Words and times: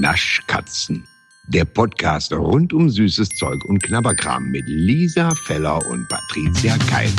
Naschkatzen. 0.00 1.06
Der 1.48 1.64
Podcast 1.64 2.32
rund 2.32 2.72
um 2.72 2.90
süßes 2.90 3.28
Zeug 3.30 3.64
und 3.64 3.82
Knabberkram 3.82 4.50
mit 4.50 4.64
Lisa 4.66 5.34
Feller 5.34 5.84
und 5.86 6.08
Patricia 6.08 6.76
Keil. 6.90 7.10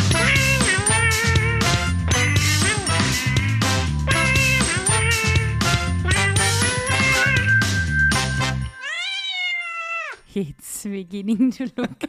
It's 10.33 10.83
beginning 10.83 11.51
to 11.51 11.65
look 11.75 12.03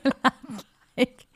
like 0.96 1.26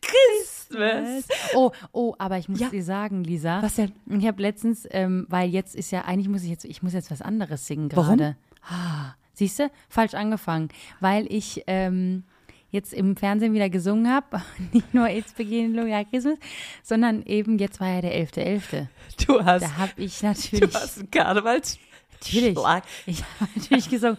Christmas. 0.00 1.26
Oh, 1.54 1.72
oh, 1.92 2.14
aber 2.18 2.38
ich 2.38 2.48
muss 2.48 2.60
Ja. 2.60 2.68
dir 2.68 2.84
sagen, 2.84 3.24
Lisa. 3.24 3.62
Was 3.62 3.74
denn? 3.76 3.92
Ich 4.08 4.26
habe 4.26 4.40
letztens, 4.42 4.86
ähm, 4.90 5.26
weil 5.28 5.48
jetzt 5.50 5.74
ist 5.74 5.90
ja, 5.90 6.04
eigentlich 6.04 6.28
muss 6.28 6.42
ich 6.44 6.50
jetzt, 6.50 6.64
ich 6.64 6.82
muss 6.82 6.92
jetzt 6.92 7.10
was 7.10 7.22
anderes 7.22 7.66
singen 7.66 7.90
Warum? 7.94 8.18
gerade. 8.18 8.36
Ah, 8.68 9.14
siehst 9.32 9.58
du? 9.58 9.70
Falsch 9.88 10.14
angefangen. 10.14 10.68
Weil 11.00 11.26
ich 11.32 11.62
ähm, 11.66 12.24
jetzt 12.70 12.92
im 12.92 13.16
Fernsehen 13.16 13.54
wieder 13.54 13.70
gesungen 13.70 14.12
habe. 14.12 14.42
Nicht 14.72 14.92
nur 14.94 15.08
It's 15.08 15.32
beginning 15.32 15.74
like 15.88 16.10
Christmas, 16.10 16.38
sondern 16.82 17.22
eben, 17.22 17.58
jetzt 17.58 17.80
war 17.80 17.88
ja 17.88 18.00
der 18.00 18.14
11.11. 18.26 18.86
Du 19.26 19.44
hast, 19.44 19.62
Da 19.62 19.76
habe 19.76 19.92
ich 19.96 20.18
du 20.20 20.26
natürlich. 20.26 20.74
hast 20.74 20.98
einen 20.98 21.10
Karnevals. 21.10 21.78
Natürlich. 22.12 22.58
Schlag. 22.58 22.84
Ich 23.06 23.22
habe 23.40 23.50
natürlich 23.54 23.88
gesungen. 23.90 24.18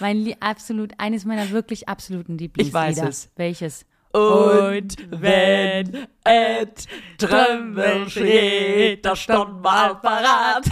Mein 0.00 0.34
absolut, 0.40 0.92
eines 0.98 1.24
meiner 1.26 1.50
wirklich 1.50 1.88
absoluten 1.88 2.38
Lieblingslieder. 2.38 2.78
weiß 2.80 2.98
es. 3.02 3.30
Welches? 3.36 3.84
Und 4.12 4.96
wenn 5.10 6.06
et 6.24 6.86
Trümmel 7.18 8.08
steht, 8.08 9.04
da 9.04 9.14
stand 9.16 9.60
mal 9.60 9.96
parat. 9.96 10.64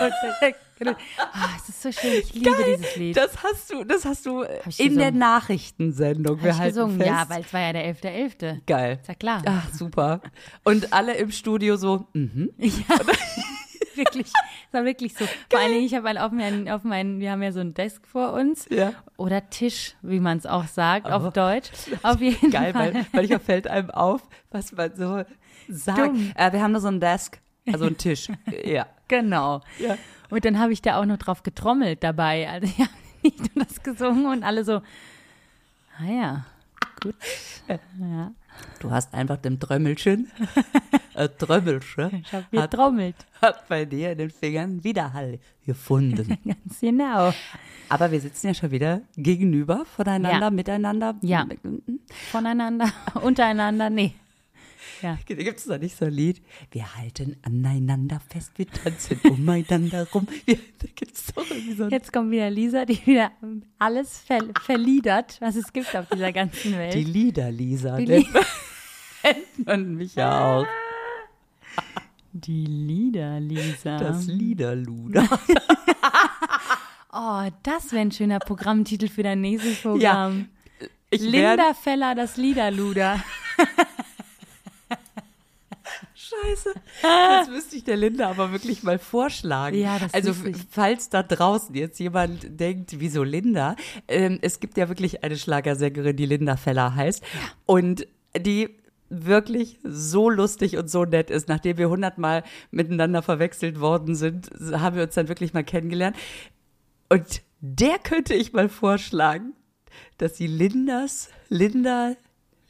Ah, 1.18 1.48
es 1.56 1.68
ist 1.68 1.82
so 1.82 1.92
schön. 1.92 2.12
Ich 2.20 2.32
liebe 2.34 2.56
dieses 2.66 2.96
Lied. 2.96 3.16
Das 3.16 3.42
hast 3.42 3.72
du, 3.72 3.84
das 3.84 4.04
hast 4.04 4.26
du 4.26 4.44
in 4.78 4.98
der. 4.98 5.10
Nachrichtensendung. 5.12 6.36
Hab 6.38 6.44
Wir 6.44 6.50
ich 6.50 6.58
halten 6.58 6.74
gesungen, 6.74 6.96
fest. 6.98 7.10
ja, 7.10 7.24
weil 7.28 7.40
es 7.42 7.52
war 7.52 7.60
ja 7.60 7.72
der 7.72 7.94
11.11. 7.94 8.60
Geil. 8.66 8.98
Ist 9.00 9.08
ja 9.08 9.14
klar. 9.14 9.42
Ach, 9.46 9.72
super. 9.72 10.20
Und 10.64 10.92
alle 10.92 11.14
im 11.16 11.30
Studio 11.30 11.76
so, 11.76 12.06
mhm. 12.12 12.50
Wirklich. 13.94 14.26
Es 14.28 14.72
war 14.72 14.84
wirklich 14.86 15.12
so. 15.14 15.26
Vor 15.50 15.60
allen 15.60 15.72
Dingen, 15.72 15.84
ich 15.84 15.94
habe 15.94 16.08
auf 16.24 16.32
meinen, 16.32 16.66
auf 16.70 16.82
meinen, 16.82 17.20
wir 17.20 17.30
haben 17.30 17.42
ja 17.42 17.52
so 17.52 17.60
einen 17.60 17.74
Desk 17.74 18.06
vor 18.06 18.32
uns. 18.32 18.66
Ja. 18.70 18.94
Oder 19.18 19.50
Tisch, 19.50 19.96
wie 20.00 20.18
man 20.18 20.38
es 20.38 20.46
auch 20.46 20.66
sagt, 20.66 21.06
Aber- 21.06 21.26
auf 21.28 21.32
Deutsch. 21.34 21.70
Auf 22.02 22.18
jeden 22.20 22.50
Geil, 22.50 22.72
Fall. 22.72 22.94
weil 22.94 23.06
manchmal 23.12 23.40
fällt 23.40 23.68
einem 23.68 23.90
auf, 23.90 24.22
was 24.50 24.72
man 24.72 24.96
so 24.96 25.24
sagt. 25.68 26.16
Äh, 26.36 26.52
wir 26.52 26.62
haben 26.62 26.72
da 26.72 26.80
so 26.80 26.88
einen 26.88 27.00
Desk, 27.00 27.38
also 27.66 27.86
einen 27.86 27.96
Tisch. 27.98 28.28
ja. 28.64 28.86
Genau. 29.08 29.60
Ja. 29.78 29.96
Und 30.30 30.44
dann 30.44 30.58
habe 30.58 30.72
ich 30.72 30.80
da 30.80 30.98
auch 31.00 31.04
noch 31.04 31.18
drauf 31.18 31.42
getrommelt 31.42 32.02
dabei. 32.02 32.48
Also 32.48 32.66
ich 32.66 32.78
habe 32.78 32.90
nicht 33.22 33.54
nur 33.54 33.64
das 33.64 33.82
gesungen 33.82 34.26
und 34.26 34.42
alle 34.42 34.64
so, 34.64 34.80
ah 35.98 36.04
ja, 36.10 36.46
gut. 37.02 37.14
Ja, 37.68 38.32
Du 38.80 38.90
hast 38.90 39.14
einfach 39.14 39.38
dem 39.38 39.58
Trömmelchen, 39.58 40.30
äh, 41.14 41.28
Trömmelchen, 41.28 42.22
ich 42.26 42.32
habe 42.32 42.44
hat, 42.60 42.70
getrommelt. 42.70 43.16
hat 43.40 43.66
bei 43.68 43.84
dir 43.86 44.12
in 44.12 44.18
den 44.18 44.30
Fingern 44.30 44.84
Widerhall 44.84 45.38
gefunden. 45.64 46.38
Ganz 46.44 46.80
genau. 46.80 47.32
Aber 47.88 48.10
wir 48.10 48.20
sitzen 48.20 48.48
ja 48.48 48.54
schon 48.54 48.70
wieder 48.70 49.00
gegenüber, 49.16 49.84
voneinander, 49.96 50.46
Ja. 50.46 50.50
miteinander. 50.50 51.14
Ja. 51.22 51.46
Voneinander, 52.30 52.90
untereinander, 53.22 53.88
nee. 53.90 54.14
Ja. 55.02 55.18
Gibt 55.26 55.58
es 55.58 55.64
da 55.64 55.78
nicht 55.78 55.96
so 55.96 56.04
ein 56.04 56.12
Lied? 56.12 56.40
Wir 56.70 56.94
halten 56.96 57.36
aneinander 57.42 58.20
fest, 58.30 58.52
wir 58.56 58.68
tanzen 58.68 59.18
umeinander 59.30 60.06
rum. 60.12 60.26
Wir, 60.44 60.56
da 60.78 60.86
gibt 60.94 61.14
es 61.16 61.26
doch 61.34 61.44
irgendwie 61.50 61.74
so 61.74 61.88
Jetzt 61.88 62.12
kommt 62.12 62.30
wieder 62.30 62.48
Lisa, 62.50 62.84
die 62.84 63.04
wieder 63.04 63.32
alles 63.78 64.18
ver 64.20 64.38
verliedert, 64.62 65.40
was 65.40 65.56
es 65.56 65.72
gibt 65.72 65.94
auf 65.96 66.06
dieser 66.08 66.32
ganzen 66.32 66.76
Welt. 66.78 66.94
Die 66.94 67.04
Lieder, 67.04 67.50
Lisa. 67.50 67.96
Die 67.96 68.06
nennt 68.06 69.66
man- 69.66 69.94
mich 69.96 70.14
ja 70.14 70.58
auch. 70.60 70.66
Die 72.32 72.64
Lieder, 72.64 73.40
Lisa. 73.40 73.98
Das 73.98 74.26
Liederluder. 74.26 75.28
oh, 77.12 77.42
das 77.62 77.92
wäre 77.92 78.02
ein 78.02 78.12
schöner 78.12 78.38
Programmtitel 78.38 79.08
für 79.08 79.22
dein 79.22 79.40
nächstes 79.40 79.80
Programm. 79.82 80.48
Ich 81.10 81.20
Linda 81.20 81.74
Feller, 81.74 82.14
das 82.14 82.38
Liederluder. 82.38 83.22
Scheiße. 86.42 86.74
Das 87.02 87.48
müsste 87.48 87.76
ich 87.76 87.84
der 87.84 87.96
Linda 87.96 88.28
aber 88.28 88.52
wirklich 88.52 88.82
mal 88.82 88.98
vorschlagen. 88.98 89.76
Ja, 89.76 89.98
das 89.98 90.14
Also, 90.14 90.34
falls 90.70 91.08
da 91.08 91.22
draußen 91.22 91.74
jetzt 91.74 91.98
jemand 91.98 92.60
denkt, 92.60 92.98
wieso 92.98 93.22
Linda? 93.22 93.76
Ähm, 94.08 94.38
es 94.42 94.60
gibt 94.60 94.76
ja 94.76 94.88
wirklich 94.88 95.24
eine 95.24 95.36
Schlagersängerin, 95.36 96.16
die 96.16 96.26
Linda 96.26 96.56
Feller 96.56 96.94
heißt. 96.94 97.22
Und 97.66 98.06
die 98.36 98.76
wirklich 99.12 99.78
so 99.82 100.30
lustig 100.30 100.78
und 100.78 100.90
so 100.90 101.04
nett 101.04 101.30
ist. 101.30 101.48
Nachdem 101.48 101.76
wir 101.76 101.90
hundertmal 101.90 102.44
miteinander 102.70 103.22
verwechselt 103.22 103.78
worden 103.78 104.14
sind, 104.14 104.50
haben 104.72 104.96
wir 104.96 105.02
uns 105.04 105.14
dann 105.14 105.28
wirklich 105.28 105.52
mal 105.52 105.64
kennengelernt. 105.64 106.16
Und 107.10 107.42
der 107.60 107.98
könnte 107.98 108.34
ich 108.34 108.52
mal 108.54 108.70
vorschlagen, 108.70 109.52
dass 110.16 110.36
sie 110.36 110.46
Lindas, 110.46 111.28
Linda 111.48 112.16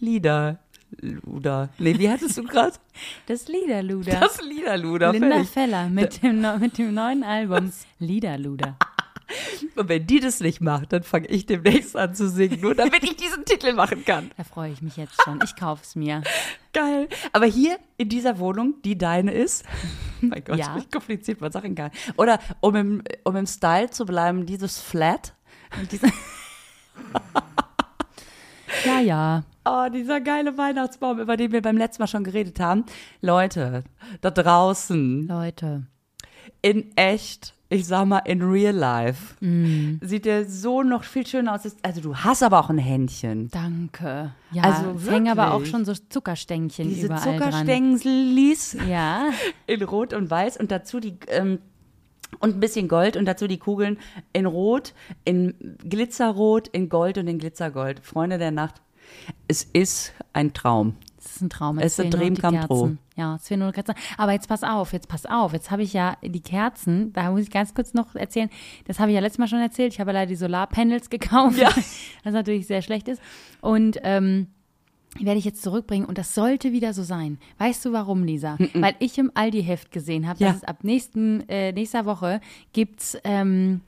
Lieder, 0.03 0.59
Luder. 1.00 1.70
Nee, 1.78 1.98
wie 1.98 2.08
hattest 2.10 2.36
du 2.38 2.44
gerade? 2.44 2.76
Das 3.26 3.48
Liederluder. 3.48 4.20
Das 4.20 4.41
Liederluder. 4.42 5.12
Linda 5.12 5.28
fertig. 5.36 5.50
Feller 5.50 5.88
mit 5.88 6.22
dem, 6.22 6.60
mit 6.60 6.78
dem 6.78 6.94
neuen 6.94 7.22
Album 7.25 7.72
Liederluder. 7.98 8.76
Und 9.76 9.88
wenn 9.88 10.06
die 10.06 10.20
das 10.20 10.41
nicht 10.41 10.60
macht, 10.60 10.92
dann 10.92 11.03
fange 11.03 11.26
ich 11.28 11.47
demnächst 11.47 11.97
an 11.97 12.14
zu 12.14 12.28
singen, 12.28 12.60
nur 12.60 12.75
damit 12.75 13.03
ich 13.03 13.16
diesen 13.16 13.47
Titel 13.47 13.72
machen 13.72 14.04
kann. 14.04 14.30
Da 14.36 14.44
freue 14.44 14.72
ich 14.72 14.82
mich 14.82 14.98
jetzt 14.98 15.14
schon. 15.25 15.41
Ich 15.42 15.56
kauf's 15.56 15.97
mir. 15.97 16.22
Geil. 16.75 17.09
Aber 17.32 17.47
hier 17.47 17.78
in 17.97 18.10
dieser 18.10 18.38
Wohnung, 18.38 18.74
die 18.84 18.98
deine 18.98 19.32
ist, 19.32 19.64
mein 20.20 20.44
Gott, 20.44 20.59
Ja. 20.59 20.76
wie 20.76 20.84
kompliziert 20.84 21.41
man 21.41 21.50
Sachen 21.50 21.74
kann. 21.74 21.91
Oder 22.19 22.41
um 22.60 22.74
im, 22.76 23.03
um 23.24 23.36
im 23.36 23.47
Style 23.47 23.88
zu 23.88 24.04
bleiben, 24.04 24.44
dieses 24.44 24.78
Flat. 24.80 25.34
Und 25.80 25.91
diese 25.91 26.09
ja, 28.84 29.00
ja. 29.00 29.43
Oh, 29.65 29.88
dieser 29.93 30.21
geile 30.21 30.59
Weihnachtsbaum, 30.59 31.21
über 31.21 31.37
den 31.37 31.53
wir 31.53 31.62
beim 31.62 31.77
letzten 31.77 32.03
Mal 32.03 32.09
schon 32.09 32.25
geredet 32.25 32.59
haben. 32.59 32.84
Leute, 33.21 33.84
da 34.21 34.31
draußen, 34.31 35.28
Leute. 35.28 35.84
in 36.62 36.91
echt, 36.97 37.55
ich 37.69 37.87
sag 37.87 38.06
mal 38.06 38.19
in 38.21 38.43
real 38.43 38.75
life, 38.75 39.37
Mm. 39.41 39.99
sieht 40.00 40.25
der 40.25 40.47
so 40.47 40.83
noch 40.83 41.05
viel 41.05 41.25
schöner 41.27 41.55
aus. 41.55 41.60
Also 41.83 42.00
du 42.00 42.16
hast 42.16 42.43
aber 42.43 42.59
auch 42.59 42.71
ein 42.71 42.78
Händchen. 42.78 43.49
Danke. 43.53 44.33
Ja, 44.50 44.62
Also 44.65 45.10
hängen 45.10 45.28
aber 45.28 45.54
auch 45.54 45.65
schon 45.65 45.84
so 45.84 45.93
Zuckerstängchen 45.94 46.89
Diese 46.89 47.06
überall 47.06 47.22
Zuckerstängelis 47.22 48.72
dran. 48.77 48.89
Ja. 48.89 49.28
in 49.69 49.83
Rot 49.83 50.12
und 50.12 50.28
Weiß 50.31 50.56
und 50.56 50.71
dazu 50.72 50.99
die 51.00 51.19
ähm, 51.28 51.60
und 52.41 52.56
ein 52.56 52.60
bisschen 52.60 52.88
Gold 52.88 53.16
und 53.16 53.25
dazu 53.26 53.47
die 53.47 53.59
Kugeln 53.59 53.98
in 54.32 54.47
Rot, 54.47 54.94
in 55.25 55.54
Glitzerrot, 55.88 56.69
in 56.69 56.88
Gold 56.88 57.19
und 57.19 57.28
in 57.28 57.38
Glitzergold. 57.38 58.00
Freunde 58.00 58.38
der 58.38 58.50
Nacht, 58.50 58.82
es 59.48 59.65
ist 59.65 60.12
ein 60.32 60.53
Traum. 60.53 60.97
Das 61.16 61.37
ist 61.37 61.42
ein 61.42 61.50
Traum. 61.50 61.78
Es 61.78 61.98
ist 61.98 62.00
ein 62.00 62.10
Dream 62.10 62.37
come 62.37 62.66
true. 62.66 62.97
Ja, 63.16 63.37
es 63.37 63.47
fehlen 63.47 63.60
nur 63.60 63.71
Kerzen. 63.72 63.94
Aber 64.16 64.32
jetzt 64.32 64.48
pass 64.48 64.65
auf, 64.65 64.92
jetzt 64.92 65.09
pass 65.09 65.25
auf. 65.26 65.53
Jetzt 65.53 65.71
habe 65.71 65.82
ich 65.82 65.92
ja 65.92 66.16
die 66.22 66.41
Kerzen, 66.41 67.12
da 67.12 67.31
muss 67.31 67.42
ich 67.42 67.50
ganz 67.50 67.75
kurz 67.75 67.94
noch 67.94 68.15
erzählen. 68.16 68.50
Das 68.87 68.98
habe 68.98 69.10
ich 69.10 69.15
ja 69.15 69.21
letztes 69.21 69.38
Mal 69.38 69.47
schon 69.47 69.60
erzählt. 69.60 69.92
Ich 69.92 70.00
habe 70.00 70.10
ja 70.10 70.21
leider 70.21 70.31
die 70.31 70.37
Solarpanels 70.37 71.10
gekauft, 71.10 71.59
Ja. 71.59 71.69
was 72.25 72.32
natürlich 72.32 72.66
sehr 72.66 72.82
schlecht 72.82 73.06
ist. 73.06 73.22
Und 73.60 73.98
ähm, 74.03 74.48
werde 75.21 75.39
ich 75.39 75.45
jetzt 75.45 75.62
zurückbringen 75.62 76.06
und 76.06 76.19
das 76.19 76.34
sollte 76.34 76.73
wieder 76.73 76.93
so 76.95 77.03
sein. 77.03 77.39
Weißt 77.59 77.84
du 77.84 77.93
warum, 77.93 78.25
Lisa? 78.25 78.56
Weil 78.75 78.95
ich 78.99 79.19
im 79.19 79.31
Aldi-Heft 79.34 79.91
gesehen 79.93 80.27
habe, 80.27 80.39
Ja. 80.41 80.49
dass 80.49 80.59
es 80.59 80.65
ab 80.65 80.84
nächsten, 80.84 81.47
äh, 81.49 81.73
nächster 81.73 82.05
Woche 82.06 82.41
gibt's, 82.73 83.17
ähm, 83.25 83.83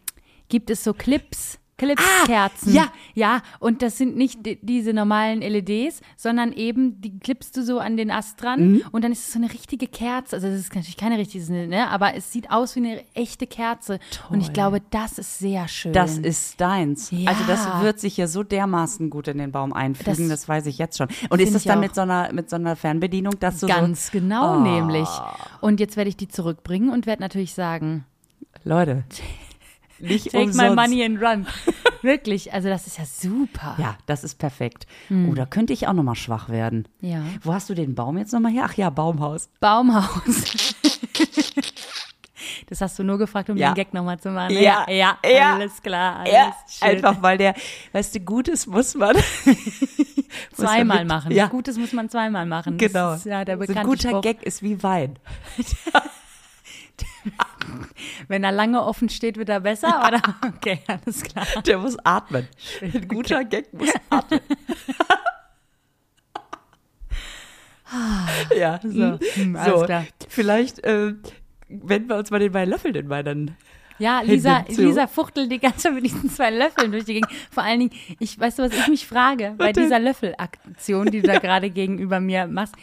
gibt 0.49 0.71
es 0.71 0.85
so 0.85 0.93
Clips. 0.93 1.59
Clips-Kerzen. 1.77 2.73
ja. 2.73 2.89
Ja, 3.15 3.43
und 3.61 3.83
das 3.83 3.99
sind 3.99 4.17
nicht 4.17 4.45
di- 4.45 4.59
diese 4.63 4.93
normalen 4.93 5.41
LEDs, 5.41 6.01
sondern 6.17 6.53
eben, 6.53 7.01
die 7.01 7.19
klippst 7.19 7.57
du 7.57 7.63
so 7.63 7.79
an 7.79 7.97
den 7.97 8.11
Ast 8.11 8.41
dran 8.43 8.73
Mhm. 8.75 8.83
und 8.93 9.05
dann 9.05 9.13
ist 9.13 9.27
es 9.27 9.33
so 9.33 9.39
eine 9.39 9.53
richtige 9.53 9.87
Kerze. 9.87 10.37
Also 10.37 10.49
das 10.49 10.59
ist 10.61 10.75
natürlich 10.75 10.97
keine 10.97 11.19
richtige, 11.19 11.45
ne? 11.69 11.89
aber 11.91 12.15
es 12.15 12.33
sieht 12.33 12.51
aus 12.51 12.75
wie 12.77 12.81
eine 12.81 13.05
echte 13.15 13.47
Kerze. 13.47 13.99
Und 14.31 14.41
ich 14.41 14.53
glaube, 14.53 14.81
das 14.91 15.19
ist 15.19 15.39
sehr 15.39 15.67
schön. 15.69 15.93
Das 15.93 16.19
ist 16.19 16.61
deins. 16.61 17.11
Ja. 17.11 17.31
Also 17.31 17.45
das 17.47 17.67
wird 17.83 18.01
sich 18.01 18.17
ja 18.17 18.27
so 18.27 18.43
dermaßen 18.43 19.11
gut 19.11 19.29
in 19.29 19.39
den 19.39 19.53
Baum 19.53 19.73
einfügen, 19.73 20.29
das, 20.29 20.41
Das 20.45 20.49
weiß 20.49 20.67
ich 20.67 20.79
jetzt 20.79 20.99
schon. 20.99 21.09
Und 21.31 21.41
ist 21.41 21.55
das 21.55 21.65
dann 21.65 21.79
auch. 21.79 21.83
mit 21.83 21.95
so 21.95 22.01
einer 22.03 22.33
mit 22.33 22.51
so 22.51 22.57
einer 22.57 22.77
Fernbedienung, 22.77 23.39
dass 23.41 23.61
du 23.61 23.67
Ganz 23.67 24.11
genau 24.11 24.57
Oh. 24.59 24.61
nämlich. 24.61 25.09
Und 25.61 25.81
jetzt 25.81 25.97
werde 25.97 26.09
ich 26.09 26.17
die 26.17 26.29
zurückbringen 26.29 26.91
und 26.91 27.07
werde 27.07 27.23
natürlich 27.23 27.55
sagen, 27.55 28.05
so 28.63 28.69
Leute, 28.71 29.05
nicht 29.99 30.31
take 30.33 30.45
umsonst. 30.45 30.71
my 30.71 30.75
money 30.75 31.05
and 31.05 31.21
run. 31.23 31.47
Wirklich, 32.03 32.53
also 32.53 32.69
das 32.69 32.87
ist 32.87 32.99
ja 32.99 33.05
super. 33.07 33.77
Ja, 33.79 33.97
das 34.07 34.25
ist 34.25 34.39
perfekt. 34.39 34.87
Oh, 35.11 35.33
da 35.35 35.47
könnte 35.47 35.73
ich 35.73 35.89
auch 35.89 35.95
noch 35.95 36.03
mal 36.03 36.15
schwach 36.15 36.49
werden. 36.51 36.87
Ja. 37.01 37.23
Wo 37.43 37.55
hast 37.55 37.71
du 37.71 37.75
den 37.75 37.95
Baum 37.95 38.19
jetzt 38.19 38.33
noch 38.33 38.41
mal 38.41 38.53
her? 38.53 38.65
Ach 38.69 38.75
ja, 38.75 38.91
Baumhaus. 38.91 39.49
Baumhaus. 39.61 40.75
Das 42.67 42.81
hast 42.81 42.99
du 42.99 43.03
nur 43.05 43.19
gefragt, 43.19 43.51
um 43.51 43.57
Ja. 43.59 43.71
den 43.71 43.75
Gag 43.75 43.93
nochmal 43.93 44.19
zu 44.19 44.31
machen. 44.31 44.55
ne? 44.55 44.63
Ja. 44.63 44.87
ja, 44.89 45.19
Ja. 45.25 45.55
alles 45.55 45.83
klar. 45.83 46.21
Alles 46.21 46.33
Ja, 46.33 46.55
einfach 46.81 47.21
weil 47.23 47.37
der, 47.37 47.55
weißt 47.93 48.15
du, 48.15 48.21
Gutes 48.21 48.67
muss 48.67 48.95
man 48.95 49.17
zweimal 50.55 50.99
damit- 50.99 51.09
machen. 51.09 51.33
Ja, 51.33 51.47
Gutes 51.49 51.77
muss 51.77 51.93
man 51.93 52.09
zweimal 52.09 52.47
machen. 52.47 52.79
genau. 52.79 53.11
Das 53.13 53.21
ist 53.21 53.27
ja 53.27 53.45
der 53.45 53.59
so 53.67 53.73
ein 53.75 53.85
guter 53.87 54.09
Spruch. 54.09 54.23
Gag 54.23 54.43
ist 54.43 54.63
wie 54.63 54.83
Wein. 54.83 55.19
Wenn 58.29 58.45
er 58.45 58.53
lange 58.53 58.83
offen 58.83 59.09
steht, 59.09 59.37
wird 59.37 59.49
er 59.49 59.61
besser, 59.61 60.05
oder? 60.07 60.23
Okay, 60.57 60.81
alles 60.87 61.23
klar. 61.23 61.47
Der 61.67 61.79
muss 61.79 61.97
atmen. 62.05 62.49
Ein 62.81 63.09
guter 63.09 63.45
Gag 63.45 63.73
muss 63.73 63.91
atmen. 64.11 64.41
ja, 68.57 68.81
so. 68.83 69.19
Hm, 69.35 69.59
so. 69.65 69.83
klar. 69.85 70.07
Vielleicht 70.29 70.83
äh, 70.85 71.15
wenden 71.69 72.09
wir 72.09 72.17
uns 72.17 72.31
mal 72.31 72.41
den 72.41 72.53
beiden 72.53 72.71
Löffeln 72.71 72.95
in 72.95 73.07
meinen. 73.07 73.57
Ja, 73.99 74.23
Lisa. 74.23 74.65
Lisa 74.69 75.07
fuchtelt 75.07 75.53
die 75.53 75.61
ganze 75.61 75.79
Zeit 75.79 75.95
mit 75.95 76.05
diesen 76.05 76.29
zwei 76.29 76.51
Löffeln 76.51 76.91
durch 76.91 77.05
die 77.05 77.15
Gegend. 77.15 77.31
Vor 77.51 77.63
allen 77.63 77.81
Dingen, 77.81 77.93
ich, 78.19 78.39
weißt 78.39 78.59
du, 78.59 78.65
was 78.65 78.73
ich 78.73 78.89
mich 78.89 79.07
frage? 79.07 79.55
Bei 79.57 79.73
dieser 79.73 80.01
Löffelaktion, 80.01 81.11
die 81.11 81.21
du 81.21 81.29
da 81.29 81.39
gerade 81.39 81.71
gegenüber 81.71 82.19
mir 82.19 82.47
machst, 82.47 82.75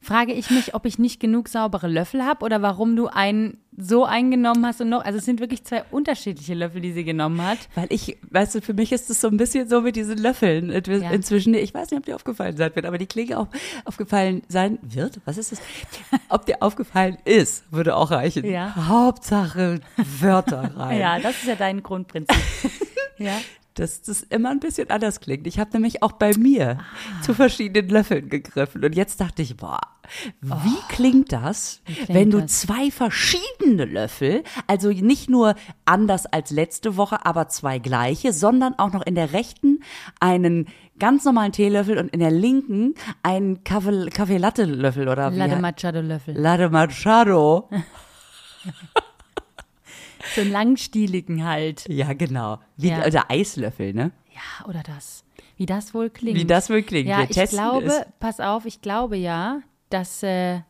frage 0.00 0.32
ich 0.32 0.50
mich, 0.50 0.74
ob 0.74 0.86
ich 0.86 0.98
nicht 0.98 1.20
genug 1.20 1.48
saubere 1.48 1.88
Löffel 1.88 2.24
habe 2.24 2.44
oder 2.44 2.62
warum 2.62 2.96
du 2.96 3.08
einen 3.08 3.58
so 3.80 4.04
eingenommen 4.04 4.64
hast 4.66 4.80
und 4.80 4.88
noch, 4.88 5.04
also 5.04 5.18
es 5.18 5.24
sind 5.24 5.40
wirklich 5.40 5.64
zwei 5.64 5.84
unterschiedliche 5.90 6.54
Löffel, 6.54 6.80
die 6.80 6.92
sie 6.92 7.04
genommen 7.04 7.42
hat. 7.42 7.58
Weil 7.74 7.86
ich, 7.90 8.18
weißt 8.30 8.56
du, 8.56 8.60
für 8.60 8.74
mich 8.74 8.92
ist 8.92 9.10
es 9.10 9.20
so 9.20 9.28
ein 9.28 9.36
bisschen 9.36 9.68
so 9.68 9.80
mit 9.80 9.96
diesen 9.96 10.18
Löffeln. 10.18 10.70
Ja. 10.70 11.10
Inzwischen, 11.10 11.54
ich 11.54 11.74
weiß 11.74 11.90
nicht, 11.90 11.98
ob 11.98 12.06
dir 12.06 12.14
aufgefallen 12.14 12.56
sein 12.56 12.74
wird, 12.74 12.86
aber 12.86 12.98
die 12.98 13.06
Klinge 13.06 13.38
auch 13.38 13.48
aufgefallen 13.84 14.42
sein 14.48 14.78
wird. 14.82 15.20
Was 15.24 15.38
ist 15.38 15.52
es? 15.52 15.60
Ob 16.28 16.46
dir 16.46 16.62
aufgefallen 16.62 17.18
ist, 17.24 17.64
würde 17.72 17.96
auch 17.96 18.10
reichen. 18.10 18.44
Ja. 18.44 18.74
Hauptsache 18.88 19.80
Wörter 20.20 20.72
rein. 20.76 20.98
Ja, 20.98 21.18
das 21.18 21.36
ist 21.36 21.46
ja 21.46 21.56
dein 21.56 21.82
Grundprinzip. 21.82 22.36
ja. 23.18 23.38
Dass 23.74 24.02
das 24.02 24.22
immer 24.22 24.50
ein 24.50 24.60
bisschen 24.60 24.90
anders 24.90 25.20
klingt. 25.20 25.46
Ich 25.46 25.58
habe 25.58 25.70
nämlich 25.72 26.02
auch 26.02 26.12
bei 26.12 26.36
mir 26.36 26.78
Ah. 26.80 27.22
zu 27.22 27.34
verschiedenen 27.34 27.88
Löffeln 27.90 28.28
gegriffen 28.28 28.84
und 28.84 28.94
jetzt 28.94 29.20
dachte 29.20 29.42
ich, 29.42 29.56
boah, 29.56 29.80
wie 30.40 30.94
klingt 30.94 31.32
das, 31.32 31.82
klingt 31.86 32.08
wenn 32.08 32.30
du 32.30 32.40
das? 32.40 32.60
zwei 32.62 32.90
verschiedene 32.90 33.84
Löffel, 33.84 34.42
also 34.66 34.88
nicht 34.90 35.30
nur 35.30 35.54
anders 35.84 36.26
als 36.26 36.50
letzte 36.50 36.96
Woche, 36.96 37.24
aber 37.24 37.48
zwei 37.48 37.78
gleiche, 37.78 38.32
sondern 38.32 38.76
auch 38.78 38.92
noch 38.92 39.06
in 39.06 39.14
der 39.14 39.32
rechten 39.32 39.82
einen 40.18 40.66
ganz 40.98 41.24
normalen 41.24 41.52
Teelöffel 41.52 41.96
und 41.96 42.08
in 42.10 42.20
der 42.20 42.30
linken 42.32 42.94
einen 43.22 43.62
Kaffee, 43.64 44.10
Kaffee 44.10 44.36
Latte 44.38 44.64
Löffel 44.64 45.08
oder 45.08 45.32
wie? 45.32 45.38
Latte 45.38 45.56
Machado 45.60 46.00
Löffel. 46.00 46.36
Latte 46.36 46.68
Machado. 46.70 47.68
So 50.34 50.40
einen 50.42 50.52
langstieligen 50.52 51.44
halt. 51.44 51.84
Ja, 51.88 52.12
genau. 52.12 52.58
Wie, 52.76 52.88
Ja. 52.88 53.00
Also 53.00 53.18
Eislöffel, 53.28 53.94
ne? 53.94 54.10
Ja, 54.32 54.66
oder 54.68 54.82
das. 54.82 55.24
Wie 55.56 55.66
das 55.66 55.92
wohl 55.94 56.08
klingt. 56.10 56.38
Wie 56.38 56.44
das 56.46 56.70
wohl 56.70 56.82
klingt. 56.82 57.08
Ja, 57.08 57.18
Wir 57.28 57.30
ich 57.44 57.50
glaube, 57.50 57.84
es. 57.86 58.06
pass 58.18 58.40
auf, 58.40 58.64
ich 58.66 58.80
glaube 58.80 59.16
ja, 59.16 59.60
dass, 59.90 60.22
äh, 60.22 60.60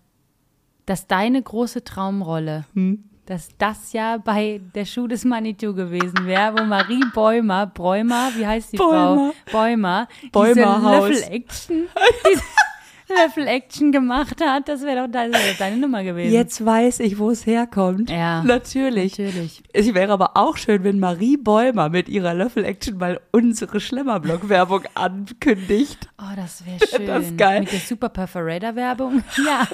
dass 0.87 1.07
deine 1.07 1.41
große 1.43 1.85
Traumrolle, 1.85 2.65
Hm. 2.75 3.05
dass 3.27 3.49
das 3.59 3.93
ja 3.93 4.17
bei 4.17 4.61
der 4.75 4.85
Schuh 4.85 5.07
des 5.07 5.25
Manitou 5.25 5.75
gewesen 5.75 6.27
wäre, 6.27 6.59
wo 6.59 6.65
Marie 6.65 7.05
Bäumer, 7.15 7.67
Bräumer, 7.67 8.31
wie 8.37 8.47
heißt 8.47 8.73
die 8.73 8.77
Bäumer. 8.79 9.33
Frau? 9.47 9.53
Bäumer, 9.53 10.09
diese 10.23 10.31
Bäumerhaus. 10.33 11.09
Löffel-Action, 11.11 11.87
diese 12.29 12.43
Löffel-Action 13.15 13.93
gemacht 13.93 14.41
hat, 14.41 14.69
das 14.69 14.83
wäre 14.83 15.07
doch 15.07 15.13
deine, 15.13 15.37
deine 15.59 15.77
Nummer 15.77 16.03
gewesen. 16.03 16.33
Jetzt 16.33 16.65
weiß 16.65 17.01
ich, 17.01 17.19
wo 17.19 17.31
es 17.31 17.47
herkommt. 17.47 18.11
Ja, 18.11 18.43
Natürlich. 18.43 19.19
natürlich. 19.19 19.63
Es 19.73 19.93
wäre 19.95 20.13
aber 20.13 20.37
auch 20.37 20.57
schön, 20.57 20.85
wenn 20.85 20.99
Marie 20.99 21.37
Bäumer 21.37 21.89
mit 21.89 22.09
ihrer 22.09 22.35
Löffel-Action 22.35 22.97
mal 22.99 23.21
unsere 23.33 23.81
Schlemmerblock-Werbung 23.81 24.83
ankündigt. 24.95 26.09
Oh, 26.19 26.35
das 26.37 26.65
wäre 26.67 26.79
schön. 26.87 27.07
Das 27.07 27.25
ist 27.27 27.39
geil. 27.39 27.61
Mit 27.61 27.73
der 27.73 27.81
Super 27.81 28.09
Perforator-Werbung. 28.09 29.23
Ja. 29.47 29.67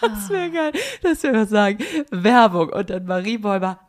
Das 0.00 0.28
wäre 0.30 0.50
geil. 0.50 0.72
Das 1.02 1.22
wäre 1.22 1.42
was 1.42 1.50
sagen. 1.50 1.78
Werbung 2.10 2.68
und 2.70 2.90
dann 2.90 3.04
Marie 3.06 3.38
Bäumer. 3.38 3.80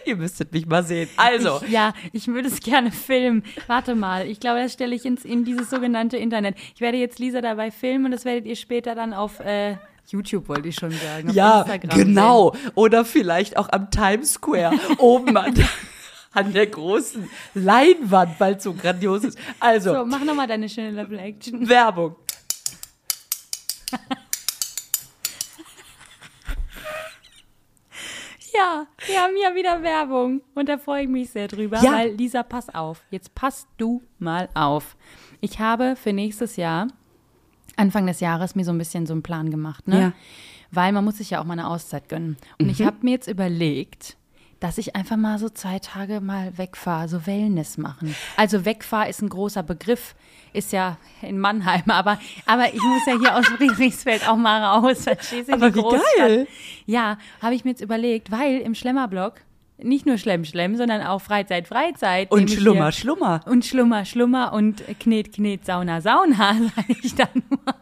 Ihr 0.06 0.16
müsstet 0.16 0.52
mich 0.52 0.66
mal 0.66 0.84
sehen. 0.84 1.08
Also, 1.16 1.60
Ich, 1.64 1.70
ja, 1.70 1.92
ich 2.12 2.28
würde 2.28 2.46
es 2.48 2.60
gerne 2.60 2.92
filmen. 2.92 3.42
Warte 3.66 3.96
mal, 3.96 4.26
ich 4.28 4.38
glaube, 4.38 4.60
das 4.60 4.72
stelle 4.72 4.94
ich 4.94 5.04
ins, 5.04 5.24
in 5.24 5.44
dieses 5.44 5.68
sogenannte 5.68 6.16
Internet. 6.16 6.56
Ich 6.74 6.80
werde 6.80 6.96
jetzt 6.96 7.18
Lisa 7.18 7.40
dabei 7.40 7.72
filmen 7.72 8.06
und 8.06 8.10
das 8.12 8.24
werdet 8.24 8.46
ihr 8.46 8.54
später 8.54 8.94
dann 8.94 9.12
auf 9.12 9.40
äh, 9.40 9.76
YouTube, 10.08 10.48
wollte 10.48 10.68
ich 10.68 10.76
schon 10.76 10.92
sagen. 10.92 11.30
Auf 11.30 11.34
ja, 11.34 11.62
Instagram 11.62 11.98
genau. 11.98 12.54
Oder 12.76 13.04
vielleicht 13.04 13.56
auch 13.56 13.68
am 13.70 13.90
Times 13.90 14.34
Square 14.34 14.78
oben 14.98 15.36
an, 15.36 15.54
an 16.32 16.52
der 16.52 16.68
großen 16.68 17.28
Leinwand, 17.54 18.38
weil 18.38 18.54
es 18.54 18.62
so 18.62 18.74
grandios 18.74 19.24
ist. 19.24 19.38
Also, 19.58 19.90
Sehen. 19.90 19.98
So, 19.98 20.06
mach 20.06 20.24
nochmal 20.24 20.46
deine 20.46 20.68
schöne 20.68 20.90
Level-Action. 20.92 21.68
Werbung. 21.68 22.14
Ja, 28.56 28.86
wir 29.06 29.20
haben 29.22 29.34
ja 29.42 29.54
wieder 29.54 29.82
Werbung. 29.82 30.40
Und 30.54 30.68
da 30.68 30.78
freue 30.78 31.02
ich 31.02 31.08
mich 31.08 31.30
sehr 31.30 31.48
drüber, 31.48 31.78
Ja. 31.82 31.92
weil 31.92 32.12
Lisa, 32.14 32.42
pass 32.42 32.74
auf. 32.74 33.02
Jetzt 33.10 33.34
passt 33.34 33.68
du 33.76 34.02
mal 34.18 34.48
auf. 34.54 34.96
Ich 35.40 35.58
habe 35.58 35.96
für 35.96 36.12
nächstes 36.12 36.56
Jahr, 36.56 36.88
Anfang 37.76 38.06
des 38.06 38.20
Jahres, 38.20 38.54
mir 38.54 38.64
so 38.64 38.72
ein 38.72 38.78
bisschen 38.78 39.06
so 39.06 39.12
einen 39.12 39.22
Plan 39.22 39.50
gemacht, 39.50 39.86
ne? 39.88 40.00
Ja. 40.00 40.12
Weil 40.70 40.92
man 40.92 41.04
muss 41.04 41.18
sich 41.18 41.30
ja 41.30 41.40
auch 41.40 41.44
mal 41.44 41.52
eine 41.52 41.68
Auszeit 41.68 42.08
gönnen. 42.08 42.36
Und 42.60 42.68
ich 42.70 42.82
habe 42.82 42.96
mir 43.02 43.12
jetzt 43.12 43.28
überlegt, 43.28 44.16
dass 44.60 44.78
ich 44.78 44.96
einfach 44.96 45.16
mal 45.16 45.38
so 45.38 45.48
zwei 45.48 45.78
Tage 45.78 46.20
mal 46.20 46.56
wegfahre, 46.56 47.08
so 47.08 47.26
Wellness 47.26 47.78
machen. 47.78 48.14
Also 48.36 48.64
wegfahr 48.64 49.08
ist 49.08 49.22
ein 49.22 49.28
großer 49.28 49.62
Begriff, 49.62 50.14
ist 50.52 50.72
ja 50.72 50.96
in 51.22 51.38
Mannheim, 51.38 51.82
aber, 51.86 52.18
aber 52.46 52.72
ich 52.72 52.82
muss 52.82 53.06
ja 53.06 53.18
hier 53.18 53.36
aus 53.36 53.46
Friedrichsfeld 53.46 54.28
auch 54.28 54.36
mal 54.36 54.62
raus, 54.62 55.04
verstehst 55.04 55.48
du? 55.48 55.54
Aber 55.54 55.74
wie 55.74 55.80
Großstadt. 55.80 56.02
geil. 56.16 56.48
Ja, 56.86 57.18
habe 57.42 57.54
ich 57.54 57.64
mir 57.64 57.70
jetzt 57.70 57.82
überlegt, 57.82 58.30
weil 58.30 58.60
im 58.60 58.74
Schlemmerblock 58.74 59.34
nicht 59.78 60.06
nur 60.06 60.16
Schlemm, 60.16 60.44
Schlemm, 60.44 60.76
sondern 60.76 61.02
auch 61.02 61.20
Freizeit, 61.20 61.68
Freizeit. 61.68 62.30
Und 62.30 62.50
Schlummer, 62.50 62.92
Schlummer. 62.92 63.42
Und 63.46 63.64
Schlummer, 63.64 64.04
Schlummer 64.06 64.52
und 64.54 64.82
Knet, 65.00 65.34
Knet, 65.34 65.66
Sauna, 65.66 66.00
Sauna, 66.00 66.54
sage 66.76 66.96
ich 67.02 67.14
dann 67.14 67.28
nur. 67.50 67.74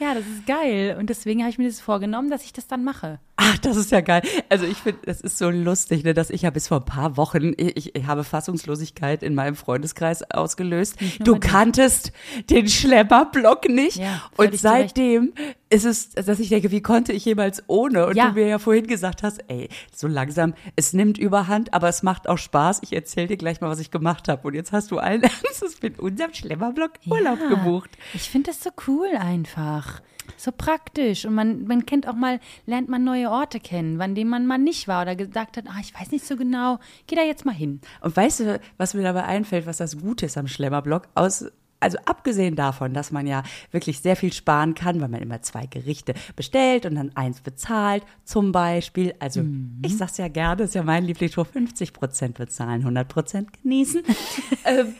Ja, 0.00 0.14
das 0.14 0.26
ist 0.26 0.46
geil. 0.46 0.96
Und 0.98 1.10
deswegen 1.10 1.40
habe 1.40 1.50
ich 1.50 1.58
mir 1.58 1.66
das 1.66 1.80
vorgenommen, 1.80 2.30
dass 2.30 2.44
ich 2.44 2.52
das 2.52 2.66
dann 2.66 2.84
mache. 2.84 3.18
Ach, 3.36 3.58
das 3.58 3.76
ist 3.76 3.90
ja 3.90 4.00
geil. 4.00 4.22
Also 4.48 4.64
ich 4.66 4.78
finde, 4.78 5.00
das 5.04 5.20
ist 5.20 5.38
so 5.38 5.50
lustig, 5.50 6.04
ne, 6.04 6.14
dass 6.14 6.30
ich 6.30 6.42
ja 6.42 6.50
bis 6.50 6.68
vor 6.68 6.78
ein 6.78 6.84
paar 6.84 7.16
Wochen, 7.16 7.52
ich, 7.56 7.94
ich 7.94 8.06
habe 8.06 8.24
Fassungslosigkeit 8.24 9.22
in 9.22 9.34
meinem 9.34 9.56
Freundeskreis 9.56 10.28
ausgelöst. 10.30 10.96
Du 11.20 11.38
kanntest 11.38 12.12
den 12.50 12.68
Schlemmerblock 12.68 13.68
nicht. 13.68 13.96
Ja, 13.96 14.22
und 14.36 14.58
seitdem 14.58 15.32
ist 15.70 15.84
es, 15.84 16.10
dass 16.10 16.38
ich 16.40 16.48
denke, 16.48 16.70
wie 16.70 16.80
konnte 16.80 17.12
ich 17.12 17.24
jemals 17.24 17.62
ohne? 17.66 18.06
Und 18.06 18.16
Ja. 18.16 18.28
du 18.28 18.34
mir 18.34 18.46
ja 18.48 18.58
vorhin 18.58 18.86
gesagt 18.86 19.22
hast, 19.22 19.40
ey, 19.48 19.68
so 19.94 20.06
langsam, 20.06 20.54
es 20.76 20.92
nimmt 20.92 21.18
überhand, 21.18 21.74
aber 21.74 21.88
es 21.88 22.02
macht 22.02 22.28
auch 22.28 22.38
Spaß. 22.38 22.80
Ich 22.82 22.92
erzähle 22.92 23.26
dir 23.28 23.36
gleich 23.36 23.60
mal, 23.60 23.68
was 23.68 23.78
ich 23.80 23.90
gemacht 23.90 24.28
habe. 24.28 24.46
Und 24.48 24.54
jetzt 24.54 24.72
hast 24.72 24.90
du 24.90 24.98
allen 24.98 25.22
Ernstes 25.44 25.82
mit 25.82 25.98
unserem 25.98 26.32
Schlemmerblock 26.32 26.92
Urlaub 27.10 27.38
Ja. 27.40 27.48
gebucht. 27.48 27.90
Ich 28.14 28.30
finde 28.30 28.50
das 28.50 28.62
so 28.62 28.70
cool 28.86 29.08
einfach. 29.18 30.00
So 30.36 30.52
praktisch. 30.52 31.24
Und 31.24 31.34
man, 31.34 31.64
man 31.64 31.86
kennt 31.86 32.06
auch 32.06 32.14
mal, 32.14 32.38
lernt 32.66 32.88
man 32.88 33.02
neue 33.02 33.30
Orte 33.30 33.60
kennen, 33.60 34.00
an 34.00 34.14
denen 34.14 34.28
man 34.30 34.46
mal 34.46 34.58
nicht 34.58 34.86
war 34.86 35.02
oder 35.02 35.16
gesagt 35.16 35.56
hat, 35.56 35.64
ah, 35.68 35.78
ich 35.80 35.98
weiß 35.98 36.10
nicht 36.10 36.26
so 36.26 36.36
genau, 36.36 36.78
geh 37.06 37.16
da 37.16 37.22
jetzt 37.22 37.44
mal 37.46 37.54
hin. 37.54 37.80
Und 38.02 38.14
weißt 38.16 38.40
du, 38.40 38.60
was 38.76 38.92
mir 38.94 39.02
dabei 39.02 39.24
einfällt, 39.24 39.66
was 39.66 39.78
das 39.78 39.98
Gute 39.98 40.26
ist 40.26 40.36
am 40.36 40.46
Schlemmerblock? 40.46 41.08
Aus, 41.14 41.46
also 41.80 41.98
abgesehen 42.04 42.56
davon, 42.56 42.92
dass 42.94 43.10
man 43.12 43.26
ja 43.26 43.42
wirklich 43.70 44.00
sehr 44.00 44.16
viel 44.16 44.32
sparen 44.32 44.74
kann, 44.74 45.00
weil 45.00 45.08
man 45.08 45.20
immer 45.22 45.42
zwei 45.42 45.66
Gerichte 45.66 46.14
bestellt 46.34 46.86
und 46.86 46.96
dann 46.96 47.14
eins 47.16 47.40
bezahlt, 47.40 48.02
zum 48.24 48.52
Beispiel. 48.52 49.14
Also 49.20 49.44
ich 49.84 49.96
sag's 49.96 50.16
ja 50.18 50.28
gerne, 50.28 50.64
ist 50.64 50.74
ja 50.74 50.82
mein 50.82 51.04
Lieblingsspruch, 51.04 51.46
50 51.46 51.92
Prozent 51.92 52.38
bezahlen, 52.38 52.80
100 52.80 53.08
Prozent 53.08 53.62
genießen. 53.62 54.02
ähm, 54.64 54.94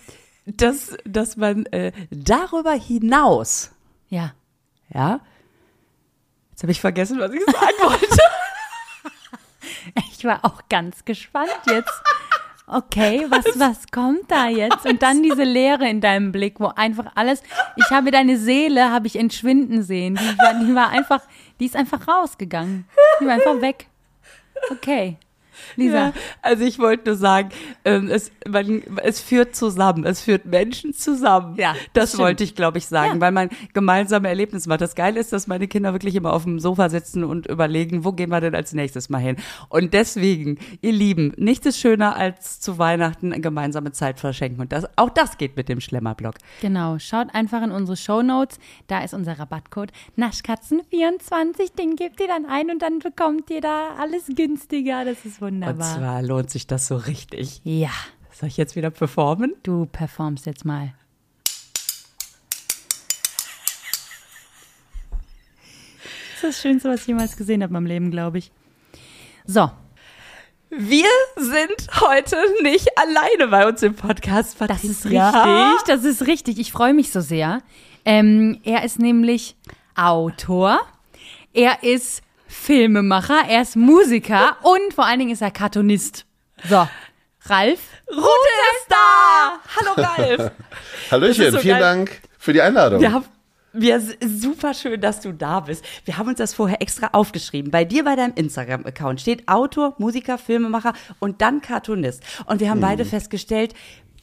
dass, 0.46 0.96
dass 1.04 1.36
man 1.36 1.66
äh, 1.66 1.92
darüber 2.10 2.72
hinaus, 2.72 3.72
Ja. 4.08 4.32
ja, 4.94 5.20
jetzt 6.50 6.62
habe 6.62 6.72
ich 6.72 6.80
vergessen, 6.80 7.18
was 7.18 7.32
ich 7.32 7.44
sagen 7.44 7.76
wollte. 7.82 8.06
Ich 10.12 10.24
war 10.24 10.44
auch 10.44 10.62
ganz 10.68 11.04
gespannt 11.04 11.50
jetzt. 11.66 11.92
Okay, 12.70 13.24
was, 13.30 13.58
was 13.58 13.86
kommt 13.90 14.30
da 14.30 14.48
jetzt? 14.48 14.84
Und 14.84 15.02
dann 15.02 15.22
diese 15.22 15.44
Leere 15.44 15.88
in 15.88 16.02
deinem 16.02 16.32
Blick, 16.32 16.60
wo 16.60 16.66
einfach 16.66 17.10
alles, 17.14 17.42
ich 17.76 17.90
habe 17.90 18.10
deine 18.10 18.36
Seele, 18.36 18.90
habe 18.90 19.06
ich 19.06 19.16
entschwinden 19.16 19.82
sehen. 19.82 20.16
Die 20.16 20.38
war, 20.38 20.54
die 20.54 20.74
war 20.74 20.90
einfach, 20.90 21.22
die 21.60 21.66
ist 21.66 21.76
einfach 21.76 22.06
rausgegangen. 22.06 22.84
Die 23.20 23.26
war 23.26 23.34
einfach 23.34 23.60
weg. 23.62 23.88
Okay. 24.70 25.16
Lisa. 25.76 25.96
Ja, 26.08 26.12
also 26.42 26.64
ich 26.64 26.78
wollte 26.78 27.10
nur 27.10 27.16
sagen, 27.16 27.50
ähm, 27.84 28.08
es, 28.10 28.30
man, 28.48 28.82
es 29.02 29.20
führt 29.20 29.54
zusammen, 29.56 30.04
es 30.04 30.20
führt 30.22 30.46
Menschen 30.46 30.92
zusammen. 30.94 31.56
Ja, 31.56 31.74
das, 31.92 32.10
stimmt. 32.10 32.22
wollte 32.22 32.44
ich, 32.44 32.54
glaube 32.54 32.78
ich, 32.78 32.86
sagen, 32.86 33.14
Ja. 33.14 33.20
weil 33.20 33.32
man 33.32 33.50
gemeinsame 33.72 34.28
Erlebnisse 34.28 34.68
macht. 34.68 34.80
Das 34.80 34.94
Geile 34.94 35.20
ist, 35.20 35.32
dass 35.32 35.46
meine 35.46 35.68
Kinder 35.68 35.92
wirklich 35.92 36.14
immer 36.14 36.32
auf 36.32 36.44
dem 36.44 36.58
Sofa 36.60 36.88
sitzen 36.88 37.24
und 37.24 37.46
überlegen, 37.46 38.04
wo 38.04 38.12
gehen 38.12 38.30
wir 38.30 38.40
denn 38.40 38.54
als 38.54 38.72
nächstes 38.72 39.08
mal 39.08 39.18
hin. 39.18 39.36
Und 39.68 39.94
deswegen, 39.94 40.58
ihr 40.80 40.92
Lieben, 40.92 41.32
nichts 41.36 41.66
ist 41.66 41.78
schöner 41.78 42.16
als 42.16 42.60
zu 42.60 42.78
Weihnachten 42.78 43.32
eine 43.32 43.40
gemeinsame 43.40 43.92
Zeit 43.92 44.18
verschenken. 44.20 44.60
Und 44.60 44.72
das, 44.72 44.86
auch 44.96 45.10
das 45.10 45.38
geht 45.38 45.56
mit 45.56 45.68
dem 45.68 45.80
Schlemmerblock. 45.80 46.34
Genau, 46.60 46.98
schaut 46.98 47.34
einfach 47.34 47.62
in 47.62 47.70
unsere 47.70 47.96
Shownotes, 47.96 48.58
da 48.86 49.02
ist 49.04 49.14
unser 49.14 49.38
Rabattcode 49.38 49.92
Naschkatzen24, 50.16 51.74
den 51.78 51.96
gebt 51.96 52.20
ihr 52.20 52.28
dann 52.28 52.46
ein 52.46 52.70
und 52.70 52.82
dann 52.82 52.98
bekommt 52.98 53.50
ihr 53.50 53.60
da 53.60 53.94
alles 53.98 54.26
günstiger, 54.34 55.04
das 55.04 55.24
ist 55.24 55.40
Und 55.40 55.47
wunderbar. 55.52 55.96
zwar 55.96 56.22
lohnt 56.22 56.50
sich 56.50 56.66
das 56.66 56.86
so 56.86 56.96
richtig. 56.96 57.60
Ja, 57.64 57.90
Soll 58.32 58.48
ich 58.48 58.56
jetzt 58.56 58.76
wieder 58.76 58.90
performen? 58.90 59.54
du 59.64 59.86
performst 59.86 60.46
jetzt 60.46 60.64
mal. 60.64 60.94
Das 65.10 66.44
ist 66.44 66.44
das 66.44 66.60
Schönste, 66.62 66.88
was 66.88 67.00
ich 67.02 67.06
jemals 67.08 67.36
gesehen 67.36 67.62
habe 67.62 67.70
in 67.70 67.74
meinem 67.74 67.86
Leben, 67.86 68.10
glaube 68.10 68.38
ich. 68.38 68.52
So, 69.44 69.70
Wir 70.70 71.08
sind 71.36 72.00
heute 72.00 72.36
nicht 72.62 72.86
alleine 72.96 73.48
bei 73.50 73.66
uns 73.66 73.82
im 73.82 73.94
Podcast. 73.94 74.56
das 74.60 74.84
ist 74.84 75.02
Patricia. 75.02 75.70
richtig, 75.70 75.86
das 75.86 76.04
ist 76.04 76.26
richtig. 76.26 76.58
Ich 76.58 76.70
freue 76.70 76.94
mich 76.94 77.10
so 77.10 77.20
sehr. 77.20 77.62
Ähm, 78.04 78.60
er 78.64 78.84
ist 78.84 78.98
nämlich 78.98 79.56
Autor, 79.96 80.78
er 81.52 81.82
ist 81.82 82.22
Filmemacher, 82.48 83.42
er 83.48 83.62
ist 83.62 83.76
Musiker 83.76 84.56
und 84.62 84.94
vor 84.94 85.06
allen 85.06 85.18
Dingen 85.18 85.32
ist 85.32 85.42
er 85.42 85.50
Cartoonist. 85.50 86.24
So, 86.68 86.88
Ralf, 87.44 87.80
Rute 88.10 88.54
ist 88.74 88.86
da! 88.88 89.60
Hallo 89.76 90.08
Ralf! 90.08 90.50
Hallöchen, 91.10 91.52
so 91.52 91.58
vielen 91.58 91.78
geil. 91.78 91.80
Dank 91.80 92.20
für 92.38 92.52
die 92.52 92.62
Einladung. 92.62 93.00
Wir 93.00 93.12
haben 93.12 93.24
wir, 93.74 94.00
super 94.00 94.72
schön, 94.72 95.00
dass 95.00 95.20
du 95.20 95.32
da 95.32 95.60
bist. 95.60 95.84
Wir 96.06 96.16
haben 96.16 96.28
uns 96.28 96.38
das 96.38 96.54
vorher 96.54 96.80
extra 96.80 97.10
aufgeschrieben. 97.12 97.70
Bei 97.70 97.84
dir 97.84 98.02
bei 98.02 98.16
deinem 98.16 98.32
Instagram-Account 98.34 99.20
steht 99.20 99.46
Autor, 99.46 99.94
Musiker, 99.98 100.38
Filmemacher 100.38 100.94
und 101.18 101.42
dann 101.42 101.60
Cartoonist. 101.60 102.22
Und 102.46 102.60
wir 102.60 102.70
haben 102.70 102.80
beide 102.80 103.04
festgestellt, 103.04 103.74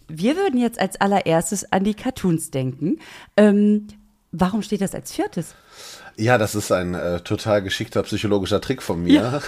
wir 0.08 0.36
würden 0.36 0.60
jetzt 0.60 0.80
als 0.80 1.00
allererstes 1.00 1.72
an 1.72 1.84
die 1.84 1.94
Cartoons 1.94 2.52
denken. 2.52 3.00
Ähm, 3.38 3.88
warum 4.32 4.62
steht 4.62 4.82
das 4.82 4.96
als 4.96 5.14
viertes? 5.14 5.56
Ja, 6.18 6.38
das 6.38 6.56
ist 6.56 6.72
ein 6.72 6.94
äh, 6.94 7.20
total 7.22 7.62
geschickter 7.62 8.02
psychologischer 8.04 8.62
Trick 8.62 8.82
von 8.82 9.04
mir, 9.04 9.42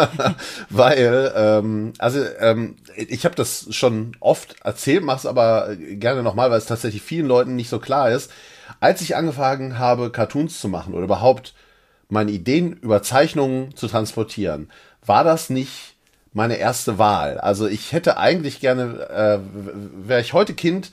weil 0.70 1.32
ähm, 1.36 1.92
also 1.98 2.24
ähm, 2.40 2.76
ich 2.96 3.24
habe 3.24 3.36
das 3.36 3.68
schon 3.70 4.16
oft 4.18 4.56
erzählt, 4.64 5.04
mache 5.04 5.18
es 5.18 5.26
aber 5.26 5.76
gerne 5.76 6.24
nochmal, 6.24 6.50
weil 6.50 6.58
es 6.58 6.66
tatsächlich 6.66 7.02
vielen 7.02 7.26
Leuten 7.26 7.54
nicht 7.54 7.68
so 7.68 7.78
klar 7.78 8.10
ist. 8.10 8.32
Als 8.80 9.02
ich 9.02 9.14
angefangen 9.14 9.78
habe, 9.78 10.10
Cartoons 10.10 10.60
zu 10.60 10.68
machen 10.68 10.94
oder 10.94 11.04
überhaupt 11.04 11.54
meine 12.08 12.32
Ideen 12.32 12.72
über 12.72 13.02
Zeichnungen 13.02 13.76
zu 13.76 13.86
transportieren, 13.86 14.68
war 15.06 15.22
das 15.22 15.48
nicht 15.48 15.94
meine 16.32 16.56
erste 16.56 16.98
Wahl. 16.98 17.38
Also 17.38 17.68
ich 17.68 17.92
hätte 17.92 18.16
eigentlich 18.16 18.58
gerne, 18.60 19.08
äh, 19.10 19.38
wäre 20.08 20.20
ich 20.20 20.32
heute 20.32 20.54
Kind, 20.54 20.90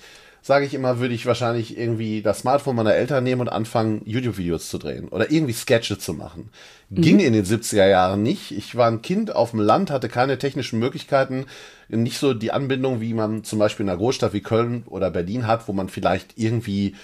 sage 0.47 0.65
ich 0.65 0.73
immer, 0.73 0.99
würde 0.99 1.13
ich 1.13 1.25
wahrscheinlich 1.25 1.77
irgendwie 1.77 2.21
das 2.21 2.39
Smartphone 2.39 2.77
meiner 2.77 2.95
Eltern 2.95 3.23
nehmen 3.23 3.41
und 3.41 3.49
anfangen, 3.49 4.01
YouTube-Videos 4.05 4.69
zu 4.69 4.77
drehen 4.77 5.09
oder 5.09 5.29
irgendwie 5.29 5.51
Sketche 5.51 5.99
zu 5.99 6.13
machen. 6.13 6.49
Ging 6.89 7.19
in 7.19 7.33
den 7.33 7.43
70er 7.43 7.85
Jahren 7.85 8.23
nicht. 8.23 8.51
Ich 8.51 8.75
war 8.75 8.87
ein 8.87 9.01
Kind 9.01 9.35
auf 9.35 9.51
dem 9.51 9.59
Land, 9.59 9.91
hatte 9.91 10.07
keine 10.07 10.37
technischen 10.37 10.79
Möglichkeiten, 10.79 11.47
nicht 11.89 12.17
so 12.17 12.33
die 12.33 12.53
Anbindung, 12.53 13.01
wie 13.01 13.13
man 13.13 13.43
zum 13.43 13.59
Beispiel 13.59 13.83
in 13.83 13.89
einer 13.89 13.97
Großstadt 13.97 14.31
wie 14.31 14.39
Köln 14.39 14.83
oder 14.85 15.11
Berlin 15.11 15.47
hat, 15.47 15.67
wo 15.67 15.73
man 15.73 15.89
vielleicht 15.89 16.37
irgendwie 16.37 16.95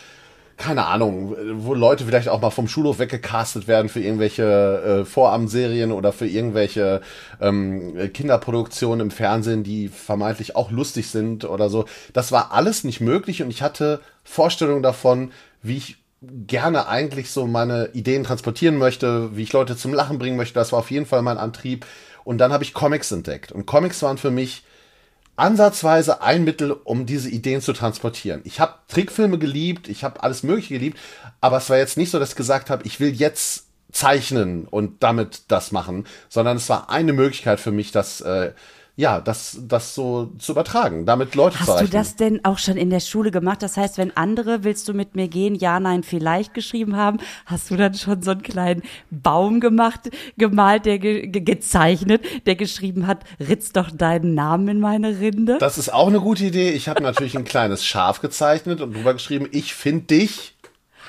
keine 0.58 0.86
Ahnung, 0.86 1.36
wo 1.54 1.74
Leute 1.74 2.06
vielleicht 2.06 2.30
auch 2.30 2.42
mal 2.42 2.50
vom 2.50 2.68
Schulhof 2.68 3.00
weggecastet 3.00 3.68
werden 3.68 3.90
für 3.90 4.00
irgendwelche 4.00 5.02
äh, 5.02 5.06
Vorabendserien 5.06 5.92
oder 5.92 6.14
für 6.14 6.28
irgendwelche 6.28 7.02
ähm, 7.42 8.12
Kinderproduktionen 8.14 9.02
im 9.02 9.12
Fernsehen, 9.12 9.64
die 9.64 9.88
vermeintlich 9.88 10.56
auch 10.56 10.72
lustig 10.72 11.10
sind 11.10 11.46
oder 11.46 11.70
so. 11.70 11.86
Das 12.14 12.32
war 12.32 12.52
alles 12.52 12.84
nicht 12.84 13.02
möglich 13.02 13.42
und 13.42 13.50
ich 13.50 13.62
hatte 13.62 14.02
Vorstellungen 14.24 14.84
davon, 14.84 15.32
wie 15.62 15.78
ich 15.78 15.98
gerne 16.22 16.88
eigentlich 16.88 17.32
so 17.32 17.48
meine 17.48 17.90
Ideen 17.94 18.24
transportieren 18.24 18.78
möchte, 18.78 19.36
wie 19.36 19.44
ich 19.44 19.54
Leute 19.54 19.76
zum 19.76 19.94
Lachen 19.94 20.20
bringen 20.20 20.38
möchte. 20.38 20.54
Das 20.54 20.72
war 20.72 20.80
auf 20.80 20.92
jeden 20.92 21.06
Fall 21.06 21.22
mein 21.22 21.38
Antrieb. 21.38 21.86
Und 22.24 22.38
dann 22.38 22.54
habe 22.54 22.64
ich 22.64 22.74
Comics 22.74 23.12
entdeckt. 23.12 23.52
Und 23.52 23.66
Comics 23.66 24.02
waren 24.02 24.18
für 24.18 24.32
mich 24.32 24.64
ansatzweise 25.36 26.22
ein 26.22 26.44
Mittel, 26.44 26.72
um 26.72 27.06
diese 27.06 27.30
Ideen 27.30 27.62
zu 27.62 27.74
transportieren. 27.74 28.42
Ich 28.44 28.60
habe 28.60 28.76
Trickfilme 28.88 29.40
geliebt, 29.40 29.88
ich 29.88 30.04
habe 30.04 30.22
alles 30.22 30.44
Mögliche 30.44 30.76
geliebt, 30.76 31.00
aber 31.42 31.58
es 31.58 31.70
war 31.70 31.78
jetzt 31.78 31.98
nicht 31.98 32.12
so, 32.12 32.20
dass 32.20 32.32
ich 32.32 32.36
gesagt 32.36 32.70
habe, 32.70 32.86
ich 32.86 33.00
will 33.00 33.14
jetzt 33.14 33.68
zeichnen 33.92 34.66
und 34.68 35.04
damit 35.04 35.44
das 35.48 35.72
machen, 35.72 36.06
sondern 36.30 36.58
es 36.58 36.70
war 36.70 36.90
eine 36.90 37.14
Möglichkeit 37.14 37.60
für 37.60 37.72
mich, 37.72 37.92
das 37.92 38.22
äh, 38.22 38.54
ja, 38.96 39.20
das, 39.20 39.58
das 39.60 39.96
so 39.96 40.32
zu 40.38 40.52
übertragen, 40.52 41.08
damit 41.08 41.34
Leute 41.34 41.56
zu 41.56 41.62
Hast 41.62 41.68
du 41.68 41.74
erreichen. 41.74 41.92
das 41.92 42.16
denn 42.16 42.46
auch 42.46 42.60
schon 42.60 42.78
in 42.78 42.92
der 42.92 43.00
Schule 43.00 43.32
gemacht? 43.32 43.64
Das 43.64 43.76
heißt, 43.76 43.98
wenn 43.98 44.16
andere 44.16 44.64
willst 44.64 44.88
du 44.88 44.94
mit 44.94 45.16
mir 45.16 45.28
gehen, 45.28 45.56
ja, 45.56 45.80
nein, 45.80 46.04
vielleicht 46.04 46.54
geschrieben 46.54 46.96
haben, 46.96 47.18
hast 47.48 47.72
du 47.72 47.76
dann 47.76 47.96
schon 47.96 48.22
so 48.22 48.32
einen 48.32 48.44
kleinen 48.44 48.84
Baum 49.10 49.60
gemacht, 49.60 50.12
gemalt, 50.38 50.86
der 50.86 51.00
ge 51.00 51.26
ge 51.26 51.42
gezeichnet, 51.42 52.24
der 52.46 52.56
geschrieben 52.56 53.08
hat, 53.08 53.24
ritz 53.40 53.72
doch 53.72 53.90
deinen 53.90 54.36
Namen 54.36 54.68
in 54.68 54.80
meine 54.80 55.20
Rinde? 55.20 55.58
Das 55.60 55.80
ist 55.80 55.92
auch 55.92 56.08
eine 56.08 56.20
gute 56.20 56.46
Idee. 56.46 56.70
Ich 56.72 56.88
habe 56.88 57.02
natürlich 57.02 57.36
ein 57.36 57.46
kleines 57.46 57.84
Schaf 57.84 58.22
gezeichnet 58.22 58.80
und 58.80 58.94
drüber 58.94 59.14
geschrieben, 59.14 59.48
ich 59.52 59.74
finde 59.74 60.06
dich 60.06 60.54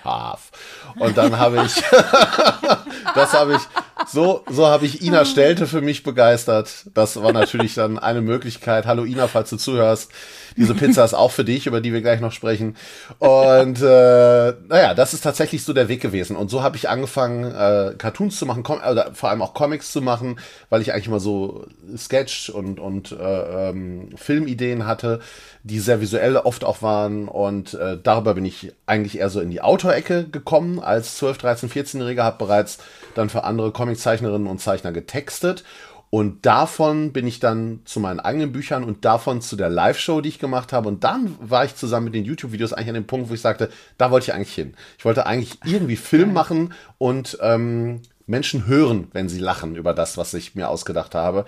scharf. 0.05 0.51
Und 0.99 1.17
dann 1.17 1.39
habe 1.39 1.65
ich, 1.65 1.75
das 3.15 3.33
habe 3.33 3.57
ich, 3.57 3.63
so, 4.07 4.43
so 4.49 4.67
habe 4.67 4.87
ich 4.87 5.03
Ina 5.03 5.25
Stelte 5.25 5.67
für 5.67 5.81
mich 5.81 6.03
begeistert. 6.03 6.87
Das 6.95 7.21
war 7.23 7.33
natürlich 7.33 7.75
dann 7.75 7.99
eine 7.99 8.21
Möglichkeit. 8.21 8.87
Hallo 8.87 9.05
Ina, 9.05 9.29
falls 9.29 9.51
du 9.51 9.57
zuhörst. 9.57 10.11
Diese 10.57 10.75
Pizza 10.75 11.05
ist 11.05 11.15
auch 11.15 11.31
für 11.31 11.45
dich, 11.45 11.67
über 11.67 11.81
die 11.81 11.93
wir 11.93 12.01
gleich 12.01 12.21
noch 12.21 12.33
sprechen. 12.33 12.77
Und 13.19 13.81
äh, 13.81 14.55
naja, 14.69 14.95
das 14.95 15.15
ist 15.15 15.23
tatsächlich 15.23 15.65
so 15.65 15.73
der 15.73 15.89
Weg 15.89 16.01
gewesen. 16.01 16.37
Und 16.37 16.51
so 16.51 16.63
habe 16.63 16.77
ich 16.77 16.89
angefangen, 16.89 17.45
äh, 17.45 17.95
Cartoons 17.97 18.39
zu 18.39 18.47
machen, 18.47 18.65
oder 18.65 19.11
vor 19.15 19.31
allem 19.31 19.43
auch 19.43 19.55
Comics 19.55 19.93
zu 19.93 20.01
machen, 20.01 20.39
weil 20.71 20.81
ich 20.81 20.93
eigentlich 20.93 21.09
immer 21.09 21.21
so 21.21 21.67
Sketch 21.97 22.51
und, 22.51 22.79
und 22.79 23.13
äh, 23.13 23.71
ähm, 23.71 24.11
Filmideen 24.17 24.87
hatte, 24.87 25.21
die 25.65 25.81
sehr 25.81 26.01
visuell 26.01 26.37
oft 26.37 26.65
auch 26.65 26.83
waren. 26.83 27.29
Und 27.29 27.75
äh, 27.75 27.99
darüber 28.01 28.35
bin 28.35 28.45
ich 28.45 28.73
eigentlich 28.87 29.19
eher 29.19 29.31
so 29.31 29.41
in 29.41 29.51
die 29.51 29.61
Autorecke 29.61 30.29
gekommen 30.29 30.79
als 30.79 31.17
12, 31.17 31.39
13, 31.39 31.71
14-Jähriger, 31.71 32.23
habe 32.23 32.39
bereits 32.39 32.79
dann 33.15 33.29
für 33.29 33.45
andere 33.45 33.73
Comiczeichnerinnen 33.85 34.49
und 34.49 34.61
Zeichner 34.61 34.93
getextet. 34.93 35.63
Und 36.09 36.47
davon 36.47 37.13
bin 37.13 37.27
ich 37.27 37.41
dann 37.41 37.81
zu 37.85 37.99
meinen 37.99 38.21
eigenen 38.21 38.53
Büchern 38.53 38.85
und 38.85 39.05
davon 39.05 39.43
zu 39.43 39.57
der 39.57 39.69
Live-Show, 39.69 40.21
die 40.21 40.29
ich 40.29 40.39
gemacht 40.39 40.73
habe. 40.73 40.89
Und 40.89 41.05
dann 41.05 41.37
war 41.41 41.65
ich 41.65 41.75
zusammen 41.75 42.05
mit 42.05 42.15
den 42.15 42.25
YouTube-Videos 42.25 42.73
eigentlich 42.73 42.89
an 42.89 42.95
dem 42.95 43.07
Punkt, 43.07 43.29
wo 43.29 43.35
ich 43.35 43.41
sagte, 43.41 43.69
da 43.99 44.11
wollte 44.11 44.31
ich 44.31 44.35
eigentlich 44.35 44.55
hin. 44.55 44.75
Ich 44.97 45.05
wollte 45.05 45.27
eigentlich 45.27 45.59
irgendwie 45.65 45.97
Film 45.97 46.33
machen 46.33 46.73
und 46.99 47.37
ähm, 47.43 48.01
Menschen 48.27 48.67
hören, 48.67 49.09
wenn 49.13 49.29
sie 49.29 49.41
lachen 49.41 49.75
über 49.77 49.93
das, 49.93 50.17
was 50.17 50.33
ich 50.35 50.55
mir 50.55 50.69
ausgedacht 50.69 51.15
habe. 51.15 51.45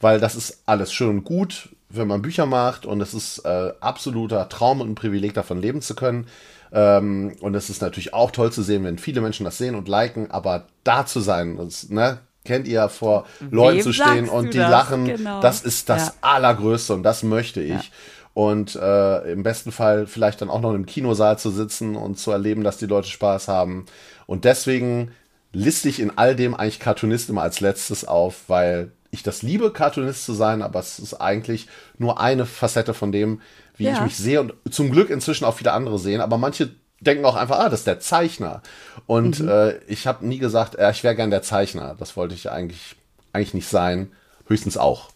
Weil 0.00 0.18
das 0.20 0.34
ist 0.34 0.62
alles 0.66 0.92
schön 0.92 1.10
und 1.10 1.24
gut, 1.24 1.70
wenn 1.88 2.08
man 2.08 2.20
Bücher 2.20 2.46
macht. 2.46 2.86
Und 2.86 3.00
es 3.00 3.14
ist 3.14 3.38
äh, 3.44 3.72
absoluter 3.80 4.48
Traum 4.48 4.80
und 4.80 4.90
ein 4.90 4.94
Privileg, 4.96 5.32
davon 5.34 5.62
leben 5.62 5.80
zu 5.80 5.94
können. 5.94 6.26
Ähm, 6.72 7.34
und 7.40 7.54
es 7.54 7.70
ist 7.70 7.82
natürlich 7.82 8.14
auch 8.14 8.30
toll 8.30 8.52
zu 8.52 8.62
sehen, 8.62 8.84
wenn 8.84 8.98
viele 8.98 9.20
Menschen 9.20 9.44
das 9.44 9.58
sehen 9.58 9.74
und 9.74 9.88
liken. 9.88 10.30
Aber 10.30 10.66
da 10.84 11.06
zu 11.06 11.20
sein, 11.20 11.56
das, 11.56 11.88
ne, 11.88 12.18
kennt 12.44 12.68
ihr, 12.68 12.88
vor 12.88 13.26
Leuten 13.50 13.80
zu 13.82 13.92
stehen 13.92 14.28
und 14.28 14.54
die 14.54 14.58
das? 14.58 14.70
lachen, 14.70 15.04
Genau. 15.06 15.40
das 15.40 15.62
ist 15.62 15.88
das 15.88 16.06
Ja. 16.08 16.12
Allergrößte 16.22 16.94
und 16.94 17.02
das 17.02 17.22
möchte 17.22 17.60
ich. 17.60 17.90
Und 18.34 18.76
äh, 18.76 19.32
im 19.32 19.42
besten 19.42 19.72
Fall 19.72 20.06
vielleicht 20.06 20.40
dann 20.40 20.50
auch 20.50 20.60
noch 20.60 20.72
im 20.74 20.86
Kinosaal 20.86 21.38
zu 21.38 21.50
sitzen 21.50 21.96
und 21.96 22.18
zu 22.18 22.30
erleben, 22.30 22.62
dass 22.62 22.76
die 22.78 22.86
Leute 22.86 23.08
Spaß 23.08 23.48
haben. 23.48 23.86
Und 24.26 24.44
deswegen 24.44 25.10
liste 25.52 25.88
ich 25.88 25.98
in 25.98 26.16
all 26.16 26.36
dem 26.36 26.54
eigentlich 26.54 26.78
Cartoonist 26.78 27.30
immer 27.30 27.42
als 27.42 27.60
letztes 27.60 28.06
auf, 28.06 28.42
weil 28.48 28.92
ich 29.10 29.22
das 29.22 29.42
liebe, 29.42 29.72
Cartoonist 29.72 30.24
zu 30.24 30.34
sein, 30.34 30.62
aber 30.62 30.78
es 30.80 30.98
ist 30.98 31.14
eigentlich 31.14 31.66
nur 31.96 32.20
eine 32.20 32.44
Facette 32.46 32.92
von 32.94 33.10
dem, 33.10 33.40
wie 33.78 33.84
Ja. 33.84 33.94
ich 33.94 34.00
mich 34.00 34.16
sehe 34.16 34.40
und 34.40 34.52
zum 34.70 34.90
Glück 34.90 35.08
inzwischen 35.10 35.44
auch 35.44 35.54
viele 35.54 35.72
andere 35.72 35.98
sehen. 35.98 36.20
Aber 36.20 36.36
manche 36.38 36.70
denken 37.00 37.24
auch 37.24 37.36
einfach, 37.36 37.58
ah, 37.58 37.68
das 37.68 37.80
ist 37.80 37.86
der 37.86 38.00
Zeichner. 38.00 38.60
Und 39.06 39.40
äh, 39.40 39.78
ich 39.86 40.06
habe 40.06 40.26
nie 40.26 40.38
gesagt, 40.38 40.74
äh, 40.74 40.90
ich 40.90 41.04
wäre 41.04 41.14
gern 41.16 41.30
der 41.30 41.42
Zeichner. 41.42 41.94
Das 41.98 42.16
wollte 42.16 42.34
ich 42.34 42.50
eigentlich, 42.50 42.96
eigentlich 43.32 43.54
nicht 43.54 43.68
sein. 43.68 44.12
Höchstens 44.48 44.76
auch. 44.76 45.10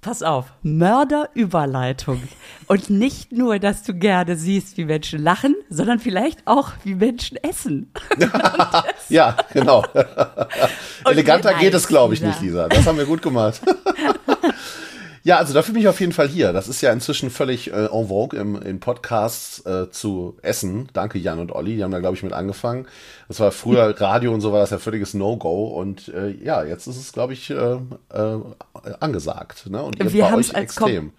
Pass 0.00 0.22
auf, 0.22 0.46
Mörderüberleitung. 0.62 2.22
Und 2.68 2.88
nicht 2.88 3.32
nur, 3.32 3.58
dass 3.58 3.82
du 3.82 3.94
gerne 3.94 4.36
siehst, 4.36 4.76
wie 4.76 4.84
Menschen 4.84 5.20
lachen, 5.20 5.56
sondern 5.70 5.98
vielleicht 5.98 6.46
auch, 6.46 6.70
wie 6.84 6.94
Menschen 6.94 7.36
essen. 7.38 7.92
Ja, 9.08 9.36
genau. 9.54 9.84
Eleganter 11.06 11.54
geht 11.54 11.72
es, 11.72 11.88
glaube 11.88 12.12
ich, 12.12 12.20
nicht, 12.20 12.42
Lisa. 12.42 12.68
Das 12.68 12.86
haben 12.86 12.98
wir 12.98 13.06
gut 13.06 13.22
gemacht. 13.22 13.60
ja, 15.28 15.36
also 15.36 15.52
dafür 15.52 15.74
bin 15.74 15.82
ich 15.82 15.88
auf 15.88 16.00
jeden 16.00 16.12
Fall 16.12 16.26
hier. 16.26 16.54
Das 16.54 16.68
ist 16.68 16.80
ja 16.80 16.90
inzwischen 16.90 17.28
völlig 17.28 17.70
äh, 17.70 17.84
en 17.84 18.08
vogue 18.08 18.40
im, 18.40 18.56
in 18.62 18.80
Podcasts 18.80 19.64
äh, 19.66 19.90
zu 19.90 20.38
essen. 20.40 20.88
Danke 20.94 21.18
Jan 21.18 21.38
und 21.38 21.52
Olli, 21.52 21.76
die 21.76 21.84
haben 21.84 21.90
da, 21.90 22.00
glaube 22.00 22.16
ich, 22.16 22.22
mit 22.22 22.32
angefangen. 22.32 22.86
Das 23.28 23.38
war 23.38 23.52
früher 23.52 24.00
Radio 24.00 24.32
und 24.32 24.40
so 24.40 24.52
war 24.52 24.60
das 24.60 24.70
ja 24.70 24.78
völliges 24.78 25.12
No-Go. 25.12 25.66
Und 25.66 26.08
äh, 26.08 26.30
ja, 26.30 26.64
jetzt 26.64 26.86
ist 26.86 26.96
es, 26.96 27.12
glaube 27.12 27.34
ich, 27.34 27.50
äh, 27.50 27.54
äh, 27.54 28.40
angesagt. 29.00 29.68
Ne? 29.68 29.82
Und 29.82 29.98
ihr 29.98 30.10
Wir 30.10 30.24
bei 30.24 30.30
haben's 30.30 30.48
euch 30.48 30.56
als 30.56 30.64
extrem. 30.64 31.12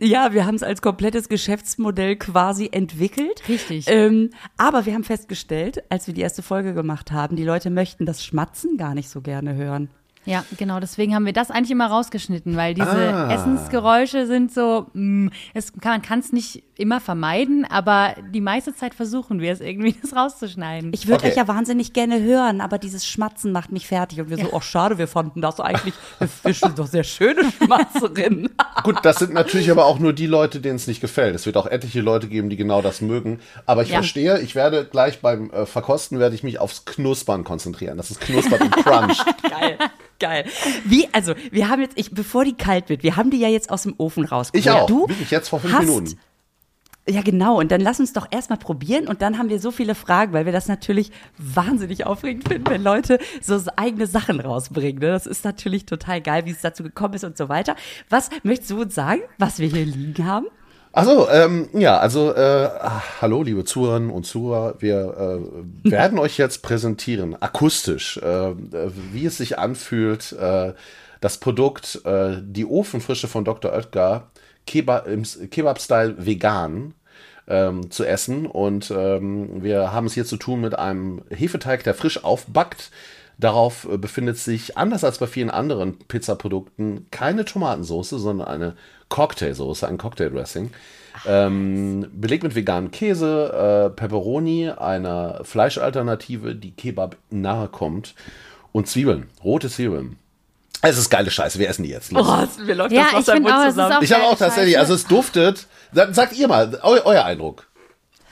Ja, 0.00 0.32
wir 0.32 0.44
haben 0.44 0.56
es 0.56 0.64
als 0.64 0.82
komplettes 0.82 1.28
Geschäftsmodell 1.28 2.16
quasi 2.16 2.68
entwickelt. 2.72 3.48
Richtig. 3.48 3.84
Ähm, 3.86 4.30
aber 4.56 4.86
wir 4.86 4.94
haben 4.94 5.04
festgestellt, 5.04 5.84
als 5.88 6.08
wir 6.08 6.14
die 6.14 6.22
erste 6.22 6.42
Folge 6.42 6.74
gemacht 6.74 7.12
haben, 7.12 7.36
die 7.36 7.44
Leute 7.44 7.70
möchten 7.70 8.06
das 8.06 8.24
Schmatzen 8.24 8.76
gar 8.76 8.96
nicht 8.96 9.08
so 9.08 9.20
gerne 9.20 9.54
hören. 9.54 9.88
Ja, 10.24 10.44
genau, 10.56 10.78
deswegen 10.78 11.14
haben 11.14 11.26
wir 11.26 11.32
das 11.32 11.50
eigentlich 11.50 11.72
immer 11.72 11.88
rausgeschnitten, 11.88 12.56
weil 12.56 12.74
diese 12.74 12.86
Ah. 12.88 13.32
Essensgeräusche 13.32 14.26
sind 14.26 14.52
so, 14.52 14.86
mh, 14.92 15.30
es 15.52 15.72
kann, 15.72 15.92
man 15.92 16.02
kann 16.02 16.20
es 16.20 16.32
nicht 16.32 16.62
immer 16.78 17.00
vermeiden, 17.00 17.64
aber 17.68 18.14
die 18.32 18.40
meiste 18.40 18.74
Zeit 18.74 18.94
versuchen 18.94 19.40
wir 19.40 19.52
es 19.52 19.60
irgendwie, 19.60 19.94
das 20.02 20.14
rauszuschneiden. 20.16 20.92
Ich 20.94 21.06
würde 21.06 21.22
Okay. 21.22 21.30
euch 21.32 21.36
ja 21.36 21.46
wahnsinnig 21.46 21.92
gerne 21.92 22.20
hören, 22.22 22.60
aber 22.60 22.78
dieses 22.78 23.06
Schmatzen 23.06 23.52
macht 23.52 23.70
mich 23.72 23.86
fertig. 23.86 24.20
Und 24.20 24.30
wir 24.30 24.38
so, 24.38 24.50
ach 24.54 24.62
schade, 24.62 24.96
wir 24.98 25.06
fanden 25.08 25.40
das 25.42 25.60
eigentlich, 25.60 25.94
wir, 26.18 26.28
wir 26.42 26.54
sind 26.54 26.78
doch 26.78 26.86
sehr 26.86 27.04
schöne 27.04 27.42
Schmatzerinnen. 27.52 28.48
Gut, 28.84 28.96
das 29.02 29.16
sind 29.18 29.32
natürlich 29.34 29.70
aber 29.70 29.84
auch 29.86 29.98
nur 29.98 30.12
die 30.12 30.26
Leute, 30.26 30.60
denen 30.60 30.76
es 30.76 30.86
nicht 30.86 31.00
gefällt. 31.00 31.34
Es 31.34 31.46
wird 31.46 31.56
auch 31.56 31.66
etliche 31.66 32.00
Leute 32.00 32.26
geben, 32.28 32.48
die 32.50 32.56
genau 32.56 32.80
das 32.82 33.00
mögen. 33.00 33.40
Aber 33.66 33.82
ich 33.82 33.88
Ja. 33.90 33.96
verstehe, 33.96 34.40
ich 34.40 34.54
werde 34.54 34.84
gleich 34.86 35.20
beim 35.20 35.50
äh, 35.50 35.66
Verkosten 35.66 36.18
werde 36.18 36.34
ich 36.34 36.42
mich 36.42 36.58
aufs 36.58 36.84
Knuspern 36.84 37.44
konzentrieren. 37.44 37.96
Das 37.98 38.10
ist 38.10 38.20
Knuspern 38.20 38.60
und 38.62 38.76
Crunch. 38.76 39.18
Geil, 39.50 39.78
geil. 40.18 40.44
Wie, 40.84 41.08
also, 41.12 41.34
wir 41.50 41.68
haben 41.68 41.82
jetzt, 41.82 41.98
ich, 41.98 42.10
bevor 42.12 42.44
die 42.44 42.54
kalt 42.54 42.88
wird, 42.88 43.02
wir 43.02 43.16
haben 43.16 43.30
die 43.30 43.38
ja 43.38 43.48
jetzt 43.48 43.70
aus 43.70 43.82
dem 43.82 43.94
Ofen 43.98 44.24
rausgeholt. 44.24 44.64
Ich 44.64 44.70
auch. 44.70 44.86
Du 44.86 45.08
Wirklich 45.08 45.30
jetzt 45.30 45.48
vor 45.50 45.60
fünf 45.60 45.74
hast, 45.74 45.84
Minuten. 45.84 46.18
Ja, 47.08 47.20
genau. 47.22 47.58
Und 47.58 47.72
dann 47.72 47.80
lass 47.80 47.98
uns 47.98 48.12
doch 48.12 48.28
erstmal 48.30 48.58
probieren 48.58 49.08
und 49.08 49.22
dann 49.22 49.36
haben 49.36 49.48
wir 49.48 49.58
so 49.58 49.72
viele 49.72 49.96
Fragen, 49.96 50.32
weil 50.32 50.46
wir 50.46 50.52
das 50.52 50.68
natürlich 50.68 51.10
wahnsinnig 51.36 52.06
aufregend 52.06 52.48
finden, 52.48 52.70
wenn 52.70 52.82
Leute 52.82 53.18
so 53.40 53.60
eigene 53.76 54.06
Sachen 54.06 54.38
rausbringen. 54.38 55.00
Ne? 55.00 55.08
Das 55.08 55.26
ist 55.26 55.44
natürlich 55.44 55.84
total 55.84 56.20
geil, 56.20 56.46
wie 56.46 56.52
es 56.52 56.60
dazu 56.60 56.84
gekommen 56.84 57.14
ist 57.14 57.24
und 57.24 57.36
so 57.36 57.48
weiter. 57.48 57.74
Was 58.08 58.30
möchtest 58.44 58.70
du 58.70 58.82
uns 58.82 58.94
sagen, 58.94 59.22
was 59.36 59.58
wir 59.58 59.68
hier 59.68 59.84
liegen 59.84 60.24
haben? 60.24 60.46
Also, 60.92 61.28
ähm, 61.30 61.70
ja, 61.72 61.98
also, 61.98 62.34
äh, 62.34 62.38
ah, 62.38 63.02
hallo, 63.20 63.42
liebe 63.42 63.64
Zuhörerinnen 63.64 64.10
und 64.10 64.24
Zuhörer. 64.24 64.74
Wir 64.78 65.40
äh, 65.84 65.90
werden 65.90 66.18
euch 66.20 66.36
jetzt 66.36 66.62
präsentieren, 66.62 67.34
akustisch, 67.40 68.18
äh, 68.18 68.52
wie 69.12 69.24
es 69.24 69.38
sich 69.38 69.58
anfühlt, 69.58 70.32
äh, 70.32 70.74
das 71.20 71.38
Produkt, 71.38 72.04
äh, 72.04 72.36
die 72.42 72.66
Ofenfrische 72.66 73.26
von 73.26 73.44
Dr. 73.44 73.72
Oetker, 73.72 74.30
Kebab, 74.66 75.06
im 75.06 75.22
Kebab-Style 75.22 76.16
vegan, 76.18 76.94
ähm, 77.48 77.90
zu 77.90 78.04
essen. 78.04 78.46
Und 78.46 78.90
ähm, 78.90 79.62
wir 79.62 79.92
haben 79.92 80.06
es 80.06 80.14
hier 80.14 80.24
zu 80.24 80.36
tun 80.36 80.60
mit 80.60 80.78
einem 80.78 81.22
Hefeteig, 81.30 81.84
der 81.84 81.94
frisch 81.94 82.24
aufbackt. 82.24 82.90
Darauf 83.38 83.88
äh, 83.90 83.98
befindet 83.98 84.38
sich, 84.38 84.76
anders 84.76 85.04
als 85.04 85.18
bei 85.18 85.26
vielen 85.26 85.50
anderen 85.50 85.98
Pizzaprodukten, 85.98 87.06
keine 87.10 87.44
Tomatensauce, 87.44 88.10
sondern 88.10 88.48
eine 88.48 88.76
Cocktailsoße, 89.08 89.86
ein 89.86 89.98
Cocktaildressing. 89.98 90.70
Ähm, 91.26 92.06
belegt 92.14 92.42
mit 92.42 92.54
veganem 92.54 92.90
Käse, 92.90 93.90
äh, 93.90 93.94
Pepperoni, 93.94 94.70
einer 94.70 95.44
Fleischalternative, 95.44 96.54
die 96.54 96.70
Kebab 96.70 97.16
nahe 97.28 97.68
kommt 97.68 98.14
und 98.72 98.88
Zwiebeln, 98.88 99.28
rote 99.44 99.68
Zwiebeln. 99.68 100.16
Es 100.84 100.98
ist 100.98 101.10
geile 101.10 101.30
Scheiße, 101.30 101.58
wir 101.58 101.68
essen 101.68 101.84
die 101.84 101.90
jetzt. 101.90 102.10
Los. 102.12 102.26
Oh, 102.28 102.62
mir 102.62 102.74
läuft 102.74 102.92
Ja, 102.92 103.02
das 103.04 103.10
ich 103.12 103.16
Wasser 103.18 103.36
im 103.36 103.42
Mund 103.44 103.54
auch, 103.54 103.60
es 103.62 103.68
ist 103.68 103.74
zusammen. 103.74 104.04
ich 104.04 104.12
habe 104.12 104.24
auch 104.24 104.36
tatsächlich, 104.38 104.78
also 104.78 104.94
es 104.94 105.06
duftet. 105.06 105.66
Sa- 105.92 106.12
Sagt 106.12 106.32
ihr 106.34 106.48
mal, 106.48 106.78
eu, 106.82 106.98
euer 107.04 107.24
Eindruck. 107.24 107.68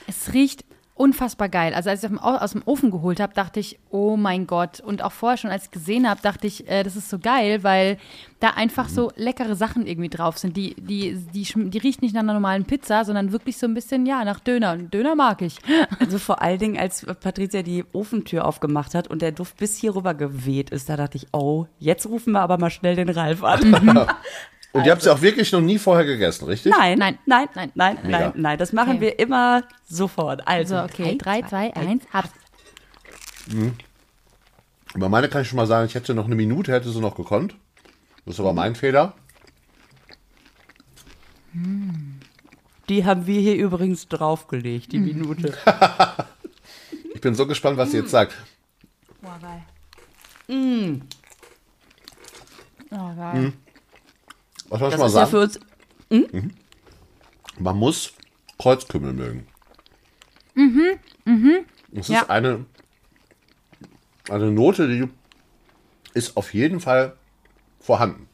Es 0.08 0.32
riecht 0.32 0.64
unfassbar 1.00 1.48
geil. 1.48 1.72
Also 1.74 1.88
als 1.90 2.00
ich 2.00 2.06
aus 2.06 2.10
dem, 2.10 2.18
Au- 2.22 2.36
aus 2.36 2.52
dem 2.52 2.62
Ofen 2.66 2.90
geholt 2.90 3.20
habe, 3.20 3.32
dachte 3.32 3.58
ich, 3.58 3.78
oh 3.90 4.16
mein 4.16 4.46
Gott. 4.46 4.80
Und 4.80 5.02
auch 5.02 5.12
vorher 5.12 5.38
schon, 5.38 5.50
als 5.50 5.64
ich 5.64 5.70
gesehen 5.70 6.08
habe, 6.08 6.20
dachte 6.20 6.46
ich, 6.46 6.68
äh, 6.68 6.82
das 6.82 6.94
ist 6.94 7.08
so 7.08 7.18
geil, 7.18 7.64
weil 7.64 7.96
da 8.38 8.50
einfach 8.50 8.88
so 8.88 9.10
leckere 9.16 9.54
Sachen 9.56 9.86
irgendwie 9.86 10.08
drauf 10.10 10.36
sind. 10.38 10.56
Die, 10.56 10.74
die, 10.74 11.14
die, 11.32 11.46
die 11.70 11.78
riecht 11.78 12.02
nicht 12.02 12.14
nach 12.14 12.20
einer 12.22 12.34
normalen 12.34 12.64
Pizza, 12.64 13.04
sondern 13.04 13.32
wirklich 13.32 13.56
so 13.56 13.66
ein 13.66 13.74
bisschen, 13.74 14.04
ja, 14.04 14.24
nach 14.24 14.40
Döner. 14.40 14.72
Und 14.72 14.92
Döner 14.92 15.14
mag 15.14 15.42
ich. 15.42 15.56
Also 15.98 16.18
vor 16.18 16.40
allen 16.42 16.58
Dingen, 16.58 16.78
als 16.78 17.04
Patricia 17.04 17.62
die 17.62 17.84
Ofentür 17.92 18.44
aufgemacht 18.46 18.94
hat 18.94 19.08
und 19.08 19.22
der 19.22 19.32
Duft 19.32 19.56
bis 19.58 19.76
hier 19.76 19.94
rüber 19.94 20.14
geweht 20.14 20.70
ist, 20.70 20.88
da 20.88 20.96
dachte 20.96 21.16
ich, 21.18 21.26
oh, 21.32 21.66
jetzt 21.78 22.06
rufen 22.06 22.32
wir 22.32 22.40
aber 22.40 22.58
mal 22.58 22.70
schnell 22.70 22.96
den 22.96 23.08
Ralf 23.10 23.42
an. 23.44 24.06
Und 24.72 24.86
ihr 24.86 24.92
habt 24.92 25.02
sie 25.02 25.10
auch 25.12 25.20
wirklich 25.20 25.50
noch 25.52 25.60
nie 25.60 25.78
vorher 25.78 26.04
gegessen, 26.06 26.44
richtig? 26.46 26.72
Nein, 26.72 26.98
Nein. 26.98 27.18
nein, 27.26 27.48
nein, 27.54 27.70
Nein. 27.74 27.94
nein, 27.96 27.98
Mega. 28.04 28.18
nein, 28.20 28.32
nein, 28.36 28.58
das 28.58 28.72
machen 28.72 28.92
Okay. 28.96 29.00
wir 29.00 29.18
immer 29.18 29.64
sofort. 29.88 30.46
Also, 30.46 30.76
So, 30.76 30.82
okay. 30.84 31.18
Drei, 31.18 31.42
zwei, 31.42 31.74
eins, 31.74 32.04
ab. 32.12 32.28
Über 34.94 35.08
meine 35.08 35.28
kann 35.28 35.42
ich 35.42 35.48
schon 35.48 35.56
mal 35.56 35.66
sagen, 35.66 35.86
ich 35.86 35.94
hätte 35.96 36.14
noch 36.14 36.26
eine 36.26 36.36
Minute, 36.36 36.72
hätte 36.72 36.88
sie 36.90 37.00
noch 37.00 37.16
gekonnt. 37.16 37.56
Das 38.24 38.34
ist 38.34 38.40
aber 38.40 38.52
mein 38.52 38.74
Fehler. 38.76 39.14
Die 42.88 43.04
haben 43.04 43.26
wir 43.26 43.40
hier 43.40 43.56
übrigens 43.56 44.06
draufgelegt, 44.08 44.92
die 44.92 44.98
Minute. 44.98 45.54
Ich 47.12 47.20
bin 47.20 47.34
so 47.34 47.46
gespannt, 47.46 47.76
was 47.76 47.90
sie 47.90 47.98
jetzt 47.98 48.12
sagt. 48.12 48.34
Boah, 49.20 49.38
geil. 49.42 49.62
Oh, 52.90 53.14
geil. 53.14 53.52
Was 54.70 54.78
soll 54.78 54.88
ich 54.88 54.94
Das 54.94 55.00
mal 55.00 55.06
ist 55.06 55.14
ja 55.14 55.26
sagen? 55.26 55.30
für 55.30 55.40
uns. 55.40 55.60
Man 57.58 57.76
muss 57.76 58.12
Kreuzkümmel 58.58 59.12
mögen. 59.12 59.46
Mhm, 60.54 60.82
mhm. 61.24 61.56
Es 61.92 62.08
ist 62.08 62.14
Ja. 62.14 62.28
eine, 62.28 62.64
eine 64.28 64.50
Note, 64.50 64.88
die 64.88 65.08
ist 66.14 66.36
auf 66.36 66.54
jeden 66.54 66.80
Fall 66.80 67.16
vorhanden. 67.80 68.28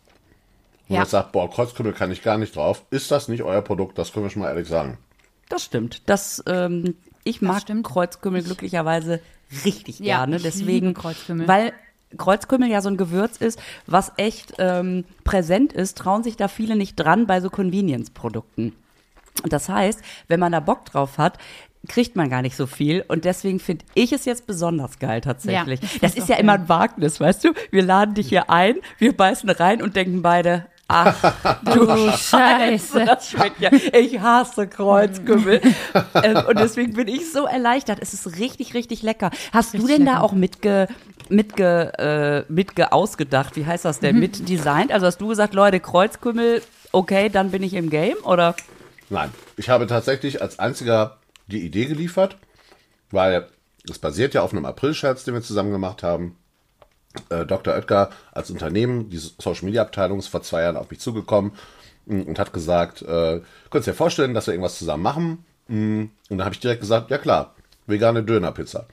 Wenn 0.89 0.95
Ja. 0.95 1.01
man 1.01 1.05
jetzt 1.05 1.11
sagt, 1.11 1.33
boah, 1.33 1.51
Kreuzkümmel 1.51 1.93
kann 1.93 2.11
ich 2.13 2.23
gar 2.23 2.39
nicht 2.39 2.55
drauf. 2.55 2.85
Ist 2.91 3.11
das 3.11 3.29
nicht 3.29 3.43
euer 3.43 3.63
Produkt? 3.63 3.99
Das 3.99 4.13
können 4.13 4.25
wir 4.27 4.31
schon 4.31 4.43
mal 4.43 4.49
ehrlich 4.49 4.69
sagen. 4.69 4.99
Das 5.49 5.65
stimmt. 5.65 6.03
Das, 6.09 6.43
ähm, 6.47 6.95
ich 7.25 7.43
mag 7.43 7.63
stimmt. 7.63 7.87
Kreuzkümmel 7.87 8.43
glücklicherweise 8.43 9.21
richtig 9.65 9.99
Ja, 10.01 10.19
gerne. 10.19 10.37
ich 10.37 10.43
Deswegen, 10.43 10.89
liebe 10.89 11.01
Kreuzkümmel. 11.01 11.49
weil 11.49 11.73
Kreuzkümmel 12.17 12.69
ja 12.71 12.81
so 12.81 12.89
ein 12.89 12.97
Gewürz 12.97 13.37
ist, 13.37 13.61
was 13.87 14.13
echt 14.17 14.55
ähm, 14.59 15.05
präsent 15.25 15.73
ist, 15.73 15.99
trauen 15.99 16.23
sich 16.23 16.37
da 16.37 16.49
viele 16.49 16.77
nicht 16.77 16.97
dran 16.97 17.27
bei 17.27 17.41
so 17.41 17.51
Convenience-Produkten. 17.51 18.73
Und 19.43 19.53
Das 19.53 19.69
heißt, 19.69 20.01
wenn 20.29 20.41
man 20.41 20.53
da 20.53 20.61
Bock 20.61 20.85
drauf 20.87 21.19
hat, 21.19 21.39
kriegt 21.89 22.17
man 22.17 22.31
gar 22.31 22.43
nicht 22.43 22.57
so 22.57 22.67
viel. 22.67 23.05
Und 23.07 23.25
deswegen 23.25 23.61
finde 23.61 23.85
ich 23.95 24.13
es 24.13 24.25
jetzt 24.25 24.47
besonders 24.47 24.99
geil 24.99 25.21
tatsächlich. 25.21 25.81
Ja, 25.81 25.89
das 26.01 26.13
find's 26.13 26.17
ist 26.17 26.29
ja 26.29 26.37
immer 26.37 26.55
geil. 26.57 26.63
ein 26.63 26.69
Wagnis, 26.69 27.21
weißt 27.21 27.45
du? 27.45 27.53
Wir 27.71 27.83
laden 27.83 28.15
dich 28.15 28.29
hier 28.29 28.51
ein, 28.51 28.77
wir 28.99 29.17
beißen 29.17 29.49
rein 29.51 29.83
und 29.83 29.97
denken 29.97 30.23
beide, 30.23 30.67
ach, 30.89 31.35
Du 31.65 31.87
Scheiße. 32.13 33.05
das 33.07 33.31
schmeckt 33.31 33.61
ja. 33.61 33.71
Ich 33.73 34.19
hasse 34.21 34.67
Kreuzkümmel. 34.69 35.61
ähm, 36.23 36.37
und 36.49 36.59
deswegen 36.59 36.93
bin 36.95 37.09
ich 37.09 37.33
so 37.33 37.47
erleichtert. 37.47 37.99
Es 38.01 38.15
ist 38.15 38.39
richtig, 38.39 38.75
richtig 38.75 39.03
lecker. 39.03 39.31
Hast 39.53 39.75
du 39.75 39.79
Richtig 39.79 39.97
denn 39.97 40.07
da 40.07 40.13
lecker. 40.15 40.25
auch 40.25 40.33
mitge, 40.33 40.89
mitge, 41.29 41.93
äh, 42.49 42.53
mitge 42.53 42.93
ausgedacht? 42.93 43.57
Wie 43.57 43.67
heißt 43.67 43.85
das 43.85 43.99
Mhm. 44.01 44.07
denn? 44.07 44.19
Mit 44.21 44.49
designt? 44.49 44.93
Also 44.93 45.07
hast 45.07 45.19
du 45.21 45.29
gesagt, 45.29 45.55
Leute, 45.55 45.81
Kreuzkümmel, 45.81 46.63
okay, 46.93 47.29
dann 47.29 47.51
bin 47.51 47.63
ich 47.63 47.75
im 47.75 47.91
Game? 47.91 48.17
Oder? 48.25 48.55
Nein, 49.11 49.31
ich 49.57 49.69
habe 49.69 49.87
tatsächlich 49.87 50.43
als 50.43 50.59
einziger 50.59 51.19
die 51.47 51.65
Idee 51.65 51.87
geliefert, 51.87 52.37
weil 53.11 53.47
es 53.89 53.99
basiert 54.01 54.35
ja 54.35 54.43
auf 54.43 54.53
einem 54.53 54.65
April-Scherz, 54.65 55.23
den 55.25 55.35
wir 55.35 55.43
zusammen 55.43 55.71
gemacht 55.71 56.03
haben. 56.03 56.37
Äh, 57.31 57.47
Dr. 57.47 57.75
Oetker 57.75 58.11
als 58.33 58.51
Unternehmen, 58.51 59.11
die 59.11 59.19
Social 59.19 59.65
Media 59.65 59.83
Abteilung 59.83 60.19
ist 60.19 60.29
vor 60.29 60.43
zwei 60.43 60.63
Jahren 60.63 60.77
auf 60.77 60.91
mich 60.91 61.01
zugekommen 61.01 61.53
mh, 62.07 62.25
und 62.25 62.39
hat 62.39 62.53
gesagt, 62.53 63.03
äh, 63.03 63.41
könnt 63.71 63.87
ihr 63.87 63.93
dir 63.93 63.95
vorstellen, 63.95 64.35
dass 64.35 64.47
wir 64.47 64.55
irgendwas 64.55 64.79
zusammen 64.79 65.03
machen? 65.03 65.45
Mh, 65.69 66.09
Und 66.31 66.39
da 66.39 66.45
habe 66.45 66.55
ich 66.55 66.61
direkt 66.61 66.81
gesagt, 66.81 67.11
ja 67.11 67.19
klar, 67.19 67.55
vegane 67.87 68.23
Dönerpizza. 68.23 68.87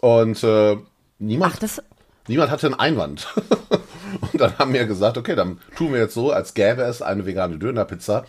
Und 0.00 0.42
äh, 0.44 0.76
niemand, 1.18 1.54
Ach, 1.54 1.58
das, 1.58 1.82
niemand 2.28 2.50
hatte 2.50 2.66
einen 2.66 2.78
Einwand. 2.78 3.28
und 4.20 4.40
dann 4.40 4.58
haben 4.58 4.72
wir 4.72 4.86
gesagt, 4.86 5.18
okay, 5.18 5.34
dann 5.34 5.60
tun 5.76 5.92
wir 5.92 6.00
jetzt 6.00 6.14
so, 6.14 6.32
als 6.32 6.54
gäbe 6.54 6.82
es 6.82 7.02
eine 7.02 7.26
vegane 7.26 7.58
Dönerpizza. 7.58 8.24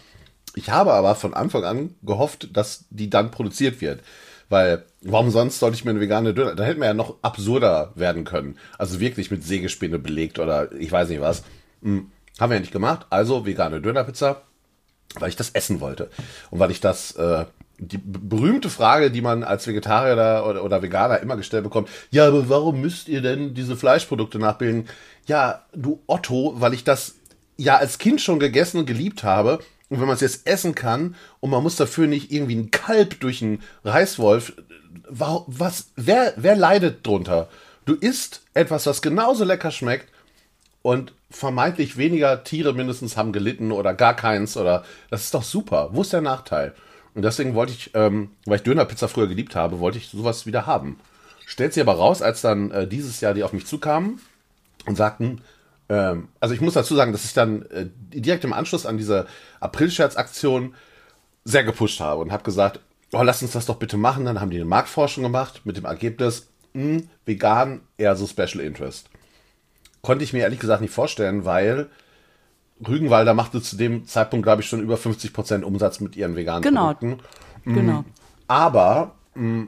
Ich 0.55 0.69
habe 0.69 0.93
aber 0.93 1.15
von 1.15 1.33
Anfang 1.33 1.63
an 1.63 1.95
gehofft, 2.01 2.49
dass 2.55 2.85
die 2.89 3.09
dann 3.09 3.31
produziert 3.31 3.81
wird. 3.81 4.01
Weil, 4.49 4.85
warum 5.01 5.29
sonst 5.29 5.59
sollte 5.59 5.75
ich 5.75 5.85
mir 5.85 5.91
eine 5.91 5.99
vegane 5.99 6.33
Döner? 6.33 6.55
Da 6.55 6.63
hätten 6.63 6.81
wir 6.81 6.87
ja 6.87 6.93
noch 6.93 7.17
absurder 7.21 7.91
werden 7.95 8.23
können. 8.23 8.57
Also 8.77 8.99
wirklich 8.99 9.29
mit 9.31 9.43
Sägespäne 9.43 9.99
belegt 9.99 10.39
oder 10.39 10.71
ich 10.73 10.91
weiß 10.91 11.09
nicht 11.09 11.21
was. 11.21 11.43
Hm, 11.83 12.11
haben 12.39 12.49
wir 12.49 12.55
ja 12.55 12.61
nicht 12.61 12.73
gemacht. 12.73 13.05
Also 13.09 13.45
vegane 13.45 13.81
Dönerpizza, 13.81 14.41
weil 15.19 15.29
ich 15.29 15.35
das 15.35 15.51
essen 15.51 15.81
wollte. 15.81 16.09
Und 16.49 16.59
weil 16.59 16.71
ich 16.71 16.81
das 16.81 17.11
äh, 17.11 17.45
die 17.79 17.97
berühmte 17.97 18.69
Frage, 18.69 19.09
die 19.09 19.21
man 19.21 19.43
als 19.43 19.65
Vegetarier 19.65 20.45
oder, 20.45 20.63
oder 20.63 20.81
Veganer 20.81 21.19
immer 21.19 21.37
gestellt 21.37 21.63
bekommt, 21.63 21.89
ja, 22.11 22.27
aber 22.27 22.49
warum 22.49 22.81
müsst 22.81 23.07
ihr 23.07 23.21
denn 23.21 23.53
diese 23.53 23.77
Fleischprodukte 23.77 24.37
nachbilden? 24.37 24.87
Ja, 25.27 25.63
du 25.73 26.01
Otto, 26.07 26.55
weil 26.57 26.73
ich 26.73 26.83
das 26.83 27.15
ja 27.57 27.77
als 27.77 27.97
Kind 27.97 28.21
schon 28.21 28.39
gegessen 28.39 28.79
und 28.79 28.85
geliebt 28.85 29.23
habe. 29.23 29.59
Und 29.89 29.99
wenn 29.99 30.07
man 30.07 30.15
es 30.15 30.21
jetzt 30.21 30.47
essen 30.47 30.75
kann 30.75 31.15
und 31.39 31.49
man 31.49 31.63
muss 31.63 31.75
dafür 31.75 32.07
nicht 32.07 32.31
irgendwie 32.31 32.55
ein 32.55 32.71
Kalb 32.71 33.19
durch 33.19 33.41
einen 33.41 33.63
Reißwolf, 33.83 34.53
was, 35.09 35.89
wer, 35.95 36.33
wer 36.35 36.55
leidet 36.55 37.05
drunter? 37.05 37.49
Du 37.85 37.95
isst 37.95 38.43
etwas, 38.53 38.85
was 38.85 39.01
genauso 39.01 39.43
lecker 39.43 39.71
schmeckt 39.71 40.09
und 40.83 41.13
vermeintlich 41.31 41.97
weniger 41.97 42.43
Tiere 42.43 42.73
mindestens 42.73 43.17
haben 43.17 43.31
gelitten 43.31 43.71
oder 43.71 43.93
gar 43.93 44.15
keins 44.15 44.57
oder 44.57 44.83
das 45.09 45.25
ist 45.25 45.33
doch 45.33 45.43
super. 45.43 45.89
Wo 45.91 46.01
ist 46.01 46.13
der 46.13 46.21
Nachteil? 46.21 46.73
Und 47.15 47.23
deswegen 47.23 47.55
wollte 47.55 47.73
ich, 47.73 47.91
ähm, 47.95 48.31
weil 48.45 48.57
ich 48.57 48.63
Dönerpizza 48.63 49.07
früher 49.07 49.27
geliebt 49.27 49.55
habe, 49.55 49.79
wollte 49.79 49.97
ich 49.97 50.09
sowas 50.09 50.45
wieder 50.45 50.65
haben. 50.65 50.99
Stellt 51.45 51.73
sie 51.73 51.81
aber 51.81 51.93
raus, 51.93 52.21
als 52.21 52.41
dann 52.41 52.69
äh, 52.71 52.87
dieses 52.87 53.21
Jahr 53.21 53.33
die 53.33 53.43
auf 53.43 53.53
mich 53.53 53.65
zukamen 53.65 54.19
und 54.85 54.95
sagten, 54.95 55.41
ähm, 55.89 56.29
also 56.39 56.53
ich 56.53 56.61
muss 56.61 56.75
dazu 56.75 56.95
sagen, 56.95 57.11
dass 57.11 57.25
ich 57.25 57.33
dann 57.33 57.63
äh, 57.63 57.87
direkt 58.13 58.43
im 58.43 58.53
Anschluss 58.53 58.85
an 58.85 58.97
diese 58.97 59.25
April-Scherz-Aktion 59.59 60.75
sehr 61.43 61.63
gepusht 61.63 61.99
habe 61.99 62.21
und 62.21 62.31
habe 62.31 62.43
gesagt, 62.43 62.79
oh, 63.11 63.23
lass 63.23 63.41
uns 63.41 63.51
das 63.51 63.65
doch 63.65 63.77
bitte 63.77 63.97
machen. 63.97 64.25
Dann 64.25 64.39
haben 64.39 64.51
die 64.51 64.57
eine 64.57 64.65
Marktforschung 64.65 65.23
gemacht 65.23 65.61
mit 65.65 65.77
dem 65.77 65.85
Ergebnis, 65.85 66.47
mh, 66.73 66.83
hm, 66.83 67.09
vegan 67.25 67.81
eher 67.97 68.15
so 68.15 68.27
Special 68.27 68.59
Interest. 68.59 69.09
Konnte 70.01 70.23
ich 70.23 70.31
mir 70.31 70.39
ehrlich 70.39 70.59
gesagt 70.59 70.81
nicht 70.81 70.93
vorstellen, 70.93 71.43
weil 71.43 71.89
Rügenwalder 72.87 73.33
machte 73.33 73.61
zu 73.61 73.75
dem 73.75 74.05
Zeitpunkt, 74.05 74.45
glaube 74.45 74.61
ich, 74.61 74.69
schon 74.69 74.81
über 74.81 74.95
50 74.95 75.33
Prozent 75.33 75.65
Umsatz 75.65 75.99
mit 75.99 76.15
ihren 76.15 76.35
veganen 76.35 76.61
genau. 76.61 76.93
Produkten. 76.93 77.19
Genau. 77.65 78.05
Aber, 78.47 79.15
mh, 79.33 79.67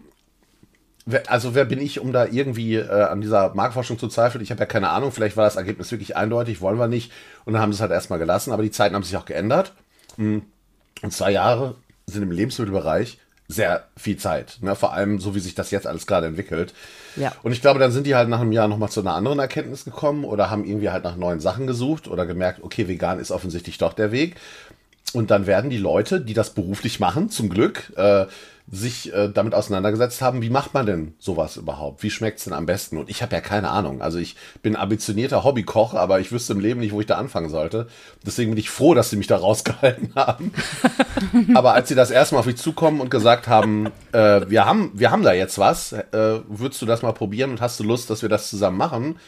also 1.28 1.56
wer 1.56 1.66
bin 1.66 1.80
ich, 1.80 2.00
um 2.00 2.14
da 2.14 2.26
irgendwie 2.26 2.76
äh, 2.76 2.90
an 2.90 3.22
dieser 3.22 3.54
Marktforschung 3.56 3.98
zu 3.98 4.08
zweifeln? 4.08 4.44
Ich 4.44 4.52
habe 4.52 4.60
ja 4.60 4.66
keine 4.66 4.90
Ahnung, 4.90 5.12
vielleicht 5.12 5.38
war 5.38 5.46
das 5.46 5.56
Ergebnis 5.56 5.92
wirklich 5.92 6.16
eindeutig, 6.16 6.62
wollen 6.62 6.78
wir 6.78 6.88
nicht. 6.88 7.12
Und 7.46 7.54
dann 7.54 7.62
haben 7.62 7.72
sie 7.72 7.78
es 7.78 7.82
halt 7.82 7.92
erstmal 7.92 8.20
gelassen, 8.20 8.52
aber 8.52 8.64
die 8.64 8.72
Zeiten 8.72 8.96
haben 8.96 9.04
sich 9.04 9.18
auch 9.18 9.26
geändert. 9.26 9.74
Und 11.02 11.14
zwei 11.14 11.32
Jahre 11.32 11.76
sind 12.06 12.24
im 12.24 12.32
Lebensmittelbereich 12.32 13.18
sehr 13.48 13.88
viel 13.98 14.18
Zeit. 14.18 14.60
Ne? 14.62 14.76
Vor 14.76 14.94
allem 14.94 15.20
so, 15.20 15.36
wie 15.36 15.40
sich 15.40 15.56
das 15.56 15.72
jetzt 15.72 15.88
alles 15.88 16.08
gerade 16.08 16.28
entwickelt. 16.28 16.74
Ja. 17.16 17.34
Und 17.44 17.52
ich 17.52 17.62
glaube, 17.62 17.80
dann 17.80 17.92
sind 17.92 18.08
die 18.08 18.16
halt 18.16 18.30
nach 18.30 18.40
einem 18.40 18.52
Jahr 18.52 18.68
nochmal 18.68 18.90
zu 18.90 19.02
einer 19.02 19.14
anderen 19.14 19.40
Erkenntnis 19.40 19.84
gekommen 19.84 20.24
oder 20.24 20.50
haben 20.50 20.64
irgendwie 20.66 20.90
halt 20.90 21.04
nach 21.04 21.18
neuen 21.18 21.40
Sachen 21.40 21.68
gesucht 21.68 22.08
oder 22.08 22.26
gemerkt, 22.26 22.64
okay, 22.64 22.88
vegan 22.88 23.20
ist 23.20 23.32
offensichtlich 23.32 23.78
doch 23.78 23.94
der 23.94 24.12
Weg. 24.12 24.36
Und 25.14 25.32
dann 25.32 25.46
werden 25.46 25.70
die 25.70 25.78
Leute, 25.78 26.22
die 26.22 26.34
das 26.34 26.52
beruflich 26.52 27.00
machen, 27.00 27.30
zum 27.30 27.50
Glück, 27.50 27.92
äh, 27.98 28.28
sich 28.72 29.14
äh, 29.14 29.28
damit 29.28 29.54
auseinandergesetzt 29.54 30.22
haben, 30.22 30.42
wie 30.42 30.50
macht 30.50 30.74
man 30.74 30.86
denn 30.86 31.14
sowas 31.20 31.58
überhaupt? 31.58 32.04
Wie 32.04 32.10
schmeckt's 32.10 32.46
denn 32.46 32.54
am 32.54 32.66
besten? 32.66 32.98
Und 32.98 33.10
ich 33.10 33.22
habe 33.22 33.36
ja 33.36 33.42
keine 33.42 33.70
Ahnung. 33.70 34.02
Also 34.02 34.18
ich 34.18 34.38
bin 34.62 34.78
ambitionierter 34.78 35.44
Hobbykoch, 35.44 35.94
aber 35.94 36.22
ich 36.22 36.32
wüsste 36.32 36.54
im 36.54 36.62
Leben 36.62 36.80
nicht, 36.80 36.94
wo 36.94 37.02
ich 37.02 37.08
da 37.08 37.18
anfangen 37.18 37.50
sollte. 37.50 37.88
Deswegen 38.26 38.52
bin 38.52 38.58
ich 38.58 38.70
froh, 38.70 38.94
dass 38.94 39.10
sie 39.10 39.18
mich 39.18 39.28
da 39.28 39.36
rausgehalten 39.42 40.16
haben. 40.16 40.54
aber 41.54 41.74
als 41.74 41.90
sie 41.90 41.96
das 41.96 42.12
erste 42.12 42.36
Mal 42.36 42.40
auf 42.40 42.46
mich 42.46 42.58
zukommen 42.58 43.02
und 43.02 43.12
gesagt 43.12 43.50
haben, 43.50 43.88
äh, 44.14 44.42
wir 44.48 44.66
haben, 44.66 44.92
wir 44.94 45.12
haben 45.12 45.24
da 45.24 45.34
jetzt 45.34 45.58
was, 45.60 45.92
äh, 45.92 46.40
würdest 46.48 46.82
du 46.82 46.86
das 46.86 47.02
mal 47.02 47.12
probieren 47.12 47.52
und 47.52 47.62
hast 47.62 47.78
du 47.80 47.84
Lust, 47.84 48.10
dass 48.10 48.22
wir 48.22 48.30
das 48.30 48.50
zusammen 48.50 48.78
machen? 48.78 49.20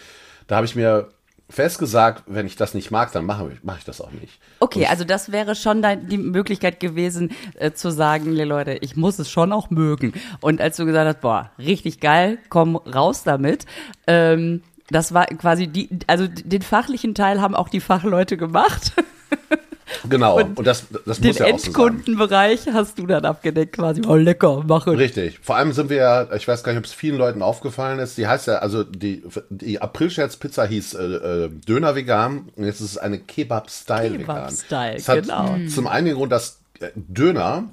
Da 0.48 0.56
habe 0.56 0.66
ich 0.66 0.76
mir 0.76 1.10
fest 1.50 1.78
gesagt, 1.78 2.24
wenn 2.28 2.46
ich 2.46 2.56
das 2.56 2.74
nicht 2.74 2.92
mag, 2.92 3.12
dann 3.12 3.26
mache 3.26 3.52
ich, 3.54 3.60
mach 3.64 3.78
ich 3.78 3.84
das 3.84 4.02
auch 4.02 4.12
nicht. 4.12 4.40
Okay, 4.60 4.88
also 4.88 5.04
das 5.04 5.32
wäre 5.32 5.56
schon 5.56 5.82
dein, 5.82 6.08
die 6.08 6.18
Möglichkeit 6.18 6.80
gewesen, 6.80 7.32
äh, 7.56 7.72
zu 7.72 7.92
sagen, 7.92 8.34
Leute, 8.34 8.74
ich 8.82 8.96
muss 8.96 9.20
es 9.20 9.30
schon 9.30 9.52
auch 9.52 9.70
mögen. 9.70 10.14
Und 10.42 10.62
als 10.62 10.78
du 10.78 10.86
gesagt 10.86 11.08
hast, 11.08 11.22
boah, 11.22 11.52
richtig 11.60 12.00
geil, 12.00 12.40
komm 12.50 12.76
raus 12.76 13.24
damit, 13.24 13.66
ähm, 14.08 14.64
das 14.90 15.14
war 15.14 15.26
quasi 15.26 15.68
die, 15.68 15.90
also 16.08 16.28
den 16.28 16.62
fachlichen 16.62 17.16
Teil 17.16 17.42
haben 17.42 17.56
auch 17.56 17.70
die 17.70 17.80
Fachleute 17.80 18.38
gemacht. 18.38 18.94
Genau, 20.10 20.38
und, 20.38 20.58
und 20.58 20.66
das, 20.68 20.86
das 21.06 21.20
muss 21.20 21.38
ja 21.38 21.46
auch 21.46 21.60
so 21.60 21.66
Endkundenbereich 21.68 22.68
hast 22.74 23.00
du 23.00 23.06
dann 23.06 23.26
abgedeckt 23.26 23.76
quasi. 23.76 24.02
Oh, 24.08 24.16
lecker, 24.16 24.64
mache. 24.68 24.98
Richtig. 24.98 25.40
Vor 25.42 25.56
allem 25.56 25.74
sind 25.74 25.90
wir 25.90 25.98
ja, 25.98 26.34
ich 26.34 26.48
weiß 26.48 26.64
gar 26.64 26.72
nicht, 26.72 26.80
ob 26.80 26.86
es 26.86 26.94
vielen 26.94 27.18
Leuten 27.18 27.42
aufgefallen 27.42 28.00
ist, 28.00 28.18
die 28.18 28.28
heißt 28.28 28.48
ja, 28.48 28.56
also 28.56 28.84
die, 28.84 29.24
die 29.50 29.82
April-Scherz-Pizza 29.82 30.66
hieß 30.66 30.94
äh, 30.94 31.04
äh, 31.04 31.50
Döner 31.50 31.96
vegan 31.96 32.50
und 32.56 32.66
jetzt 32.66 32.82
ist 32.82 32.92
es 32.92 32.98
eine 32.98 33.20
Kebab-Style 33.20 34.20
vegan. 34.20 34.48
Kebab-Style, 34.70 35.22
genau. 35.22 35.58
Zum 35.70 35.88
einen 35.88 36.16
Grund, 36.16 36.32
dass 36.32 36.60
äh, 36.80 36.90
Döner 36.96 37.66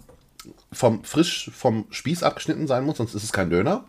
vom 0.73 1.05
frisch 1.05 1.51
vom 1.55 1.87
Spieß 1.91 2.23
abgeschnitten 2.23 2.67
sein 2.67 2.85
muss, 2.85 2.99
sonst 2.99 3.15
ist 3.15 3.25
es 3.25 3.33
kein 3.33 3.51
Döner. 3.51 3.85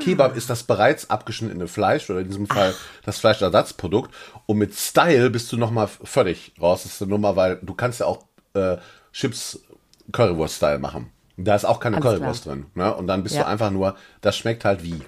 Kebab 0.00 0.36
ist 0.36 0.50
das 0.50 0.62
bereits 0.62 1.10
abgeschnittene 1.10 1.68
Fleisch 1.68 2.08
oder 2.10 2.20
in 2.20 2.28
diesem 2.28 2.46
Fall 2.46 2.74
das 3.04 3.18
Fleischersatzprodukt. 3.18 4.14
Und 4.46 4.58
mit 4.58 4.74
Style 4.74 5.30
bist 5.30 5.50
du 5.52 5.56
nochmal 5.56 5.88
völlig 5.88 6.52
raus. 6.60 6.82
Das 6.82 6.94
ist 6.94 7.02
eine 7.02 7.10
Nummer, 7.10 7.36
weil 7.36 7.58
du 7.62 7.74
kannst 7.74 8.00
ja 8.00 8.06
auch 8.06 8.24
äh, 8.54 8.76
Chips 9.12 9.60
Currywurst-Style 10.12 10.78
machen. 10.78 11.10
Da 11.36 11.54
ist 11.54 11.64
auch 11.64 11.80
keine 11.80 11.96
alles 11.96 12.06
Currywurst 12.06 12.42
klar. 12.44 12.54
drin. 12.56 12.66
Ne? 12.74 12.94
Und 12.94 13.06
dann 13.06 13.22
bist 13.22 13.34
ja. 13.34 13.42
du 13.42 13.48
einfach 13.48 13.70
nur, 13.70 13.96
das 14.20 14.36
schmeckt 14.36 14.64
halt 14.64 14.82
wie. 14.82 15.00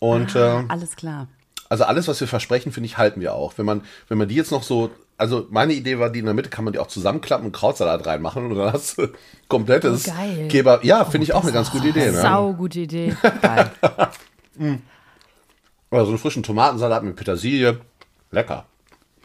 Und 0.00 0.36
ah, 0.36 0.60
äh, 0.60 0.64
alles 0.68 0.96
klar. 0.96 1.28
Also 1.68 1.84
alles, 1.84 2.08
was 2.08 2.20
wir 2.20 2.28
versprechen, 2.28 2.72
finde 2.72 2.86
ich, 2.86 2.98
halten 2.98 3.20
wir 3.20 3.34
auch. 3.34 3.54
Wenn 3.56 3.66
man, 3.66 3.82
wenn 4.08 4.18
man 4.18 4.28
die 4.28 4.34
jetzt 4.34 4.50
noch 4.50 4.62
so 4.62 4.90
also 5.18 5.46
meine 5.50 5.72
Idee 5.72 5.98
war, 5.98 6.10
die 6.10 6.20
in 6.20 6.24
der 6.24 6.34
Mitte 6.34 6.48
kann 6.48 6.64
man 6.64 6.72
die 6.72 6.78
auch 6.78 6.86
zusammenklappen 6.86 7.46
und 7.46 7.52
Krautsalat 7.52 8.06
reinmachen 8.06 8.46
und 8.46 8.56
dann 8.56 8.72
hast 8.72 8.98
du 8.98 9.08
komplettes 9.48 10.08
oh, 10.08 10.48
Kebab. 10.48 10.84
Ja, 10.84 11.04
finde 11.04 11.24
ich 11.24 11.34
auch 11.34 11.42
eine 11.42 11.52
ganz 11.52 11.70
gute 11.70 11.88
Idee. 11.88 12.12
Ne? 12.12 12.22
Sau 12.22 12.54
gute 12.54 12.80
Idee. 12.80 13.14
Geil. 13.42 13.70
Oder 15.90 16.04
so 16.04 16.10
einen 16.10 16.18
frischen 16.18 16.42
Tomatensalat 16.42 17.02
mit 17.02 17.16
Petersilie. 17.16 17.80
Lecker. 18.30 18.66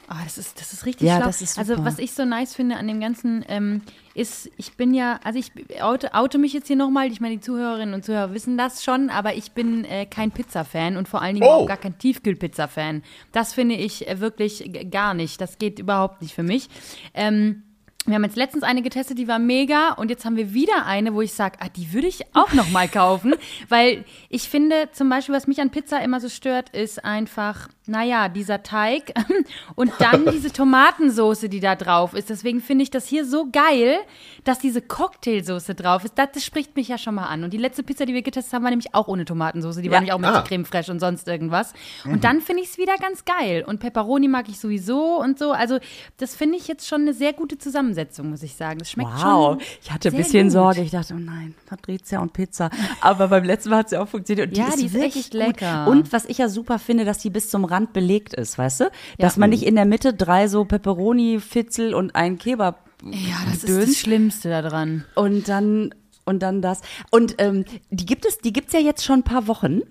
Oh, 0.09 0.15
das 0.23 0.37
ist, 0.37 0.59
das 0.59 0.73
ist 0.73 0.85
richtig 0.85 1.07
ja, 1.07 1.17
schlau. 1.17 1.27
Das 1.27 1.41
ist 1.41 1.57
also 1.57 1.83
was 1.85 1.97
ich 1.97 2.13
so 2.13 2.25
nice 2.25 2.55
finde 2.55 2.75
an 2.75 2.87
dem 2.87 2.99
Ganzen 2.99 3.45
ähm, 3.47 3.81
ist, 4.13 4.49
ich 4.57 4.73
bin 4.73 4.93
ja, 4.93 5.19
also 5.23 5.39
ich 5.39 5.51
oute, 5.81 6.13
oute 6.13 6.37
mich 6.37 6.53
jetzt 6.53 6.67
hier 6.67 6.75
nochmal, 6.75 7.11
ich 7.11 7.21
meine, 7.21 7.35
die 7.35 7.41
Zuhörerinnen 7.41 7.93
und 7.93 8.03
Zuhörer 8.03 8.33
wissen 8.33 8.57
das 8.57 8.83
schon, 8.83 9.09
aber 9.09 9.35
ich 9.35 9.53
bin 9.53 9.85
äh, 9.85 10.05
kein 10.05 10.31
Pizza-Fan 10.31 10.97
und 10.97 11.07
vor 11.07 11.21
allen 11.21 11.35
Dingen 11.35 11.47
oh. 11.47 11.63
auch 11.63 11.67
gar 11.67 11.77
kein 11.77 11.97
Tiefkühl-Pizza-Fan. 11.97 13.01
Das 13.31 13.53
finde 13.53 13.75
ich 13.75 14.07
äh, 14.07 14.19
wirklich 14.19 14.89
gar 14.91 15.13
nicht. 15.13 15.39
Das 15.39 15.57
geht 15.57 15.79
überhaupt 15.79 16.21
nicht 16.21 16.35
für 16.35 16.43
mich. 16.43 16.67
Ähm, 17.13 17.63
wir 18.05 18.15
haben 18.15 18.23
jetzt 18.23 18.35
letztens 18.35 18.63
eine 18.63 18.81
getestet, 18.81 19.17
die 19.17 19.27
war 19.27 19.39
mega 19.39 19.93
und 19.93 20.09
jetzt 20.09 20.25
haben 20.25 20.35
wir 20.35 20.53
wieder 20.53 20.85
eine, 20.85 21.13
wo 21.13 21.21
ich 21.21 21.33
sage, 21.33 21.57
ah, 21.61 21.69
die 21.69 21.93
würde 21.93 22.07
ich 22.07 22.23
auch 22.33 22.51
noch 22.53 22.69
mal 22.69 22.87
kaufen, 22.87 23.35
weil 23.69 24.03
ich 24.29 24.49
finde 24.49 24.89
zum 24.91 25.09
Beispiel, 25.09 25.33
was 25.33 25.47
mich 25.47 25.61
an 25.61 25.69
Pizza 25.69 26.01
immer 26.01 26.19
so 26.19 26.29
stört, 26.29 26.69
ist 26.69 27.03
einfach, 27.05 27.69
naja, 27.85 28.29
dieser 28.29 28.63
Teig 28.63 29.13
und 29.75 29.91
dann 29.99 30.25
diese 30.31 30.51
Tomatensoße, 30.51 31.49
die 31.49 31.59
da 31.59 31.75
drauf 31.75 32.13
ist. 32.13 32.29
Deswegen 32.29 32.61
finde 32.61 32.83
ich 32.83 32.91
das 32.91 33.07
hier 33.07 33.25
so 33.25 33.47
geil, 33.51 33.97
dass 34.43 34.59
diese 34.59 34.81
Cocktailsoße 34.81 35.75
drauf 35.75 36.05
ist. 36.05 36.17
Das, 36.17 36.31
das, 36.33 36.43
spricht 36.43 36.75
mich 36.75 36.87
ja 36.89 36.97
schon 36.97 37.15
mal 37.15 37.27
an. 37.27 37.43
Und 37.43 37.53
die 37.53 37.57
letzte 37.57 37.83
Pizza, 37.83 38.05
die 38.05 38.13
wir 38.13 38.21
getestet 38.21 38.53
haben, 38.53 38.63
war 38.63 38.69
nämlich 38.69 38.93
auch 38.93 39.07
ohne 39.07 39.25
Tomatensoße. 39.25 39.81
Die 39.81 39.87
ja. 39.87 39.93
war 39.93 39.99
nämlich 39.99 40.13
auch 40.13 40.19
mit 40.19 40.29
ah. 40.29 40.41
Creme 40.41 40.65
fraiche 40.65 40.91
und 40.91 40.99
sonst 40.99 41.27
irgendwas. 41.27 41.73
Mhm. 42.03 42.13
Und 42.13 42.23
dann 42.23 42.41
finde 42.41 42.63
ich 42.63 42.69
es 42.69 42.77
wieder 42.77 42.95
ganz 42.97 43.25
geil. 43.25 43.63
Und 43.65 43.79
Pepperoni 43.79 44.27
mag 44.27 44.49
ich 44.49 44.59
sowieso 44.59 45.19
und 45.19 45.39
so. 45.39 45.51
Also 45.51 45.79
das 46.17 46.35
finde 46.35 46.57
ich 46.57 46.67
jetzt 46.67 46.87
schon 46.87 47.01
eine 47.01 47.13
sehr 47.13 47.33
gute 47.33 47.57
Zusammensetzung, 47.57 47.92
muss 48.23 48.43
ich 48.43 48.55
sagen. 48.55 48.79
Das 48.79 48.91
schmeckt 48.91 49.09
wow. 49.13 49.21
schon. 49.21 49.61
Ich 49.81 49.91
hatte 49.91 50.09
ein 50.09 50.15
bisschen 50.15 50.47
gut. 50.47 50.53
Sorge. 50.53 50.81
Ich 50.81 50.91
dachte, 50.91 51.13
oh 51.15 51.19
nein, 51.19 51.55
Patrizia 51.65 52.19
und 52.19 52.33
Pizza. 52.33 52.69
Aber 53.01 53.27
beim 53.27 53.43
letzten 53.43 53.69
Mal 53.69 53.77
hat 53.77 53.89
sie 53.89 53.97
auch 53.97 54.07
funktioniert. 54.07 54.49
Und 54.49 54.57
die 54.57 54.61
ja, 54.61 54.67
ist 54.67 54.81
die 54.81 54.85
ist 54.87 54.93
wirklich 54.93 55.33
lecker. 55.33 55.87
Und 55.87 56.11
was 56.13 56.25
ich 56.25 56.37
ja 56.37 56.49
super 56.49 56.79
finde, 56.79 57.05
dass 57.05 57.19
die 57.19 57.29
bis 57.29 57.49
zum 57.49 57.65
Rand 57.65 57.93
belegt 57.93 58.33
ist, 58.33 58.57
weißt 58.57 58.81
du? 58.81 58.91
Dass 59.17 59.35
ja. 59.35 59.39
man 59.39 59.49
nicht 59.49 59.63
in 59.63 59.75
der 59.75 59.85
Mitte 59.85 60.13
drei 60.13 60.47
so 60.47 60.65
Pepperoni-Fitzel 60.65 61.93
und 61.93 62.15
ein 62.15 62.37
Kebab 62.37 62.79
ja, 63.03 63.35
das 63.49 63.61
döst. 63.61 63.69
ist 63.69 63.89
das 63.89 63.97
Schlimmste 63.97 64.49
daran. 64.49 65.05
Und 65.15 65.49
dann 65.49 65.93
und 66.25 66.39
dann 66.41 66.61
das. 66.61 66.81
Und 67.11 67.35
ähm, 67.37 67.65
die 67.89 68.05
gibt 68.05 68.25
es, 68.25 68.37
die 68.37 68.53
gibt's 68.53 68.73
ja 68.73 68.79
jetzt 68.79 69.03
schon 69.03 69.19
ein 69.19 69.23
paar 69.23 69.47
Wochen. 69.47 69.81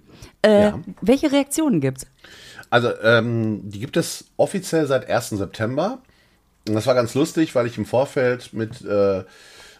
Äh, 0.42 0.62
ja. 0.62 0.80
Welche 1.00 1.30
Reaktionen 1.30 1.80
gibt's? 1.80 2.06
Also 2.70 2.90
ähm, 3.02 3.68
die 3.68 3.80
gibt 3.80 3.96
es 3.96 4.24
offiziell 4.38 4.86
seit 4.86 5.08
1. 5.08 5.30
September. 5.30 5.98
Und 6.68 6.74
das 6.74 6.86
war 6.86 6.94
ganz 6.94 7.14
lustig, 7.14 7.54
weil 7.54 7.66
ich 7.66 7.78
im 7.78 7.86
Vorfeld 7.86 8.52
mit 8.52 8.82
äh, 8.82 9.24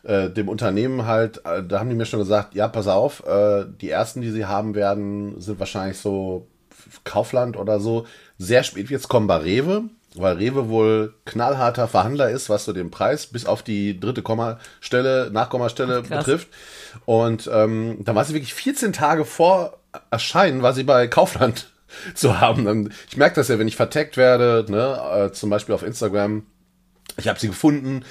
äh, 0.04 0.30
dem 0.30 0.48
Unternehmen 0.48 1.06
halt, 1.06 1.44
äh, 1.44 1.62
da 1.62 1.78
haben 1.78 1.88
die 1.88 1.94
mir 1.94 2.06
schon 2.06 2.20
gesagt, 2.20 2.54
ja, 2.54 2.68
pass 2.68 2.88
auf, 2.88 3.24
äh, 3.26 3.64
die 3.80 3.90
ersten, 3.90 4.20
die 4.20 4.30
sie 4.30 4.46
haben 4.46 4.74
werden, 4.74 5.40
sind 5.40 5.60
wahrscheinlich 5.60 5.98
so 5.98 6.48
Kaufland 7.04 7.56
oder 7.56 7.80
so. 7.80 8.06
Sehr 8.38 8.64
spät 8.64 8.90
jetzt 8.90 9.08
kommen 9.08 9.26
bei 9.28 9.36
Rewe, 9.36 9.84
weil 10.14 10.36
Rewe 10.36 10.68
wohl 10.68 11.14
knallharter 11.24 11.86
Verhandler 11.86 12.30
ist, 12.30 12.50
was 12.50 12.64
so 12.64 12.72
den 12.72 12.90
Preis 12.90 13.26
bis 13.26 13.46
auf 13.46 13.62
die 13.62 13.98
dritte 13.98 14.22
Kommastelle, 14.22 15.30
Nachkommastelle 15.32 16.02
Ach, 16.04 16.08
betrifft. 16.08 16.48
Und 17.04 17.48
ähm, 17.52 17.98
da 18.00 18.14
war 18.14 18.24
sie 18.24 18.34
wirklich 18.34 18.54
14 18.54 18.92
Tage 18.92 19.24
vor 19.24 19.78
Erscheinen, 20.10 20.62
war 20.62 20.72
sie 20.72 20.84
bei 20.84 21.06
Kaufland 21.06 21.70
zu 22.14 22.40
haben. 22.40 22.90
Ich 23.08 23.16
merke 23.16 23.36
das 23.36 23.48
ja, 23.48 23.58
wenn 23.58 23.68
ich 23.68 23.76
verteckt 23.76 24.16
werde, 24.16 24.66
ne, 24.68 25.28
äh, 25.28 25.32
zum 25.32 25.50
Beispiel 25.50 25.74
auf 25.74 25.82
Instagram. 25.82 26.44
Ich 27.16 27.28
habe 27.28 27.38
sie 27.38 27.48
gefunden, 27.48 28.04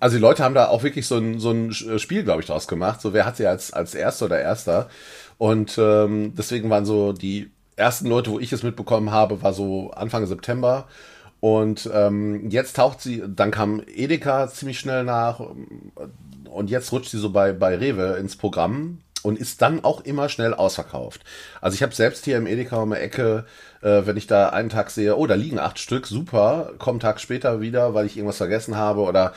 Also 0.00 0.16
die 0.16 0.20
Leute 0.22 0.44
haben 0.44 0.54
da 0.54 0.68
auch 0.68 0.82
wirklich 0.82 1.06
so 1.06 1.16
ein, 1.16 1.38
so 1.40 1.50
ein 1.50 1.72
Spiel, 1.72 2.24
glaube 2.24 2.40
ich, 2.40 2.46
draus 2.46 2.68
gemacht. 2.68 3.00
So, 3.00 3.12
wer 3.12 3.24
hat 3.26 3.36
sie 3.36 3.46
als, 3.46 3.72
als 3.72 3.94
Erster 3.94 4.26
oder 4.26 4.40
Erster? 4.40 4.88
Und 5.38 5.78
ähm, 5.78 6.34
deswegen 6.36 6.70
waren 6.70 6.84
so 6.84 7.12
die 7.12 7.50
ersten 7.76 8.08
Leute, 8.08 8.30
wo 8.30 8.38
ich 8.38 8.52
es 8.52 8.62
mitbekommen 8.62 9.10
habe, 9.12 9.42
war 9.42 9.52
so 9.52 9.90
Anfang 9.92 10.26
September. 10.26 10.86
Und 11.40 11.88
ähm, 11.92 12.50
jetzt 12.50 12.76
taucht 12.76 13.00
sie, 13.00 13.22
dann 13.26 13.50
kam 13.52 13.82
Edeka 13.86 14.48
ziemlich 14.48 14.80
schnell 14.80 15.04
nach 15.04 15.40
und 16.50 16.70
jetzt 16.70 16.90
rutscht 16.92 17.10
sie 17.10 17.18
so 17.18 17.30
bei, 17.30 17.52
bei 17.52 17.76
Rewe 17.76 18.16
ins 18.18 18.36
Programm 18.36 18.98
und 19.22 19.38
ist 19.38 19.62
dann 19.62 19.84
auch 19.84 20.00
immer 20.02 20.28
schnell 20.28 20.54
ausverkauft. 20.54 21.22
Also 21.60 21.74
ich 21.74 21.82
habe 21.82 21.94
selbst 21.94 22.24
hier 22.24 22.36
im 22.36 22.46
Edeka 22.46 22.76
um 22.76 22.90
die 22.90 22.96
Ecke, 22.96 23.44
äh, 23.82 24.02
wenn 24.04 24.16
ich 24.16 24.26
da 24.26 24.50
einen 24.50 24.68
Tag 24.68 24.90
sehe, 24.90 25.16
oh, 25.16 25.26
da 25.26 25.34
liegen 25.34 25.58
acht 25.58 25.78
Stück, 25.78 26.06
super, 26.06 26.72
komm 26.78 27.00
Tag 27.00 27.20
später 27.20 27.60
wieder, 27.60 27.94
weil 27.94 28.06
ich 28.06 28.16
irgendwas 28.16 28.38
vergessen 28.38 28.76
habe 28.76 29.00
oder 29.02 29.32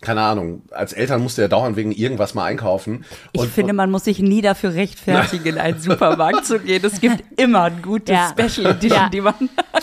keine 0.00 0.20
Ahnung, 0.20 0.62
als 0.70 0.92
Eltern 0.92 1.22
musst 1.22 1.38
du 1.38 1.42
ja 1.42 1.48
dauernd 1.48 1.76
wegen 1.76 1.90
irgendwas 1.90 2.34
mal 2.34 2.44
einkaufen. 2.44 3.04
Ich 3.32 3.40
und, 3.40 3.50
finde, 3.50 3.72
man 3.72 3.90
muss 3.90 4.04
sich 4.04 4.20
nie 4.20 4.40
dafür 4.42 4.74
rechtfertigen, 4.74 5.46
in 5.46 5.58
einen 5.58 5.80
Supermarkt 5.80 6.46
zu 6.46 6.60
gehen. 6.60 6.84
Es 6.84 7.00
gibt 7.00 7.24
immer 7.36 7.64
ein 7.64 7.82
gutes 7.82 8.14
ja. 8.14 8.32
Special 8.32 8.66
Edition, 8.72 9.00
ja. 9.00 9.08
die 9.08 9.20
man 9.20 9.34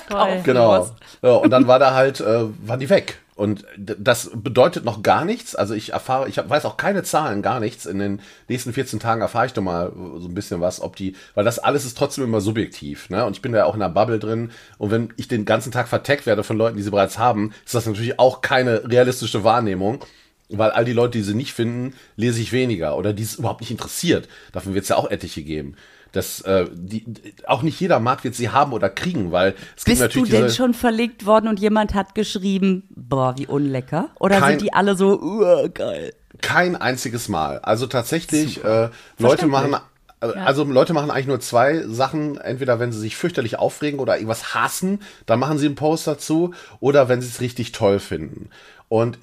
kaufen 0.08 0.44
Genau. 0.44 0.80
Muss. 0.80 0.94
Ja, 1.22 1.32
und 1.32 1.50
dann 1.50 1.68
war 1.68 1.80
da 1.80 1.94
halt, 1.94 2.22
äh, 2.22 2.46
waren 2.66 2.80
die 2.80 2.90
weg. 2.90 3.20
Und 3.36 3.66
das 3.78 4.32
bedeutet 4.34 4.86
noch 4.86 5.04
gar 5.04 5.26
nichts. 5.26 5.56
Also 5.56 5.74
ich 5.74 5.92
erfahre, 5.92 6.30
ich 6.30 6.38
weiß 6.38 6.64
auch 6.64 6.78
keine 6.78 7.04
Zahlen, 7.04 7.42
gar 7.42 7.60
nichts. 7.60 7.86
In 7.86 8.00
den 8.00 8.22
nächsten 8.48 8.72
14 8.72 9.02
Tagen 9.02 9.20
erfahre 9.20 9.46
ich 9.46 9.54
doch 9.54 9.62
mal 9.62 9.92
so 9.94 10.30
ein 10.30 10.34
bisschen 10.34 10.62
was, 10.62 10.80
ob 10.80 10.96
die, 10.96 11.18
weil 11.34 11.44
das 11.44 11.60
alles 11.60 11.84
ist 11.84 11.98
trotzdem 11.98 12.24
immer 12.24 12.40
subjektiv. 12.40 13.10
Ne? 13.10 13.26
Und 13.26 13.36
ich 13.36 13.42
bin 13.42 13.52
da 13.52 13.66
auch 13.66 13.76
in 13.76 13.82
einer 13.82 13.94
Bubble 13.94 14.20
drin. 14.20 14.52
Und 14.78 14.92
wenn 14.92 15.14
ich 15.18 15.28
den 15.28 15.44
ganzen 15.44 15.74
Tag 15.74 15.90
verteckt 15.90 16.26
werde 16.26 16.46
von 16.46 16.58
Leuten, 16.58 16.78
die 16.78 16.84
sie 16.84 16.92
bereits 16.92 17.18
haben, 17.18 17.52
ist 17.66 17.76
das 17.76 17.86
natürlich 17.86 18.20
auch 18.20 18.40
keine 18.40 18.90
realistische 18.90 19.44
Wahrnehmung. 19.44 20.00
Weil 20.48 20.72
all 20.72 20.86
die 20.86 20.94
Leute, 20.94 21.18
die 21.18 21.24
sie 21.24 21.34
nicht 21.34 21.54
finden, 21.54 21.94
lese 22.16 22.40
ich 22.40 22.54
weniger 22.54 22.96
oder 22.98 23.12
die 23.12 23.24
es 23.24 23.36
überhaupt 23.36 23.62
nicht 23.62 23.72
interessiert. 23.72 24.30
Davon 24.54 24.76
wird 24.76 24.84
es 24.84 24.90
ja 24.90 24.96
auch 24.96 25.12
etliche 25.12 25.44
geben 25.44 25.76
dass 26.16 26.42
äh, 26.42 26.66
die, 26.74 27.06
auch 27.48 27.62
nicht 27.62 27.80
jeder 27.80 28.00
Markt 28.00 28.24
wird 28.24 28.36
sie 28.36 28.50
haben 28.50 28.74
oder 28.74 28.90
kriegen, 28.90 29.32
weil 29.32 29.56
es 29.76 29.84
Bist 29.84 29.86
gibt 29.86 30.00
natürlich. 30.00 30.30
Bist 30.30 30.42
du 30.42 30.46
denn 30.46 30.56
schon 30.56 30.74
verlegt 30.74 31.26
worden 31.26 31.48
und 31.48 31.60
jemand 31.60 31.94
hat 31.94 32.16
geschrieben, 32.16 32.84
boah, 32.96 33.38
wie 33.38 33.48
unlecker? 33.48 34.10
Oder 34.20 34.40
kein, 34.40 34.52
sind 34.52 34.62
die 34.62 34.74
alle 34.74 34.96
so, 34.96 35.20
uh, 35.22 35.70
geil? 35.74 36.14
Kein 36.42 36.76
einziges 36.76 37.30
Mal. 37.30 37.60
Also 37.60 37.88
tatsächlich, 37.88 38.64
äh, 38.64 38.90
Leute 39.18 39.48
machen 39.48 39.76
äh, 40.22 40.28
also 40.28 40.64
Leute 40.64 40.94
machen 40.94 41.12
eigentlich 41.12 41.28
nur 41.28 41.40
zwei 41.40 41.84
Sachen. 41.88 42.38
Entweder 42.38 42.80
wenn 42.80 42.92
sie 42.92 43.00
sich 43.00 43.16
fürchterlich 43.16 43.60
aufregen 43.60 44.00
oder 44.00 44.16
irgendwas 44.16 44.54
hassen, 44.54 45.02
dann 45.26 45.40
machen 45.40 45.58
sie 45.58 45.66
einen 45.66 45.76
Post 45.76 46.08
dazu. 46.08 46.54
Oder 46.80 47.10
wenn 47.10 47.22
sie 47.22 47.28
es 47.28 47.42
richtig 47.42 47.72
toll 47.72 48.00
finden. 48.00 48.50
Und 48.90 49.18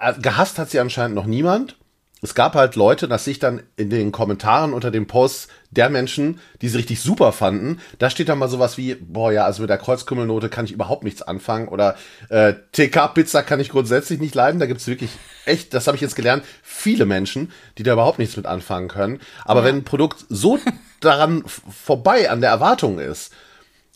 äh, 0.00 0.14
gehasst 0.20 0.58
hat 0.58 0.70
sie 0.70 0.80
anscheinend 0.80 1.14
noch 1.14 1.26
niemand 1.26 1.76
es 2.22 2.34
gab 2.34 2.54
halt 2.54 2.76
Leute, 2.76 3.08
dass 3.08 3.24
sich 3.24 3.38
dann 3.38 3.62
in 3.76 3.88
den 3.88 4.12
Kommentaren 4.12 4.74
unter 4.74 4.90
den 4.90 5.06
Posts 5.06 5.48
der 5.70 5.88
Menschen, 5.88 6.38
die 6.60 6.68
sie 6.68 6.76
richtig 6.76 7.00
super 7.00 7.32
fanden, 7.32 7.80
da 7.98 8.10
steht 8.10 8.28
dann 8.28 8.38
mal 8.38 8.48
sowas 8.48 8.76
wie, 8.76 8.94
boah 8.94 9.32
ja, 9.32 9.44
also 9.44 9.62
mit 9.62 9.70
der 9.70 9.78
Kreuzkümmelnote 9.78 10.48
kann 10.48 10.66
ich 10.66 10.72
überhaupt 10.72 11.04
nichts 11.04 11.22
anfangen 11.22 11.68
oder 11.68 11.96
äh, 12.28 12.54
TK-Pizza 12.72 13.42
kann 13.42 13.60
ich 13.60 13.70
grundsätzlich 13.70 14.20
nicht 14.20 14.34
leiden. 14.34 14.60
Da 14.60 14.66
gibt's 14.66 14.86
wirklich 14.86 15.10
echt, 15.46 15.72
das 15.72 15.86
habe 15.86 15.96
ich 15.96 16.02
jetzt 16.02 16.16
gelernt, 16.16 16.44
viele 16.62 17.06
Menschen, 17.06 17.52
die 17.78 17.82
da 17.82 17.94
überhaupt 17.94 18.18
nichts 18.18 18.36
mit 18.36 18.46
anfangen 18.46 18.88
können. 18.88 19.20
Aber 19.44 19.60
ja. 19.60 19.66
wenn 19.66 19.76
ein 19.76 19.84
Produkt 19.84 20.26
so 20.28 20.58
daran 21.00 21.44
vorbei 21.46 22.30
an 22.30 22.42
der 22.42 22.50
Erwartung 22.50 22.98
ist, 22.98 23.32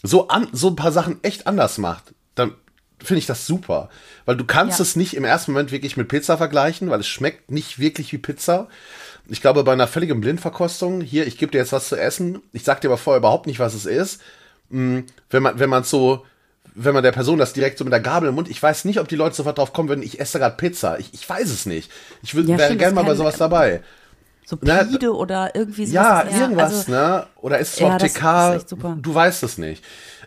so, 0.02 0.28
an, 0.28 0.48
so 0.52 0.68
ein 0.68 0.76
paar 0.76 0.92
Sachen 0.92 1.18
echt 1.22 1.46
anders 1.46 1.78
macht, 1.78 2.14
dann 2.34 2.54
finde 2.98 3.18
ich 3.18 3.26
das 3.26 3.46
super. 3.46 3.88
Weil 4.24 4.37
du 4.37 4.44
kannst 4.44 4.78
ja. 4.78 4.83
es 4.83 4.96
nicht 4.96 5.14
im 5.14 5.24
ersten 5.24 5.52
Moment 5.52 5.72
wirklich 5.72 5.96
mit 5.96 6.09
Pizza 6.09 6.37
vergleichen, 6.37 6.90
weil 6.90 7.00
es 7.00 7.07
schmeckt 7.07 7.50
nicht 7.50 7.78
wirklich 7.78 8.12
wie 8.12 8.18
Pizza. 8.18 8.68
Ich 9.28 9.40
glaube, 9.40 9.64
bei 9.64 9.72
einer 9.72 9.87
völligen 9.87 10.20
Blindverkostung, 10.20 11.00
hier, 11.00 11.26
ich 11.26 11.38
gebe 11.38 11.52
dir 11.52 11.59
jetzt 11.59 11.72
was 11.72 11.88
zu 11.88 11.96
essen, 11.96 12.42
ich 12.52 12.64
sag 12.64 12.80
dir 12.80 12.88
aber 12.88 12.98
vorher 12.98 13.18
überhaupt 13.18 13.46
nicht, 13.46 13.59
was 13.59 13.74
es 13.74 13.87
ist. 13.87 14.20
Hm, 14.70 15.04
wenn 15.30 15.42
man, 15.42 15.59
wenn 15.59 15.70
man 15.70 15.85
so, 15.85 16.24
wenn 16.74 16.94
man 16.94 17.02
der 17.02 17.12
Person 17.12 17.38
das 17.38 17.52
direkt 17.52 17.78
so 17.78 17.85
mit 17.85 17.92
der 17.92 18.00
Gabel 18.00 18.28
im 18.28 18.35
Mund, 18.35 18.50
ich 18.50 18.62
weiß 18.62 18.85
nicht, 18.85 18.98
ob 19.00 19.09
die 19.09 19.16
Leute 19.16 19.37
sofort 19.37 19.59
drauf 19.59 19.72
kommen 19.72 19.88
würden, 19.88 20.02
ich 20.02 20.20
esse 20.20 20.38
gerade 20.38 20.57
Pizza. 20.57 20.98
Ich, 20.98 21.14
ich 21.14 21.28
weiß 21.28 21.48
es 21.50 21.66
nicht. 21.66 21.90
Ich 22.22 22.35
würde 22.35 22.50
ja, 22.50 22.59
wäre 22.59 22.76
gerne 22.76 22.94
mal 22.94 23.04
bei 23.04 23.14
sowas 23.14 23.37
dabei. 23.37 23.83
So 24.44 24.57
Pide 24.57 24.98
Na, 25.00 25.09
oder 25.09 25.54
irgendwie 25.54 25.87
sowas. 25.87 25.94
Ja, 25.94 26.24
irgendwas, 26.24 26.74
also, 26.74 26.92
ne? 26.92 27.26
Oder 27.37 27.59
ist 27.59 27.74
es 27.74 27.80
ja, 27.80 27.96
TK? 27.96 28.62
Du 29.00 29.14
weißt 29.14 29.42
es 29.42 29.57
nicht. 29.57 29.83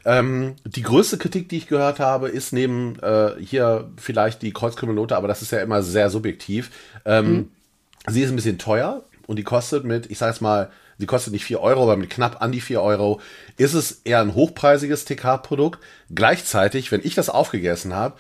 Ähm, 0.08 0.56
die 0.64 0.84
größte 0.84 1.18
Kritik, 1.18 1.50
die 1.50 1.58
ich 1.58 1.68
gehört 1.68 2.00
habe, 2.00 2.30
ist 2.30 2.54
neben 2.54 2.98
äh, 3.00 3.32
hier 3.42 3.92
vielleicht 3.98 4.42
die 4.42 4.54
Kreuzkrümelnote, 4.54 5.18
aber 5.18 5.28
das 5.28 5.42
ist 5.42 5.52
ja 5.52 5.60
immer 5.60 5.84
sehr 5.84 6.10
subjektiv. 6.10 6.72
Ähm, 7.04 7.30
mhm. 7.30 7.52
Sie 8.08 8.22
ist 8.22 8.30
ein 8.30 8.38
bisschen 8.38 8.58
teuer 8.58 9.04
und 9.28 9.36
die 9.36 9.44
kostet 9.44 9.84
mit, 9.84 10.10
ich 10.10 10.18
sag 10.18 10.30
jetzt 10.30 10.42
mal, 10.42 10.72
sie 10.98 11.08
kostet 11.08 11.34
nicht 11.34 11.44
4 11.44 11.60
Euro, 11.60 11.84
aber 11.84 11.98
mit 11.98 12.10
knapp 12.10 12.42
an 12.42 12.54
die 12.54 12.62
4 12.62 12.82
Euro 12.82 13.20
ist 13.58 13.74
es 13.74 14.00
eher 14.06 14.22
ein 14.22 14.34
hochpreisiges 14.34 15.04
TK-Produkt. 15.04 15.84
Gleichzeitig, 16.10 16.90
wenn 16.94 17.02
ich 17.04 17.14
das 17.14 17.30
aufgegessen 17.30 17.94
habe, 17.94 18.16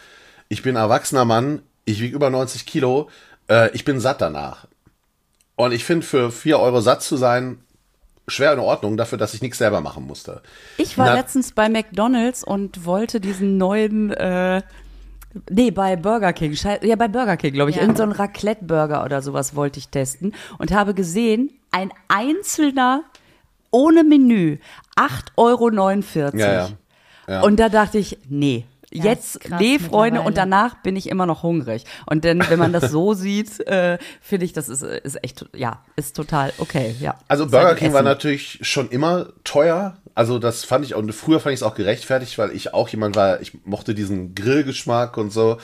ich 0.49 0.63
bin 0.63 0.75
erwachsener 0.75 1.23
Mann, 1.23 1.61
ich 1.85 2.01
wiege 2.01 2.17
über 2.17 2.29
90 2.29 2.65
Kilo, 2.65 3.09
äh, 3.49 3.73
ich 3.73 3.85
bin 3.85 4.01
satt 4.01 4.19
danach. 4.19 4.67
Und 5.55 5.71
ich 5.71 5.85
finde, 5.85 6.05
für 6.05 6.31
4 6.31 6.59
Euro 6.59 6.81
satt 6.81 7.01
zu 7.01 7.15
sein, 7.15 7.59
schwer 8.29 8.53
in 8.53 8.59
Ordnung 8.59 8.97
dafür, 8.97 9.17
dass 9.17 9.33
ich 9.33 9.41
nichts 9.41 9.57
selber 9.57 9.81
machen 9.81 10.05
musste. 10.05 10.41
Ich 10.77 10.97
war 10.97 11.07
Na, 11.07 11.13
letztens 11.15 11.53
bei 11.53 11.69
McDonald's 11.69 12.43
und 12.43 12.85
wollte 12.85 13.21
diesen 13.21 13.57
neuen, 13.57 14.11
äh, 14.11 14.61
nee, 15.49 15.71
bei 15.71 15.95
Burger 15.95 16.33
King, 16.33 16.57
ja, 16.81 16.95
bei 16.95 17.07
Burger 17.07 17.37
King, 17.37 17.53
glaube 17.53 17.69
ich, 17.69 17.77
ja. 17.77 17.83
irgendein 17.83 18.11
so 18.11 18.17
Raclette-Burger 18.17 19.05
oder 19.05 19.21
sowas 19.21 19.55
wollte 19.55 19.79
ich 19.79 19.89
testen 19.89 20.33
und 20.57 20.71
habe 20.71 20.93
gesehen, 20.93 21.51
ein 21.71 21.91
einzelner 22.09 23.03
ohne 23.71 24.03
Menü, 24.03 24.57
8,49 24.95 25.35
Euro. 25.37 26.37
Ja, 26.37 26.53
ja. 26.53 26.69
Ja. 27.29 27.41
Und 27.41 27.59
da 27.59 27.69
dachte 27.69 27.97
ich, 27.97 28.17
nee, 28.29 28.65
ja, 28.97 29.05
Jetzt 29.05 29.39
nee, 29.59 29.79
Freunde, 29.79 30.21
und 30.21 30.37
danach 30.37 30.81
bin 30.81 30.95
ich 30.95 31.09
immer 31.09 31.25
noch 31.25 31.43
hungrig. 31.43 31.83
Und 32.05 32.25
dann, 32.25 32.43
wenn 32.49 32.59
man 32.59 32.73
das 32.73 32.91
so 32.91 33.13
sieht, 33.13 33.59
äh, 33.67 33.97
finde 34.21 34.45
ich, 34.45 34.53
das 34.53 34.69
ist, 34.69 34.83
ist 34.83 35.23
echt, 35.23 35.45
ja, 35.55 35.83
ist 35.95 36.15
total 36.15 36.53
okay, 36.57 36.95
ja. 36.99 37.15
Also 37.27 37.47
Burger 37.47 37.75
King 37.75 37.87
Essen. 37.87 37.93
war 37.93 38.01
natürlich 38.01 38.59
schon 38.61 38.89
immer 38.89 39.27
teuer. 39.43 39.97
Also 40.15 40.39
das 40.39 40.63
fand 40.63 40.83
ich, 40.85 40.95
und 40.95 41.13
früher 41.13 41.39
fand 41.39 41.53
ich 41.53 41.59
es 41.59 41.63
auch 41.63 41.75
gerechtfertigt, 41.75 42.37
weil 42.37 42.51
ich 42.51 42.73
auch 42.73 42.89
jemand 42.89 43.15
war, 43.15 43.41
ich 43.41 43.65
mochte 43.65 43.93
diesen 43.93 44.33
Grillgeschmack 44.35 45.17
und 45.17 45.31
so. 45.31 45.57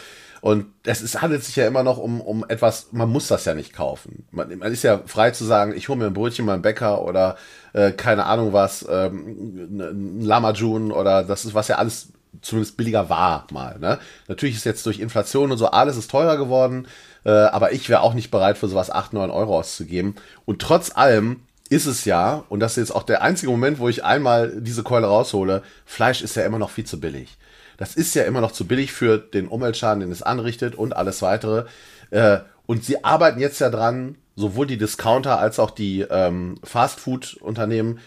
Und 0.43 0.65
es 0.84 1.02
ist, 1.02 1.22
handelt 1.22 1.41
sich 1.41 1.56
ja 1.56 1.65
immer 1.65 1.84
noch 1.84 1.98
um, 1.98 2.19
um 2.19 2.43
etwas, 2.50 2.89
man 2.91 3.10
muss 3.10 3.30
das 3.30 3.46
ja 3.46 3.56
nicht 3.56 3.72
kaufen. 3.72 4.26
Man, 4.30 4.58
man 4.58 4.74
ist 4.74 4.84
ja 4.84 5.00
frei 5.06 5.32
zu 5.32 5.46
sagen, 5.46 5.74
ich 5.74 5.88
hole 5.88 5.98
mir 5.98 6.08
ein 6.08 6.13
Brötchen 6.13 6.46
beim 6.46 6.62
Bäcker 6.62 7.02
oder 7.06 7.38
äh, 7.72 7.93
keine 7.93 8.26
Ahnung 8.26 8.52
was, 8.52 8.86
ähm, 8.89 9.80
ein 9.80 10.19
Lamajun 10.19 10.91
oder 10.91 11.24
das 11.24 11.46
ist 11.46 11.54
was 11.54 11.69
ja 11.69 11.78
alles 11.78 12.10
zumindest 12.41 12.78
billiger 12.78 13.10
war 13.10 13.48
mal. 13.52 13.80
Ne? 13.80 14.00
Natürlich 14.28 14.56
ist 14.56 14.65
jetzt 14.65 14.86
durch 14.86 15.00
Inflation 15.00 15.52
und 15.52 15.58
so 15.58 15.67
alles 15.67 15.98
ist 15.98 16.12
teurer 16.12 16.38
geworden, 16.38 16.88
äh, 17.26 17.32
aber 17.32 17.72
ich 17.72 17.89
wäre 17.89 18.02
auch 18.02 18.13
nicht 18.13 18.32
bereit 18.32 18.58
für 18.58 18.67
sowas 18.67 18.89
8, 18.89 19.13
9 19.13 19.30
Euro 19.30 19.58
auszugeben. 19.60 20.15
Und 20.46 20.62
trotz 20.62 20.96
allem 20.96 21.41
ist 21.69 21.86
es 21.86 22.06
ja, 22.06 22.43
und 22.50 22.60
das 22.60 22.74
ist 22.74 22.89
jetzt 22.89 22.96
auch 22.96 23.04
der 23.04 23.22
einzige 23.22 23.52
Moment, 23.52 23.80
wo 23.80 23.89
ich 23.89 24.04
einmal 24.04 24.62
diese 24.62 24.84
Keule 24.84 25.08
raushole, 25.08 25.63
Fleisch 25.86 26.22
ist 26.22 26.36
ja 26.36 26.46
immer 26.46 26.60
noch 26.60 26.69
viel 26.69 26.86
zu 26.86 27.00
billig. 27.00 27.38
Das 27.78 27.96
ist 27.96 28.13
ja 28.13 28.24
immer 28.24 28.41
noch 28.41 28.52
zu 28.52 28.65
billig 28.67 28.93
für 28.93 29.17
den 29.17 29.48
Umweltschaden, 29.48 30.02
den 30.02 30.12
es 30.12 30.22
anrichtet 30.22 30.76
und 30.76 30.96
alles 30.96 31.22
weitere. 31.22 31.65
Äh, 32.12 32.39
und 32.65 32.84
sie 32.84 33.04
arbeiten 33.04 33.39
jetzt 33.39 33.60
ja 33.60 33.69
dran, 33.69 34.15
sowohl 34.36 34.67
die 34.67 34.78
Discounter 34.78 35.39
als 35.39 35.60
auch 35.60 35.72
die 35.72 36.02
ähm, 36.02 36.60
Fastfood-Unternehmen, 36.63 38.00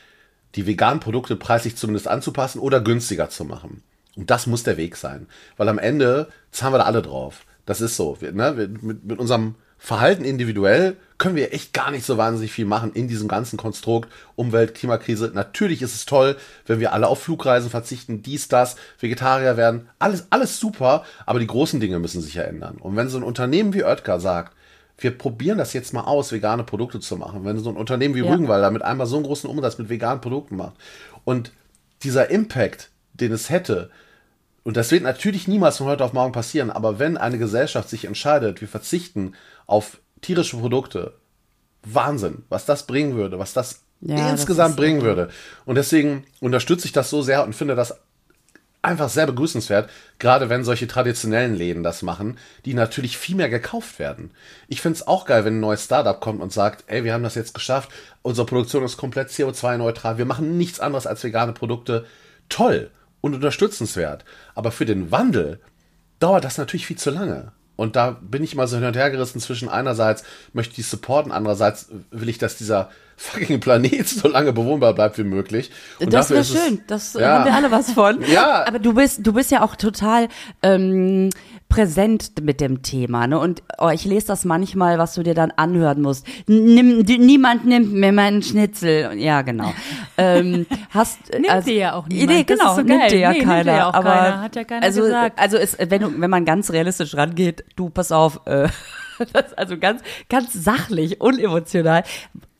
die 0.54 0.66
veganen 0.66 1.00
Produkte 1.00 1.36
preislich 1.36 1.76
zumindest 1.76 2.08
anzupassen 2.08 2.58
oder 2.58 2.80
günstiger 2.80 3.28
zu 3.28 3.44
machen. 3.44 3.82
Und 4.16 4.30
das 4.30 4.46
muss 4.46 4.62
der 4.62 4.76
Weg 4.76 4.96
sein. 4.96 5.26
Weil 5.56 5.68
am 5.68 5.78
Ende 5.78 6.28
zahlen 6.50 6.74
wir 6.74 6.78
da 6.78 6.84
alle 6.84 7.02
drauf. 7.02 7.44
Das 7.66 7.80
ist 7.80 7.96
so. 7.96 8.16
Wir, 8.20 8.32
ne, 8.32 8.56
wir, 8.56 8.68
mit, 8.68 9.04
mit 9.04 9.18
unserem 9.18 9.56
Verhalten 9.78 10.24
individuell 10.24 10.96
können 11.18 11.36
wir 11.36 11.52
echt 11.52 11.72
gar 11.72 11.90
nicht 11.90 12.04
so 12.04 12.16
wahnsinnig 12.16 12.50
viel 12.50 12.64
machen 12.64 12.92
in 12.92 13.08
diesem 13.08 13.28
ganzen 13.28 13.56
Konstrukt 13.56 14.10
Umwelt, 14.34 14.74
Klimakrise. 14.74 15.30
Natürlich 15.34 15.82
ist 15.82 15.94
es 15.94 16.06
toll, 16.06 16.36
wenn 16.66 16.80
wir 16.80 16.92
alle 16.92 17.08
auf 17.08 17.22
Flugreisen 17.22 17.70
verzichten, 17.70 18.22
dies, 18.22 18.48
das, 18.48 18.76
Vegetarier 18.98 19.56
werden. 19.56 19.88
Alles, 19.98 20.26
alles 20.30 20.58
super, 20.58 21.04
aber 21.26 21.38
die 21.38 21.46
großen 21.46 21.78
Dinge 21.80 21.98
müssen 21.98 22.22
sich 22.22 22.34
ja 22.34 22.42
ändern. 22.42 22.76
Und 22.78 22.96
wenn 22.96 23.08
so 23.08 23.18
ein 23.18 23.22
Unternehmen 23.22 23.74
wie 23.74 23.84
Oetker 23.84 24.18
sagt, 24.18 24.54
wir 24.98 25.16
probieren 25.16 25.58
das 25.58 25.74
jetzt 25.74 25.92
mal 25.92 26.04
aus, 26.04 26.32
vegane 26.32 26.64
Produkte 26.64 27.00
zu 27.00 27.16
machen. 27.16 27.44
Wenn 27.44 27.58
so 27.58 27.68
ein 27.68 27.76
Unternehmen 27.76 28.14
wie 28.14 28.24
ja. 28.24 28.32
Rügenwalder 28.32 28.70
mit 28.70 28.82
einmal 28.82 29.06
so 29.06 29.16
einen 29.16 29.26
großen 29.26 29.48
Umsatz 29.48 29.76
mit 29.78 29.90
veganen 29.90 30.22
Produkten 30.22 30.56
macht 30.56 30.74
und 31.24 31.52
dieser 32.02 32.30
Impact, 32.30 32.90
den 33.12 33.32
es 33.32 33.50
hätte, 33.50 33.90
und 34.66 34.76
das 34.76 34.90
wird 34.90 35.04
natürlich 35.04 35.46
niemals 35.46 35.76
von 35.76 35.86
heute 35.86 36.02
auf 36.02 36.12
morgen 36.12 36.32
passieren, 36.32 36.72
aber 36.72 36.98
wenn 36.98 37.16
eine 37.16 37.38
Gesellschaft 37.38 37.88
sich 37.88 38.04
entscheidet, 38.04 38.60
wir 38.60 38.66
verzichten 38.66 39.36
auf 39.68 40.00
tierische 40.22 40.56
Produkte, 40.56 41.14
Wahnsinn, 41.84 42.42
was 42.48 42.66
das 42.66 42.84
bringen 42.84 43.14
würde, 43.14 43.38
was 43.38 43.52
das 43.52 43.82
ja, 44.00 44.28
insgesamt 44.28 44.70
das 44.70 44.76
bringen 44.76 45.02
würde. 45.02 45.30
Und 45.66 45.76
deswegen 45.76 46.24
unterstütze 46.40 46.86
ich 46.86 46.92
das 46.92 47.10
so 47.10 47.22
sehr 47.22 47.44
und 47.44 47.54
finde 47.54 47.76
das 47.76 48.00
einfach 48.82 49.08
sehr 49.08 49.28
begrüßenswert, 49.28 49.88
gerade 50.18 50.48
wenn 50.48 50.64
solche 50.64 50.88
traditionellen 50.88 51.54
Läden 51.54 51.84
das 51.84 52.02
machen, 52.02 52.36
die 52.64 52.74
natürlich 52.74 53.16
viel 53.16 53.36
mehr 53.36 53.48
gekauft 53.48 54.00
werden. 54.00 54.32
Ich 54.66 54.80
find's 54.80 55.06
auch 55.06 55.26
geil, 55.26 55.44
wenn 55.44 55.58
ein 55.58 55.60
neues 55.60 55.84
Startup 55.84 56.20
kommt 56.20 56.42
und 56.42 56.52
sagt, 56.52 56.82
ey, 56.88 57.04
wir 57.04 57.12
haben 57.12 57.22
das 57.22 57.36
jetzt 57.36 57.54
geschafft, 57.54 57.90
unsere 58.22 58.48
Produktion 58.48 58.82
ist 58.82 58.96
komplett 58.96 59.28
CO2-neutral, 59.28 60.18
wir 60.18 60.26
machen 60.26 60.58
nichts 60.58 60.80
anderes 60.80 61.06
als 61.06 61.22
vegane 61.22 61.52
Produkte. 61.52 62.04
Toll 62.48 62.90
und 63.26 63.34
unterstützenswert. 63.34 64.24
Aber 64.54 64.72
für 64.72 64.86
den 64.86 65.10
Wandel 65.10 65.60
dauert 66.18 66.44
das 66.44 66.58
natürlich 66.58 66.86
viel 66.86 66.98
zu 66.98 67.10
lange. 67.10 67.52
Und 67.76 67.94
da 67.94 68.12
bin 68.22 68.42
ich 68.42 68.54
immer 68.54 68.66
so 68.66 68.76
hin 68.76 68.86
und 68.86 68.96
her 68.96 69.10
gerissen 69.10 69.40
zwischen 69.40 69.68
einerseits 69.68 70.24
möchte 70.54 70.80
ich 70.80 70.86
supporten, 70.86 71.30
andererseits 71.30 71.88
will 72.10 72.28
ich, 72.28 72.38
dass 72.38 72.56
dieser 72.56 72.90
fucking 73.16 73.60
Planet 73.60 74.06
so 74.08 74.28
lange 74.28 74.52
bewohnbar 74.52 74.94
bleibt 74.94 75.18
wie 75.18 75.24
möglich. 75.24 75.70
Und 76.00 76.12
das 76.12 76.30
wäre 76.30 76.44
schön. 76.44 76.82
Das 76.86 77.14
Ja. 77.14 77.38
haben 77.38 77.44
wir 77.46 77.54
alle 77.54 77.70
was 77.70 77.92
von. 77.92 78.22
Ja. 78.30 78.66
Aber 78.66 78.78
du 78.78 78.92
bist, 78.94 79.26
du 79.26 79.32
bist 79.32 79.50
ja 79.50 79.62
auch 79.64 79.76
total 79.76 80.28
ähm, 80.62 81.30
präsent 81.68 82.32
mit 82.42 82.60
dem 82.60 82.82
Thema. 82.82 83.26
Ne? 83.26 83.38
Und 83.38 83.62
oh, 83.78 83.88
ich 83.88 84.04
lese 84.04 84.26
das 84.28 84.44
manchmal, 84.44 84.98
was 84.98 85.14
du 85.14 85.22
dir 85.22 85.34
dann 85.34 85.50
anhören 85.50 86.00
musst. 86.02 86.26
Nimm, 86.46 86.98
niemand 86.98 87.64
nimmt 87.64 87.92
mir 87.92 88.12
meinen 88.12 88.42
Schnitzel. 88.42 89.18
Ja, 89.18 89.42
genau. 89.42 89.72
ähm, 90.18 90.66
hast, 90.90 91.18
Nimmt 91.32 91.66
dir 91.66 91.74
ja 91.74 91.92
auch 91.94 92.06
niemand. 92.08 92.30
Nee, 92.30 92.44
genau, 92.44 92.76
so 92.76 92.82
nimmt 92.82 93.10
dir 93.10 93.18
ja 93.18 93.32
Nee, 93.32 93.40
keiner. 93.40 93.64
dir 93.64 93.78
ja 93.78 93.88
auch 93.88 93.94
aber 93.94 94.10
keiner. 94.10 94.40
Hat 94.42 94.56
ja 94.56 94.64
keiner 94.64 94.84
also, 94.86 95.02
gesagt. 95.02 95.38
Also 95.38 95.56
ist, 95.56 95.78
wenn, 95.90 96.02
du, 96.02 96.20
wenn 96.20 96.30
man 96.30 96.44
ganz 96.44 96.70
realistisch 96.70 97.16
rangeht, 97.16 97.64
du, 97.76 97.88
pass 97.90 98.12
auf, 98.12 98.40
äh, 98.46 98.68
das, 99.32 99.54
also 99.54 99.78
ganz, 99.78 100.02
ganz 100.28 100.52
sachlich, 100.52 101.20
unemotional. 101.20 102.04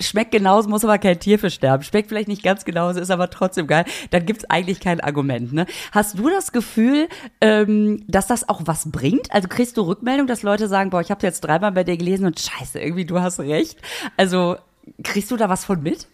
Schmeckt 0.00 0.32
genauso, 0.32 0.68
muss 0.68 0.84
aber 0.84 0.98
kein 0.98 1.18
Tier 1.18 1.38
für 1.38 1.50
sterben. 1.50 1.82
Schmeckt 1.82 2.08
vielleicht 2.08 2.28
nicht 2.28 2.42
ganz 2.42 2.64
genauso, 2.64 3.00
ist 3.00 3.10
aber 3.10 3.30
trotzdem 3.30 3.66
geil. 3.66 3.84
Dann 4.10 4.26
gibt's 4.26 4.44
eigentlich 4.50 4.80
kein 4.80 5.00
Argument. 5.00 5.52
Ne? 5.52 5.66
Hast 5.92 6.18
du 6.18 6.28
das 6.28 6.52
Gefühl, 6.52 7.08
ähm, 7.40 8.04
dass 8.06 8.26
das 8.26 8.48
auch 8.48 8.62
was 8.64 8.90
bringt? 8.90 9.32
Also 9.32 9.48
kriegst 9.48 9.76
du 9.76 9.82
Rückmeldung, 9.82 10.26
dass 10.26 10.42
Leute 10.42 10.68
sagen, 10.68 10.90
boah, 10.90 11.00
ich 11.00 11.10
habe 11.10 11.26
jetzt 11.26 11.40
dreimal 11.40 11.72
bei 11.72 11.84
dir 11.84 11.96
gelesen 11.96 12.26
und 12.26 12.38
scheiße, 12.38 12.78
irgendwie 12.78 13.06
du 13.06 13.20
hast 13.20 13.40
recht. 13.40 13.78
Also 14.16 14.56
kriegst 15.02 15.30
du 15.30 15.36
da 15.36 15.48
was 15.48 15.64
von 15.64 15.82
mit? 15.82 16.06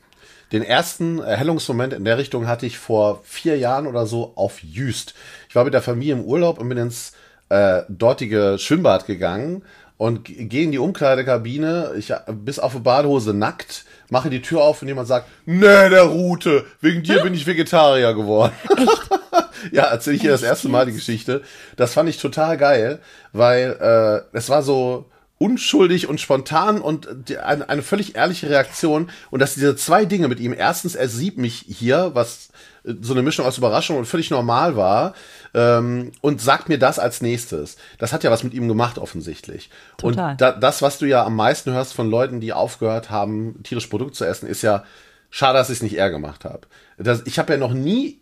Den 0.53 0.63
ersten 0.63 1.19
Erhellungsmoment 1.19 1.95
in 1.95 2.05
der 2.05 2.19
Richtung 2.19 2.47
hatte 2.47 2.67
ich 2.67 2.79
vor 2.79 3.21
vier 3.25 3.57
Jahren 3.57 3.87
oder 3.87 4.07
so 4.07 4.33
auf 4.37 4.63
Jüst. 4.63 5.15
Ich 5.49 5.55
war 5.55 5.65
mit 5.65 5.73
der 5.73 5.83
Familie 5.83 6.13
im 6.13 6.25
Urlaub 6.25 6.59
und 6.59 6.69
bin 6.69 6.77
ins 6.77 7.15
äh, 7.49 7.83
dortige 7.89 8.57
Schwimmbad 8.59 9.07
gegangen 9.07 9.63
und 10.03 10.25
gehe 10.25 10.65
in 10.65 10.73
die 10.73 10.79
Umkleidekabine, 10.79 11.93
ich 11.97 12.13
bis 12.27 12.59
auf 12.59 12.73
die 12.73 12.81
Badehose 12.81 13.35
nackt, 13.35 13.85
mache 14.11 14.31
die 14.31 14.43
Tür 14.43 14.63
auf 14.63 14.83
und 14.83 14.89
jemand 14.89 15.07
sagt, 15.07 15.29
nee, 15.47 15.61
der 15.61 16.03
Rute, 16.03 16.65
wegen 16.81 17.05
dir 17.05 17.23
bin 17.23 17.35
ich 17.35 17.47
Vegetarier 17.47 18.13
geworden. 18.13 18.53
ja, 19.71 19.85
erzähle 19.85 20.17
ich 20.17 20.23
hier 20.23 20.33
das 20.33 20.43
erste 20.43 20.69
Mal 20.69 20.87
die 20.87 20.93
Geschichte. 20.93 21.43
Das 21.77 21.95
fand 21.95 22.09
ich 22.09 22.19
total 22.19 22.57
geil, 22.57 22.99
weil 23.33 23.77
äh, 23.81 24.37
es 24.37 24.49
war 24.49 24.65
so 24.65 25.09
unschuldig 25.39 26.09
und 26.09 26.21
spontan 26.21 26.81
und 26.81 27.09
die, 27.29 27.39
eine, 27.39 27.69
eine 27.69 27.83
völlig 27.83 28.17
ehrliche 28.17 28.51
Reaktion 28.51 29.09
und 29.31 29.39
dass 29.39 29.55
diese 29.55 29.77
zwei 29.77 30.05
Dinge 30.05 30.27
mit 30.27 30.41
ihm, 30.41 30.53
erstens, 30.53 30.97
er 30.97 31.09
sieht 31.09 31.39
mich 31.39 31.65
hier, 31.69 32.11
was 32.15 32.49
so 32.85 33.13
eine 33.13 33.23
Mischung 33.23 33.47
aus 33.47 33.59
Überraschung 33.59 33.97
und 33.97 34.07
völlig 34.07 34.31
normal 34.31 34.77
war 34.77 35.15
ähm, 35.55 36.13
und 36.21 36.41
sagt 36.41 36.69
mir 36.69 36.79
das 36.79 36.99
als 36.99 37.21
nächstes. 37.21 37.77
Das 37.99 38.13
hat 38.13 38.25
ja 38.25 38.31
was 38.31 38.43
mit 38.43 38.55
ihm 38.55 38.69
gemacht 38.69 38.99
offensichtlich. 38.99 39.71
Total. 39.99 40.33
Und 40.33 40.41
da, 40.41 40.53
das, 40.53 40.83
was 40.83 40.99
du 40.99 41.07
ja 41.07 41.25
am 41.25 41.37
meisten 41.37 41.73
hörst 41.73 41.95
von 41.95 42.11
Leuten, 42.11 42.41
die 42.41 42.53
aufgehört 42.53 43.11
haben, 43.11 43.63
tierische 43.63 43.89
Produkte 43.89 44.15
zu 44.15 44.25
essen, 44.25 44.49
ist 44.49 44.63
ja, 44.63 44.85
schade, 45.33 45.59
dass 45.59 45.71
ich 45.71 45.79
es 45.79 45.83
nicht 45.83 45.97
eher 45.97 46.11
gemacht 46.11 46.45
habe. 46.45 46.69
Das, 46.99 47.23
ich 47.27 47.41
habe 47.41 47.55
ja 47.55 47.59
noch 47.59 47.73
nie 47.73 48.21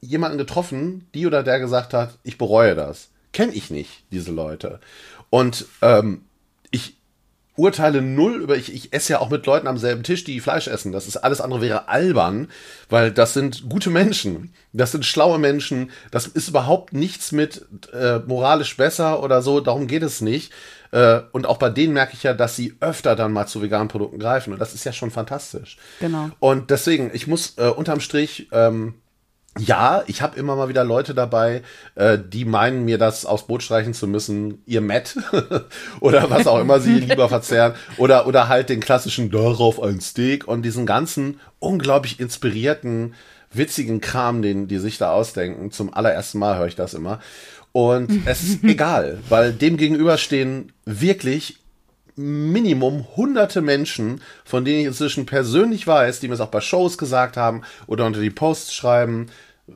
jemanden 0.00 0.38
getroffen, 0.38 1.08
die 1.14 1.26
oder 1.26 1.42
der 1.42 1.58
gesagt 1.58 1.92
hat, 1.92 2.18
ich 2.22 2.38
bereue 2.38 2.76
das. 2.76 3.08
Kenne 3.32 3.52
ich 3.52 3.70
nicht, 3.70 4.04
diese 4.12 4.30
Leute. 4.30 4.78
Und 5.30 5.66
ähm, 5.82 6.22
urteile 7.56 8.00
null 8.00 8.36
über, 8.36 8.56
ich, 8.56 8.72
ich 8.72 8.92
esse 8.92 9.14
ja 9.14 9.20
auch 9.20 9.30
mit 9.30 9.44
Leuten 9.46 9.66
am 9.66 9.78
selben 9.78 10.02
Tisch, 10.02 10.24
die 10.24 10.40
Fleisch 10.40 10.66
essen. 10.66 10.92
Das 10.92 11.06
ist 11.06 11.16
alles 11.16 11.40
andere 11.40 11.60
wäre 11.60 11.88
albern, 11.88 12.48
weil 12.88 13.12
das 13.12 13.34
sind 13.34 13.68
gute 13.68 13.90
Menschen. 13.90 14.52
Das 14.72 14.92
sind 14.92 15.04
schlaue 15.04 15.38
Menschen. 15.38 15.90
Das 16.10 16.26
ist 16.26 16.48
überhaupt 16.48 16.92
nichts 16.92 17.32
mit 17.32 17.66
äh, 17.92 18.20
moralisch 18.20 18.76
besser 18.76 19.22
oder 19.22 19.42
so. 19.42 19.60
Darum 19.60 19.86
geht 19.86 20.02
es 20.02 20.20
nicht. 20.20 20.52
Äh, 20.92 21.20
und 21.32 21.46
auch 21.46 21.58
bei 21.58 21.70
denen 21.70 21.92
merke 21.92 22.14
ich 22.14 22.22
ja, 22.22 22.34
dass 22.34 22.56
sie 22.56 22.76
öfter 22.80 23.16
dann 23.16 23.32
mal 23.32 23.46
zu 23.46 23.62
veganen 23.62 23.88
Produkten 23.88 24.18
greifen. 24.18 24.52
Und 24.52 24.58
das 24.58 24.74
ist 24.74 24.84
ja 24.84 24.92
schon 24.92 25.10
fantastisch. 25.10 25.76
Genau. 26.00 26.30
Und 26.40 26.70
deswegen, 26.70 27.10
ich 27.12 27.26
muss 27.26 27.54
äh, 27.58 27.68
unterm 27.68 28.00
Strich, 28.00 28.48
ähm, 28.52 28.94
ja, 29.58 30.04
ich 30.06 30.22
habe 30.22 30.38
immer 30.38 30.54
mal 30.54 30.68
wieder 30.68 30.84
Leute 30.84 31.12
dabei, 31.12 31.62
äh, 31.96 32.18
die 32.24 32.44
meinen, 32.44 32.84
mir 32.84 32.98
das 32.98 33.26
aufs 33.26 33.46
Boot 33.46 33.62
streichen 33.62 33.94
zu 33.94 34.06
müssen, 34.06 34.62
ihr 34.64 34.80
Matt 34.80 35.16
oder 36.00 36.30
was 36.30 36.46
auch 36.46 36.60
immer 36.60 36.78
sie 36.78 37.00
lieber 37.00 37.28
verzehren 37.28 37.74
oder 37.96 38.26
oder 38.28 38.48
halt 38.48 38.68
den 38.68 38.80
klassischen 38.80 39.30
darauf 39.30 39.82
ein 39.82 40.00
Steak 40.00 40.46
und 40.46 40.62
diesen 40.62 40.86
ganzen 40.86 41.40
unglaublich 41.58 42.20
inspirierten, 42.20 43.14
witzigen 43.52 44.00
Kram, 44.00 44.40
den 44.40 44.68
die 44.68 44.78
sich 44.78 44.98
da 44.98 45.12
ausdenken. 45.12 45.72
Zum 45.72 45.92
allerersten 45.92 46.38
Mal 46.38 46.56
höre 46.56 46.68
ich 46.68 46.76
das 46.76 46.94
immer. 46.94 47.18
Und 47.72 48.26
es 48.26 48.42
ist 48.42 48.62
egal, 48.64 49.18
weil 49.28 49.52
dem 49.52 49.76
gegenüber 49.76 50.16
stehen 50.16 50.72
wirklich 50.84 51.58
Minimum 52.16 53.06
hunderte 53.16 53.60
Menschen, 53.60 54.20
von 54.44 54.64
denen 54.64 54.80
ich 54.80 54.86
inzwischen 54.86 55.26
persönlich 55.26 55.86
weiß, 55.86 56.20
die 56.20 56.28
mir 56.28 56.34
es 56.34 56.40
auch 56.40 56.48
bei 56.48 56.60
Shows 56.60 56.98
gesagt 56.98 57.36
haben 57.36 57.62
oder 57.86 58.06
unter 58.06 58.20
die 58.20 58.30
Posts 58.30 58.74
schreiben. 58.74 59.26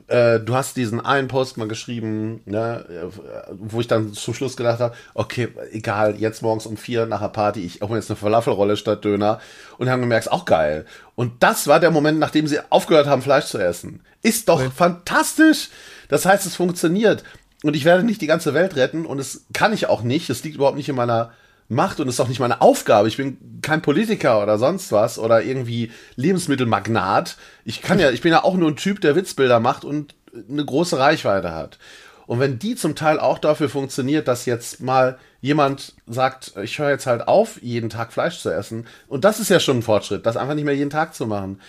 Äh, 0.07 0.39
du 0.39 0.53
hast 0.55 0.75
diesen 0.75 0.99
einen 0.99 1.27
Post 1.27 1.57
mal 1.57 1.67
geschrieben, 1.67 2.41
ne, 2.45 2.85
äh, 2.89 3.15
wo 3.51 3.79
ich 3.79 3.87
dann 3.87 4.13
zum 4.13 4.33
Schluss 4.33 4.57
gedacht 4.57 4.79
habe, 4.79 4.95
okay, 5.13 5.49
egal, 5.71 6.15
jetzt 6.17 6.41
morgens 6.41 6.65
um 6.65 6.77
vier 6.77 7.05
nach 7.05 7.21
der 7.21 7.29
Party, 7.29 7.61
ich 7.61 7.81
hole 7.81 7.91
mir 7.91 7.97
jetzt 7.97 8.09
eine 8.09 8.17
Falafelrolle 8.17 8.75
statt 8.77 9.05
Döner 9.05 9.39
und 9.77 9.89
haben 9.89 10.01
gemerkt, 10.01 10.25
ist 10.25 10.31
auch 10.31 10.45
geil. 10.45 10.85
Und 11.15 11.41
das 11.43 11.67
war 11.67 11.79
der 11.79 11.91
Moment, 11.91 12.19
nachdem 12.19 12.47
sie 12.47 12.59
aufgehört 12.69 13.07
haben, 13.07 13.21
Fleisch 13.21 13.45
zu 13.45 13.57
essen. 13.57 14.01
Ist 14.21 14.49
doch 14.49 14.61
fantastisch. 14.73 15.69
Das 16.09 16.25
heißt, 16.25 16.45
es 16.45 16.55
funktioniert. 16.55 17.23
Und 17.63 17.75
ich 17.75 17.85
werde 17.85 18.03
nicht 18.03 18.21
die 18.21 18.27
ganze 18.27 18.53
Welt 18.53 18.75
retten 18.75 19.05
und 19.05 19.19
es 19.19 19.45
kann 19.53 19.73
ich 19.73 19.87
auch 19.87 20.03
nicht. 20.03 20.29
Es 20.29 20.43
liegt 20.43 20.55
überhaupt 20.55 20.77
nicht 20.77 20.89
in 20.89 20.95
meiner 20.95 21.31
Macht 21.67 21.99
und 21.99 22.07
ist 22.07 22.19
auch 22.19 22.27
nicht 22.27 22.39
meine 22.39 22.61
Aufgabe. 22.61 23.07
Ich 23.07 23.17
bin 23.17 23.37
kein 23.61 23.81
Politiker 23.81 24.41
oder 24.41 24.59
sonst 24.59 24.91
was 24.91 25.17
oder 25.17 25.43
irgendwie 25.43 25.91
Lebensmittelmagnat. 26.15 27.37
Ich 27.63 27.81
kann 27.81 27.99
ja, 27.99 28.11
ich 28.11 28.21
bin 28.21 28.31
ja 28.31 28.43
auch 28.43 28.55
nur 28.55 28.69
ein 28.69 28.75
Typ, 28.75 29.01
der 29.01 29.15
Witzbilder 29.15 29.59
macht 29.59 29.83
und 29.83 30.13
eine 30.49 30.63
große 30.63 30.99
Reichweite 30.99 31.53
hat. 31.53 31.79
Und 32.27 32.39
wenn 32.39 32.59
die 32.59 32.75
zum 32.75 32.95
Teil 32.95 33.19
auch 33.19 33.39
dafür 33.39 33.69
funktioniert, 33.69 34.27
dass 34.27 34.45
jetzt 34.45 34.81
mal 34.81 35.17
jemand 35.41 35.93
sagt, 36.07 36.53
ich 36.61 36.79
höre 36.79 36.89
jetzt 36.89 37.05
halt 37.05 37.27
auf, 37.27 37.61
jeden 37.61 37.89
Tag 37.89 38.13
Fleisch 38.13 38.39
zu 38.39 38.49
essen, 38.49 38.87
und 39.07 39.23
das 39.23 39.39
ist 39.39 39.49
ja 39.49 39.59
schon 39.59 39.79
ein 39.79 39.83
Fortschritt, 39.83 40.25
das 40.25 40.37
einfach 40.37 40.55
nicht 40.55 40.65
mehr 40.65 40.75
jeden 40.75 40.89
Tag 40.89 41.13
zu 41.13 41.27
machen, 41.27 41.61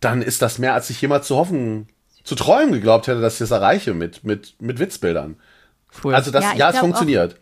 dann 0.00 0.20
ist 0.20 0.42
das 0.42 0.58
mehr, 0.58 0.74
als 0.74 0.90
ich 0.90 1.00
jemals 1.00 1.26
zu 1.26 1.36
hoffen, 1.36 1.88
zu 2.24 2.34
träumen 2.34 2.72
geglaubt 2.72 3.06
hätte, 3.06 3.20
dass 3.20 3.34
ich 3.34 3.38
das 3.38 3.52
erreiche 3.52 3.94
mit, 3.94 4.24
mit, 4.24 4.54
mit 4.60 4.78
Witzbildern. 4.78 5.36
Also 6.04 6.30
das, 6.30 6.44
Ja, 6.44 6.54
ja, 6.54 6.70
es 6.70 6.78
funktioniert. 6.78 7.36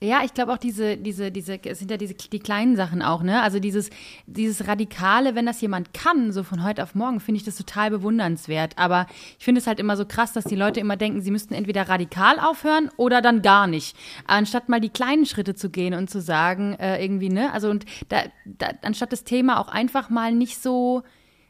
Ja, 0.00 0.22
ich 0.24 0.32
glaube 0.32 0.52
auch 0.52 0.58
diese, 0.58 0.96
diese, 0.96 1.32
diese, 1.32 1.58
es 1.64 1.80
sind 1.80 1.90
ja 1.90 1.96
diese 1.96 2.14
die 2.14 2.38
kleinen 2.38 2.76
Sachen 2.76 3.02
auch, 3.02 3.24
ne? 3.24 3.42
Also 3.42 3.58
dieses, 3.58 3.90
dieses 4.26 4.68
Radikale, 4.68 5.34
wenn 5.34 5.44
das 5.44 5.60
jemand 5.60 5.92
kann, 5.92 6.30
so 6.30 6.44
von 6.44 6.62
heute 6.62 6.84
auf 6.84 6.94
morgen, 6.94 7.18
finde 7.18 7.38
ich 7.38 7.44
das 7.44 7.56
total 7.56 7.90
bewundernswert. 7.90 8.78
Aber 8.78 9.08
ich 9.40 9.44
finde 9.44 9.60
es 9.60 9.66
halt 9.66 9.80
immer 9.80 9.96
so 9.96 10.06
krass, 10.06 10.32
dass 10.32 10.44
die 10.44 10.54
Leute 10.54 10.78
immer 10.78 10.96
denken, 10.96 11.20
sie 11.20 11.32
müssten 11.32 11.52
entweder 11.52 11.88
radikal 11.88 12.38
aufhören 12.38 12.90
oder 12.96 13.20
dann 13.20 13.42
gar 13.42 13.66
nicht. 13.66 13.96
Anstatt 14.24 14.68
mal 14.68 14.80
die 14.80 14.88
kleinen 14.88 15.26
Schritte 15.26 15.56
zu 15.56 15.68
gehen 15.68 15.94
und 15.94 16.08
zu 16.08 16.20
sagen, 16.20 16.74
äh, 16.74 17.02
irgendwie, 17.02 17.28
ne? 17.30 17.52
Also 17.52 17.68
und 17.68 17.84
da, 18.08 18.22
da, 18.44 18.68
anstatt 18.82 19.10
das 19.10 19.24
Thema 19.24 19.58
auch 19.58 19.68
einfach 19.68 20.10
mal 20.10 20.32
nicht 20.32 20.62
so 20.62 21.02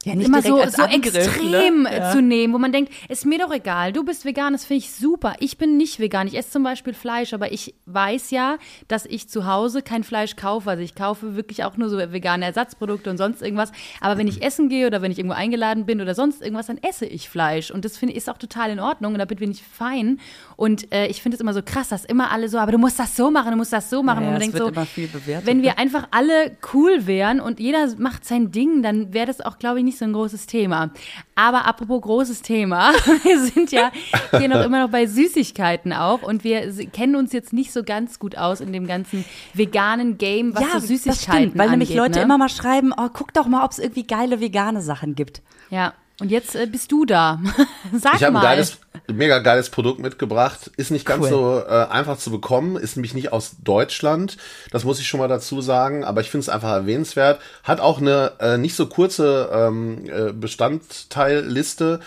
Ja, 0.05 0.15
nicht 0.15 0.29
immer 0.29 0.43
so, 0.43 0.63
so 0.69 0.83
Angriff, 0.83 1.15
extrem 1.15 1.83
ne? 1.83 1.97
Ja. 1.97 2.13
zu 2.13 2.23
nehmen, 2.23 2.55
wo 2.55 2.59
man 2.59 2.71
denkt, 2.71 2.93
ist 3.09 3.27
mir 3.27 3.39
doch 3.39 3.53
egal, 3.53 3.93
du 3.93 4.05
bist 4.05 4.25
vegan, 4.25 4.53
das 4.53 4.65
finde 4.65 4.79
ich 4.79 4.93
super. 4.93 5.35
Ich 5.41 5.59
bin 5.59 5.77
nicht 5.77 5.99
vegan, 5.99 6.29
ich 6.29 6.37
esse 6.37 6.51
zum 6.51 6.63
Beispiel 6.63 6.95
Fleisch, 6.95 7.35
aber 7.35 7.51
ich 7.53 7.75
weiß 7.87 8.31
ja, 8.31 8.59
dass 8.87 9.07
ich 9.07 9.29
zu 9.29 9.47
Hause 9.47 9.83
kein 9.83 10.05
Fleisch 10.05 10.37
kaufe. 10.37 10.71
Also 10.71 10.85
ich 10.85 10.95
kaufe 10.95 11.35
wirklich 11.35 11.65
auch 11.65 11.77
nur 11.77 11.89
so 11.89 11.99
vegane 11.99 12.45
Ersatzprodukte 12.45 13.11
und 13.11 13.17
sonst 13.17 13.43
irgendwas. 13.43 13.73
Aber 14.01 14.19
wenn 14.19 14.29
ich 14.29 14.43
essen 14.43 14.69
gehe 14.69 14.87
oder 14.87 15.03
wenn 15.03 15.11
ich 15.11 15.19
irgendwo 15.19 15.35
eingeladen 15.35 15.85
bin 15.85 16.01
oder 16.01 16.15
sonst 16.15 16.43
irgendwas, 16.43 16.67
dann 16.67 16.79
esse 16.79 17.05
ich 17.05 17.29
Fleisch. 17.29 17.73
Und 17.73 17.85
das 17.85 17.97
finde 17.97 18.13
ich 18.13 18.19
ist 18.19 18.29
auch 18.29 18.39
total 18.39 18.71
in 18.71 18.81
Ordnung 18.81 19.15
und 19.15 19.19
damit 19.19 19.39
bin 19.39 19.51
ich 19.51 19.63
fein. 19.63 20.21
Und 20.57 20.93
äh, 20.93 21.07
ich 21.07 21.23
finde 21.23 21.37
es 21.37 21.41
immer 21.41 21.55
so 21.55 21.63
krass, 21.65 21.89
dass 21.89 22.05
immer 22.05 22.31
alle 22.31 22.49
so, 22.49 22.59
aber 22.59 22.73
du 22.73 22.79
musst 22.79 22.99
das 22.99 23.17
so 23.17 23.31
machen, 23.31 23.53
du 23.53 23.57
musst 23.57 23.73
das 23.73 23.89
so 23.89 24.03
machen. 24.03 24.23
Ja, 24.23 24.29
und 24.29 24.33
man 24.35 24.41
denkt 24.41 24.59
so, 24.59 24.71
bewertet, 24.71 25.47
wenn 25.47 25.63
wir 25.63 25.71
ne? 25.71 25.79
einfach 25.79 26.09
alle 26.11 26.57
cool 26.75 27.07
wären 27.07 27.41
und 27.41 27.59
jeder 27.59 27.89
macht 27.97 28.25
sein 28.25 28.51
Ding, 28.51 28.83
dann 28.83 29.13
wäre 29.15 29.27
das 29.27 29.41
auch, 29.41 29.59
glaube 29.59 29.79
ich, 29.79 29.85
nicht 29.89 29.99
so 29.99 30.05
ein 30.05 30.13
großes 30.13 30.47
Thema. 30.47 30.91
Aber 31.35 31.67
apropos 31.67 32.01
großes 32.03 32.43
Thema, 32.43 32.93
wir 33.23 33.41
sind 33.41 33.73
ja 33.73 33.91
hier 34.37 34.49
noch 34.49 34.63
immer 34.63 34.83
noch 34.83 34.91
bei 34.91 35.07
Süßigkeiten 35.07 35.93
auch 35.93 36.23
und 36.23 36.45
wir 36.45 36.73
kennen 36.87 37.17
uns 37.17 37.33
jetzt 37.33 37.53
nicht 37.53 37.73
so 37.73 37.83
ganz 37.83 38.19
gut 38.19 38.37
aus 38.37 38.61
in 38.61 38.73
dem 38.73 38.87
ganzen 38.87 39.25
veganen 39.55 40.19
Game, 40.19 40.55
was 40.55 40.73
so 40.73 40.79
Süßigkeiten 40.79 41.07
das 41.07 41.23
stimmt, 41.23 41.59
weil 41.59 41.71
nämlich 41.71 41.91
angeht, 41.91 42.03
Leute 42.03 42.19
ne? 42.19 42.25
immer 42.25 42.39
mal 42.39 42.49
schreiben, 42.49 42.93
oh, 42.97 43.09
guck 43.13 43.33
doch 43.33 43.47
mal, 43.47 43.65
ob 43.65 43.73
es 43.73 43.79
irgendwie 43.79 44.07
geile 44.07 44.41
vegane 44.41 44.83
Sachen 44.83 45.15
gibt. 45.15 45.43
Ja, 45.71 45.95
und 46.21 46.31
jetzt 46.31 46.55
äh, 46.57 46.67
bist 46.67 46.91
du 46.91 47.05
da. 47.05 47.41
Sag 47.99 48.15
Ich 48.17 48.23
habe 48.25 48.33
mal. 48.33 48.41
ein 48.41 48.45
geiles, 48.45 48.79
mega 49.07 49.39
geiles 49.39 49.71
Produkt 49.71 50.01
mitgebracht. 50.01 50.71
Ist 50.77 50.91
nicht 50.91 51.07
ganz 51.07 51.25
Cool. 51.25 51.31
so 51.31 51.63
äh, 51.67 51.87
einfach 51.89 52.19
zu 52.19 52.31
bekommen, 52.31 52.77
ist 52.77 52.97
nämlich 52.97 53.15
nicht 53.15 53.33
aus 53.33 53.53
Deutschland. 53.63 54.37
Das 54.73 54.85
muss 54.85 54.99
ich 55.01 55.07
schon 55.09 55.21
mal 55.21 55.29
dazu 55.29 55.61
sagen, 55.61 56.05
aber 56.05 56.21
ich 56.21 56.31
finde 56.31 56.43
es 56.43 56.49
einfach 56.49 56.71
erwähnenswert. 56.73 57.41
Hat 57.63 57.81
auch 57.81 58.01
eine 58.01 58.33
äh, 58.41 58.59
nicht 58.59 58.75
so 58.77 58.87
kurze 58.87 59.49
ähm, 59.53 60.05
äh, 60.09 60.33
Bestandteilliste. 60.33 62.01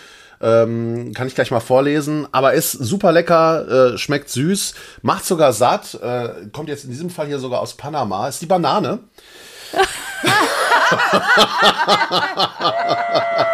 Ähm, 0.44 1.12
kann 1.14 1.28
ich 1.28 1.36
gleich 1.36 1.52
mal 1.52 1.60
vorlesen, 1.60 2.26
aber 2.32 2.52
ist 2.54 2.72
super 2.72 3.12
lecker, 3.12 3.92
äh, 3.94 3.98
schmeckt 3.98 4.28
süß, 4.28 4.74
macht 5.02 5.24
sogar 5.24 5.52
satt, 5.52 5.94
äh, 6.02 6.30
kommt 6.52 6.68
jetzt 6.68 6.82
in 6.82 6.90
diesem 6.90 7.10
Fall 7.10 7.28
hier 7.28 7.38
sogar 7.38 7.60
aus 7.60 7.74
Panama, 7.74 8.26
ist 8.26 8.42
die 8.42 8.46
Banane. 8.46 8.98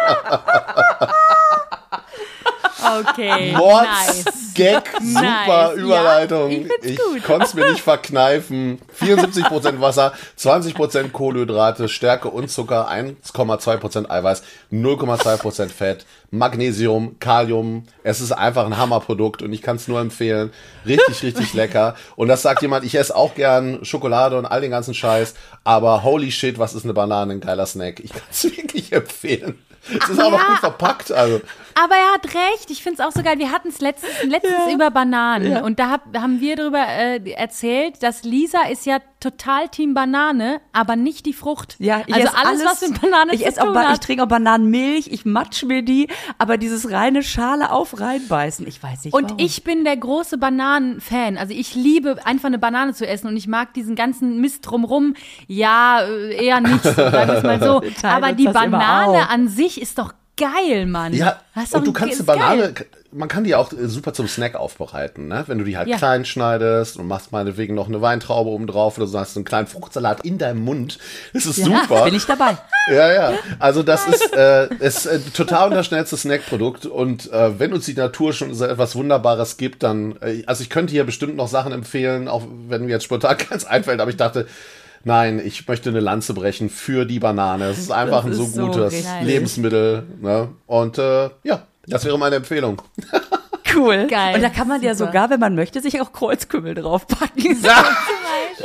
Okay. 2.99 3.51
Mords 3.53 4.23
nice. 4.23 4.53
Gag, 4.53 4.83
super 4.99 5.21
Nice. 5.21 5.77
Überleitung. 5.77 6.51
Ja, 6.51 6.67
ich 6.81 6.99
ich 7.17 7.23
konnte 7.23 7.45
es 7.45 7.53
mir 7.53 7.69
nicht 7.69 7.81
verkneifen. 7.83 8.79
74% 8.99 9.79
Wasser, 9.79 10.13
20% 10.37 11.11
Kohlenhydrate, 11.11 11.87
Stärke 11.87 12.29
und 12.29 12.49
Zucker, 12.49 12.89
1,2% 12.89 14.09
Eiweiß, 14.09 14.43
0,2% 14.71 15.69
Fett, 15.69 16.05
Magnesium, 16.31 17.17
Kalium. 17.19 17.83
Es 18.03 18.21
ist 18.21 18.31
einfach 18.31 18.65
ein 18.65 18.77
Hammerprodukt 18.77 19.41
und 19.41 19.53
ich 19.53 19.61
kann 19.61 19.75
es 19.75 19.87
nur 19.87 19.99
empfehlen. 19.99 20.51
Richtig, 20.85 21.23
richtig 21.23 21.53
lecker. 21.53 21.95
Und 22.15 22.27
das 22.27 22.41
sagt 22.41 22.61
jemand, 22.61 22.85
ich 22.85 22.95
esse 22.95 23.15
auch 23.15 23.35
gern 23.35 23.85
Schokolade 23.85 24.37
und 24.37 24.45
all 24.45 24.61
den 24.61 24.71
ganzen 24.71 24.93
Scheiß, 24.93 25.35
aber 25.63 26.03
holy 26.03 26.31
shit, 26.31 26.59
was 26.59 26.73
ist 26.73 26.83
eine 26.85 26.93
Banane, 26.93 27.33
ein 27.33 27.41
geiler 27.41 27.65
Snack. 27.65 27.99
Ich 27.99 28.11
kann 28.11 28.23
es 28.29 28.43
wirklich 28.57 28.91
empfehlen. 28.91 29.59
Es 30.03 30.09
ist 30.09 30.19
auch 30.21 30.31
noch 30.31 30.39
Ja. 30.39 30.47
gut 30.47 30.59
verpackt, 30.59 31.11
also. 31.11 31.41
Aber 31.81 31.95
er 31.95 32.13
hat 32.13 32.25
recht. 32.35 32.69
Ich 32.69 32.83
finde 32.83 33.01
es 33.01 33.07
auch 33.07 33.11
so 33.11 33.23
geil. 33.23 33.39
Wir 33.39 33.51
hatten 33.51 33.69
es 33.69 33.79
letztens, 33.79 34.11
letztens 34.23 34.73
über 34.73 34.91
Bananen. 34.91 35.63
Und 35.63 35.79
da 35.79 35.89
hab, 35.89 36.17
haben 36.17 36.41
wir 36.41 36.55
darüber 36.55 36.85
äh, 36.85 37.31
erzählt, 37.31 38.03
dass 38.03 38.23
Lisa 38.23 38.63
ist 38.69 38.85
ja 38.85 38.99
total 39.19 39.67
Team 39.67 39.93
Banane, 39.93 40.61
aber 40.71 40.95
nicht 40.95 41.25
die 41.25 41.33
Frucht. 41.33 41.75
Ja, 41.79 42.01
ich 42.05 42.13
also 42.13 42.27
esse 42.27 42.37
alles, 42.37 42.65
was 42.65 42.81
mit 42.89 43.01
Banane 43.01 43.33
ich 43.33 43.41
zu 43.41 43.47
esse 43.47 43.61
auch 43.61 43.65
tun 43.65 43.73
ba 43.73 43.81
ich 43.83 43.87
hat. 43.89 44.03
trinke 44.03 44.23
auch 44.23 44.27
Bananenmilch, 44.27 45.07
ich 45.07 45.25
matsch 45.25 45.63
mir 45.63 45.81
die, 45.81 46.07
aber 46.37 46.57
dieses 46.57 46.89
reine 46.91 47.21
Schale 47.21 47.71
auf 47.71 47.99
reinbeißen, 47.99 48.65
ich 48.65 48.81
weiß 48.81 49.05
nicht 49.05 49.13
Und 49.13 49.31
warum. 49.31 49.39
ich 49.39 49.63
bin 49.63 49.83
der 49.83 49.97
große 49.97 50.37
Bananen-Fan. 50.37 51.37
Also 51.37 51.53
ich 51.53 51.75
liebe 51.75 52.25
einfach 52.25 52.47
eine 52.47 52.59
Banane 52.59 52.93
zu 52.93 53.05
essen 53.05 53.27
und 53.27 53.35
ich 53.35 53.47
mag 53.47 53.73
diesen 53.73 53.95
ganzen 53.95 54.39
Mist 54.39 54.69
drumrum. 54.69 55.15
Ja, 55.47 56.01
äh, 56.01 56.45
eher 56.45 56.61
nicht 56.61 56.83
so, 56.83 56.91
sagen 56.95 57.27
wir 57.27 57.37
es 57.37 57.43
mal 57.43 57.61
so. 57.61 58.07
Aber 58.07 58.31
die 58.31 58.45
Banane 58.45 59.29
an 59.29 59.49
sich 59.49 59.81
ist 59.81 59.97
doch 59.97 60.13
geil, 60.39 60.85
Mann. 60.85 61.13
Ja, 61.13 61.39
Das 61.55 61.71
doch 61.71 61.79
und 61.79 61.87
du 61.87 61.93
kannst 61.93 62.15
eine 62.15 62.23
Banane, 62.23 62.73
geil. 62.73 62.85
man 63.11 63.27
kann 63.27 63.43
die 63.43 63.55
auch 63.55 63.71
äh, 63.73 63.87
super 63.87 64.13
zum 64.13 64.27
Snack 64.27 64.55
aufbereiten, 64.55 65.27
ne? 65.27 65.43
Wenn 65.47 65.57
du 65.57 65.63
die 65.65 65.77
halt 65.77 65.87
Ja. 65.87 65.97
klein 65.97 66.25
schneidest 66.25 66.97
und 66.97 67.07
machst 67.07 67.31
meinetwegen 67.31 67.75
noch 67.75 67.87
eine 67.87 68.01
Weintraube 68.01 68.49
oben 68.49 68.65
drauf 68.67 68.97
oder 68.97 69.07
so 69.07 69.19
hast 69.19 69.35
du 69.35 69.39
einen 69.39 69.45
kleinen 69.45 69.67
Fruchtsalat 69.67 70.23
in 70.25 70.37
deinem 70.37 70.63
Mund. 70.63 70.97
Das 71.33 71.45
ist 71.45 71.57
super. 71.63 72.05
bin 72.05 72.15
ich 72.15 72.25
dabei. 72.25 72.57
Ja, 72.91 73.11
ja. 73.13 73.33
Also 73.59 73.83
das 73.83 74.07
ist, 74.07 74.33
äh, 74.35 74.67
ist 74.79 75.05
äh, 75.05 75.19
total 75.19 75.67
unterschnellstes 75.67 76.23
Snackprodukt 76.23 76.87
und 76.87 77.31
äh, 77.31 77.59
wenn 77.59 77.71
uns 77.71 77.85
die 77.85 77.93
Natur 77.93 78.33
schon 78.33 78.55
so 78.55 78.65
etwas 78.65 78.95
Wunderbares 78.95 79.57
gibt, 79.57 79.83
dann, 79.83 80.15
äh, 80.23 80.41
also 80.47 80.63
ich 80.63 80.71
könnte 80.71 80.91
hier 80.91 81.03
bestimmt 81.03 81.35
noch 81.35 81.47
Sachen 81.47 81.71
empfehlen, 81.71 82.27
auch 82.27 82.41
wenn 82.67 82.85
mir 82.85 82.91
jetzt 82.93 83.03
spontan 83.03 83.37
keins 83.37 83.65
einfällt, 83.65 83.99
aber 84.01 84.09
ich 84.09 84.17
dachte, 84.17 84.47
nein, 85.03 85.41
ich 85.43 85.67
möchte 85.67 85.89
eine 85.89 85.99
Lanze 85.99 86.33
brechen 86.33 86.69
für 86.69 87.05
die 87.05 87.19
Banane. 87.19 87.65
Es 87.65 87.79
ist 87.79 87.91
einfach 87.91 88.25
ein 88.25 88.31
ist 88.31 88.37
so 88.37 88.45
so 88.45 88.67
gutes 88.67 88.93
richtig. 88.93 89.21
Lebensmittel. 89.23 90.03
Ne? 90.21 90.49
Und 90.67 90.97
äh, 90.97 91.29
ja, 91.43 91.63
das 91.87 92.05
wäre 92.05 92.17
meine 92.17 92.37
Empfehlung. 92.37 92.81
Cool. 93.75 94.07
Geil. 94.07 94.35
Und 94.35 94.41
da 94.41 94.49
kann 94.49 94.67
man 94.67 94.81
ja 94.81 94.95
Super. 94.95 95.09
sogar, 95.11 95.29
wenn 95.29 95.39
man 95.39 95.55
möchte, 95.55 95.81
sich 95.81 96.01
auch 96.01 96.11
Kreuzkümmel 96.11 96.75
draufpacken. 96.75 97.57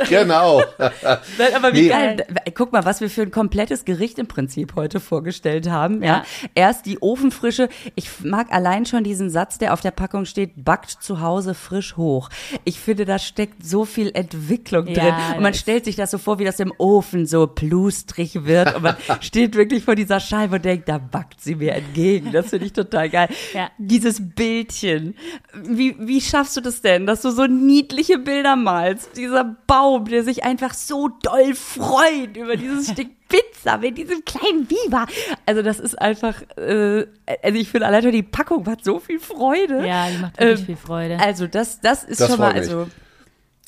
genau. 0.09 0.61
Nein, 0.77 1.53
aber 1.55 1.73
wie 1.73 1.83
Nee. 1.83 1.89
geil. 1.89 2.25
Guck 2.53 2.71
mal, 2.73 2.85
was 2.85 3.01
wir 3.01 3.09
für 3.09 3.21
ein 3.23 3.31
komplettes 3.31 3.85
Gericht 3.85 4.17
im 4.19 4.27
Prinzip 4.27 4.75
heute 4.75 4.99
vorgestellt 4.99 5.69
haben. 5.69 6.01
Ja. 6.01 6.07
Ja. 6.15 6.23
Erst 6.55 6.85
die 6.85 7.01
Ofenfrische. 7.01 7.69
Ich 7.95 8.09
mag 8.23 8.51
allein 8.51 8.85
schon 8.85 9.03
diesen 9.03 9.29
Satz, 9.29 9.57
der 9.57 9.73
auf 9.73 9.81
der 9.81 9.91
Packung 9.91 10.25
steht, 10.25 10.51
backt 10.63 10.91
zu 11.03 11.21
Hause 11.21 11.53
frisch 11.53 11.97
hoch. 11.97 12.29
Ich 12.63 12.79
finde, 12.79 13.05
da 13.05 13.19
steckt 13.19 13.65
so 13.65 13.85
viel 13.85 14.11
Entwicklung 14.13 14.87
Ja, 14.87 14.93
drin. 14.93 15.13
Und 15.37 15.43
man 15.43 15.53
stellt 15.53 15.85
sich 15.85 15.95
das 15.95 16.11
so 16.11 16.17
vor, 16.17 16.39
wie 16.39 16.45
das 16.45 16.59
im 16.59 16.73
Ofen 16.77 17.25
so 17.25 17.47
plustrig 17.47 18.45
wird. 18.45 18.75
Und 18.75 18.83
man 18.83 18.95
steht 19.21 19.55
wirklich 19.55 19.83
vor 19.83 19.95
dieser 19.95 20.19
Scheibe 20.19 20.55
und 20.55 20.65
denkt, 20.65 20.87
da 20.89 20.97
backt 20.97 21.41
sie 21.41 21.55
mir 21.55 21.73
entgegen. 21.73 22.31
Das 22.31 22.49
finde 22.49 22.65
ich 22.67 22.73
total 22.73 23.09
geil. 23.09 23.29
Ja. 23.53 23.69
Dieses 23.77 24.21
Bildchen. 24.35 25.15
Wie, 25.53 25.95
wie 25.99 26.21
schaffst 26.21 26.55
du 26.57 26.61
das 26.61 26.81
denn, 26.81 27.05
dass 27.05 27.21
du 27.21 27.31
so 27.31 27.45
niedliche 27.45 28.17
Bilder 28.17 28.55
malst? 28.55 29.15
Dieser 29.17 29.55
Baum, 29.85 30.05
der 30.05 30.23
sich 30.23 30.43
einfach 30.43 30.73
so 30.73 31.09
doll 31.21 31.53
freut 31.53 32.35
über 32.35 32.55
dieses 32.57 32.91
Stück 32.91 33.07
Pizza 33.29 33.77
mit 33.77 33.97
diesem 33.97 34.23
kleinen 34.25 34.65
Biber. 34.65 35.05
Also 35.45 35.61
das 35.61 35.79
ist 35.79 35.99
einfach, 36.01 36.41
äh, 36.57 37.05
also 37.43 37.57
ich 37.59 37.69
finde 37.69 37.85
allein 37.87 38.01
schon 38.03 38.11
die 38.11 38.23
Packung 38.23 38.65
hat 38.67 38.83
so 38.83 38.99
viel 38.99 39.19
Freude. 39.19 39.85
Ja, 39.87 40.09
die 40.09 40.17
macht 40.17 40.39
wirklich 40.39 40.59
Ähm, 40.61 40.65
viel 40.65 40.75
Freude. 40.77 41.19
Also 41.19 41.47
das, 41.47 41.81
das 41.81 42.03
ist 42.03 42.19
Das 42.21 42.29
schon 42.31 42.39
mal, 42.39 42.53
also 42.53 42.87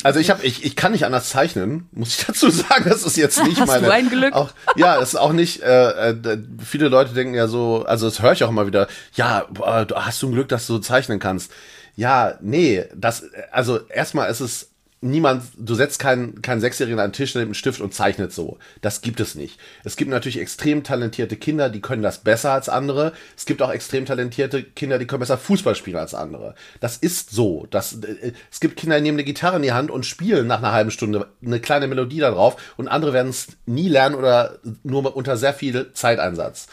Also 0.03 0.19
ich 0.19 0.29
habe, 0.29 0.43
ich, 0.45 0.63
ich 0.65 0.75
kann 0.75 0.91
nicht 0.91 1.05
anders 1.05 1.29
zeichnen, 1.29 1.87
muss 1.91 2.17
ich 2.19 2.25
dazu 2.27 2.49
sagen. 2.49 2.85
Das 2.89 3.03
ist 3.03 3.17
jetzt 3.17 3.43
nicht 3.43 3.59
Hast 3.59 3.67
meine. 3.67 3.85
du 3.87 3.93
ein 3.93 4.09
Glück? 4.09 4.33
Auch, 4.33 4.49
ja, 4.75 4.99
das 4.99 5.09
ist 5.09 5.19
auch 5.19 5.33
nicht. 5.33 5.61
Äh, 5.61 6.09
äh, 6.11 6.37
viele 6.63 6.87
Leute 6.87 7.13
denken 7.13 7.33
ja 7.35 7.47
so, 7.47 7.83
also 7.87 8.07
das 8.07 8.21
höre 8.21 8.31
ich 8.33 8.43
auch 8.43 8.49
immer 8.49 8.65
wieder. 8.67 8.87
Ja, 9.13 9.45
boah, 9.51 9.85
du- 9.85 9.95
hast 9.95 10.21
du 10.21 10.27
ein 10.29 10.33
Glück, 10.33 10.49
dass 10.49 10.65
du 10.67 10.79
zeichnen 10.79 11.19
kannst? 11.19 11.51
Ja, 11.95 12.37
nee, 12.41 12.85
das. 12.95 13.23
Also 13.51 13.79
erstmal 13.87 14.29
ist 14.29 14.39
es 14.39 14.66
niemand. 15.01 15.43
Du 15.57 15.75
setzt 15.75 15.99
keinen 15.99 16.41
keinen 16.41 16.61
Sechsjährigen 16.61 16.99
an 16.99 17.09
den 17.09 17.13
Tisch, 17.13 17.35
nimmt 17.35 17.45
einen 17.45 17.53
Stift 17.53 17.81
und 17.81 17.93
zeichnet 17.93 18.33
so. 18.33 18.57
Das 18.81 19.01
gibt 19.01 19.19
es 19.19 19.35
nicht. 19.35 19.59
Es 19.83 19.95
gibt 19.95 20.09
natürlich 20.09 20.39
extrem 20.39 20.83
talentierte 20.83 21.35
Kinder, 21.35 21.69
die 21.69 21.81
können 21.81 22.03
das 22.03 22.19
besser 22.19 22.51
als 22.51 22.69
andere. 22.69 23.13
Es 23.35 23.45
gibt 23.45 23.61
auch 23.61 23.71
extrem 23.71 24.05
talentierte 24.05 24.63
Kinder, 24.63 24.99
die 24.99 25.05
können 25.05 25.19
besser 25.19 25.37
Fußball 25.37 25.75
spielen 25.75 25.97
als 25.97 26.13
andere. 26.13 26.55
Das 26.79 26.97
ist 26.97 27.31
so. 27.31 27.67
Das, 27.69 27.93
äh, 28.03 28.33
es 28.51 28.59
gibt 28.59 28.77
Kinder, 28.77 28.97
die 28.97 29.03
nehmen 29.03 29.17
eine 29.17 29.23
Gitarre 29.23 29.57
in 29.57 29.63
die 29.63 29.73
Hand 29.73 29.91
und 29.91 30.05
spielen 30.05 30.47
nach 30.47 30.59
einer 30.59 30.73
halben 30.73 30.91
Stunde 30.91 31.27
eine 31.45 31.59
kleine 31.59 31.87
Melodie 31.87 32.19
da 32.19 32.31
drauf 32.31 32.73
und 32.77 32.87
andere 32.87 33.13
werden 33.13 33.29
es 33.29 33.47
nie 33.65 33.89
lernen 33.89 34.15
oder 34.15 34.59
nur 34.83 35.15
unter 35.15 35.37
sehr 35.37 35.53
viel 35.53 35.91
Zeiteinsatz. 35.93 36.67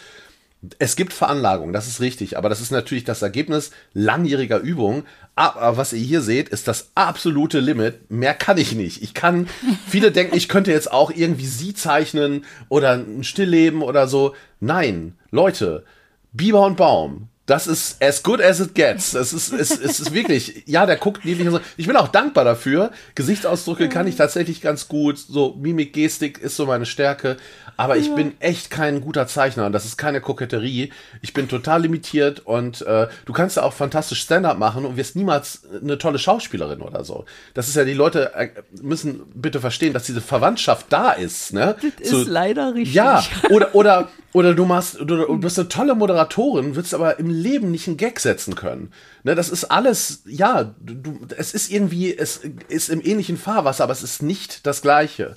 Es 0.79 0.97
gibt 0.97 1.13
Veranlagung, 1.13 1.73
das 1.73 1.89
ist 1.89 2.01
richtig, 2.01 2.39
aber 2.39 2.49
das 2.49 2.61
ist 2.61 2.71
natürlich 2.71 3.05
das 3.05 3.23
Ergebnis 3.23 3.71
langjähriger 3.93 4.59
Übung. 4.59 5.05
Aber 5.35 5.77
was 5.77 5.93
ihr 5.93 6.05
hier 6.05 6.21
seht, 6.21 6.49
ist 6.49 6.69
das 6.69 6.91
absolute 6.95 7.61
Limit. 7.61 8.11
Mehr 8.11 8.35
kann 8.35 8.59
ich 8.59 8.75
nicht. 8.75 9.03
Ich 9.03 9.15
kann, 9.15 9.49
viele 9.87 10.13
denken, 10.13 10.37
ich 10.37 10.49
könnte 10.49 10.71
jetzt 10.71 10.93
auch 10.93 11.11
irgendwie 11.11 11.47
sie 11.47 11.75
zeichnen 11.75 12.45
oder 12.69 12.93
ein 12.93 13.25
Stillleben 13.25 13.83
oder 13.83 14.07
so. 14.07 14.35
Nein, 14.61 15.17
Leute, 15.31 15.85
Biber 16.33 16.65
und 16.67 16.77
Baum. 16.77 17.29
Das 17.47 17.67
ist 17.67 18.03
as 18.03 18.23
good 18.23 18.41
as 18.41 18.59
it 18.61 18.75
gets. 18.75 19.13
Es 19.13 19.35
ist, 19.35 19.53
es, 19.53 19.71
es 19.71 20.01
ist 20.01 20.15
wirklich, 20.15 20.63
ja, 20.67 20.87
der 20.87 20.97
guckt 20.97 21.27
niedlich 21.27 21.47
und 21.47 21.53
so. 21.55 21.61
Ich 21.77 21.87
bin 21.87 21.95
auch 21.97 22.09
dankbar 22.09 22.45
dafür. 22.45 22.91
Gesichtsausdrücke 23.15 23.89
kann 23.91 24.07
ich 24.07 24.17
tatsächlich 24.17 24.63
ganz 24.63 24.89
gut. 24.89 25.19
So 25.19 25.55
Mimik, 25.61 25.93
Gestik 25.93 26.39
ist 26.39 26.57
so 26.57 26.65
meine 26.65 26.87
Stärke. 26.87 27.37
Aber 27.77 27.97
ich 27.97 28.15
bin 28.15 28.33
echt 28.41 28.71
kein 28.71 29.01
guter 29.01 29.27
Zeichner 29.27 29.67
und 29.67 29.73
das 29.73 29.85
ist 29.85 29.97
keine 29.99 30.21
Koketterie. 30.21 30.93
Ich 31.23 31.33
bin 31.35 31.49
total 31.49 31.83
limitiert 31.83 32.41
und 32.47 32.83
äh, 32.83 33.09
du 33.27 33.33
kannst 33.33 33.57
ja 33.57 33.65
auch 33.65 33.73
fantastisch 33.73 34.21
Stand-up 34.21 34.59
machen 34.59 34.85
und 34.85 34.97
wirst 34.97 35.17
niemals 35.17 35.63
eine 35.83 35.99
tolle 35.99 36.21
Schauspielerin 36.21 36.81
oder 36.83 37.05
so. 37.05 37.25
Das 37.53 37.67
ist 37.69 37.75
ja, 37.75 37.85
die 37.85 37.93
Leute 37.95 38.33
äh, 38.37 38.51
müssen 38.81 39.23
bitte 39.35 39.61
verstehen, 39.61 39.93
dass 39.93 40.05
diese 40.05 40.21
Verwandtschaft 40.21 40.87
da 40.91 41.11
ist. 41.13 41.53
Ne? 41.53 41.75
ist 41.99 42.11
So- 42.11 42.23
leider 42.23 42.75
richtig. 42.75 42.95
Ja, 42.95 43.25
oder, 43.51 43.75
oder, 43.75 44.09
oder 44.35 44.53
du 44.55 44.67
machst, 44.67 44.97
du, 45.01 45.05
du 45.05 45.39
bist 45.39 45.59
eine 45.59 45.69
tolle 45.69 45.95
Moderatorin, 45.95 46.75
würdest 46.77 46.93
aber 46.93 47.19
im 47.19 47.31
Leben 47.31 47.71
nicht 47.71 47.87
einen 47.89 47.97
Gag 47.97 48.21
setzen 48.21 48.55
können. 48.57 48.93
Ne, 49.23 49.35
das 49.35 49.49
ist 49.49 49.65
alles, 49.65 50.23
ja, 50.27 50.75
du, 50.81 51.21
es 51.39 51.55
ist 51.55 51.71
irgendwie, 51.71 52.15
es 52.15 52.43
ist 52.69 52.91
im 52.91 53.01
ähnlichen 53.01 53.37
Fahrwasser, 53.39 53.85
aber 53.85 53.93
es 53.93 54.03
ist 54.03 54.23
nicht 54.23 54.67
das 54.67 54.83
Gleiche. 54.83 55.37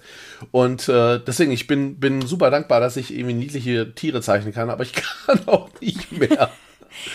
Und 0.52 0.90
äh, 0.90 1.20
deswegen, 1.26 1.52
ich 1.52 1.68
bin, 1.68 2.00
bin 2.00 2.24
super 2.24 2.50
dankbar, 2.50 2.80
dass 2.82 2.98
ich 2.98 3.14
irgendwie 3.14 3.36
niedliche 3.36 3.94
Tiere 3.94 4.22
zeichnen 4.22 4.54
kann, 4.54 4.70
aber 4.70 4.84
ich 4.84 4.94
kann 5.26 5.48
auch 5.48 5.70
nicht 5.80 6.12
mehr. 6.12 6.50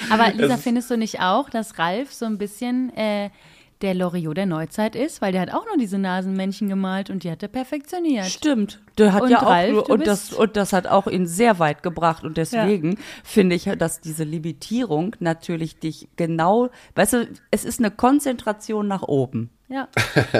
Aber 0.08 0.30
Lisa, 0.32 0.54
es- 0.54 0.62
findest 0.62 0.88
du 0.90 0.96
nicht 0.96 1.20
auch, 1.20 1.50
dass 1.50 1.78
Ralf 1.78 2.12
so 2.12 2.24
ein 2.26 2.38
bisschen 2.38 2.96
äh, 2.96 3.30
der 3.82 3.94
Loriot 3.94 4.36
der 4.36 4.46
Neuzeit 4.46 4.96
ist? 4.96 5.20
Weil 5.20 5.32
der 5.32 5.42
hat 5.42 5.52
auch 5.52 5.66
nur 5.66 5.76
diese 5.78 5.98
Nasenmännchen 5.98 6.68
gemalt 6.68 7.10
und 7.10 7.24
die 7.24 7.30
hat 7.30 7.42
er 7.42 7.48
perfektioniert. 7.48 8.26
Stimmt. 8.26 8.80
Der 8.98 9.12
hat 9.12 9.22
Und 9.22 9.30
ja 9.30 9.42
auch 9.42 9.50
Ralf, 9.50 9.84
du 9.84 9.92
und 9.92 10.06
das 10.06 10.32
und 10.32 10.56
das 10.56 10.72
hat 10.72 10.86
auch 10.86 11.06
ihn 11.06 11.26
sehr 11.26 11.58
weit 11.58 11.82
gebracht 11.82 12.24
und 12.24 12.36
deswegen 12.36 12.98
finde 13.24 13.56
ich, 13.56 13.64
dass 13.78 14.00
diese 14.00 14.24
Limitierung 14.24 15.16
natürlich 15.18 15.78
dich 15.78 16.08
genau, 16.16 16.70
weißt 16.94 17.12
du, 17.14 17.28
es 17.50 17.64
ist 17.64 17.80
eine 17.80 17.90
Konzentration 17.90 18.86
nach 18.86 19.02
oben. 19.02 19.50
Ja. 19.68 19.88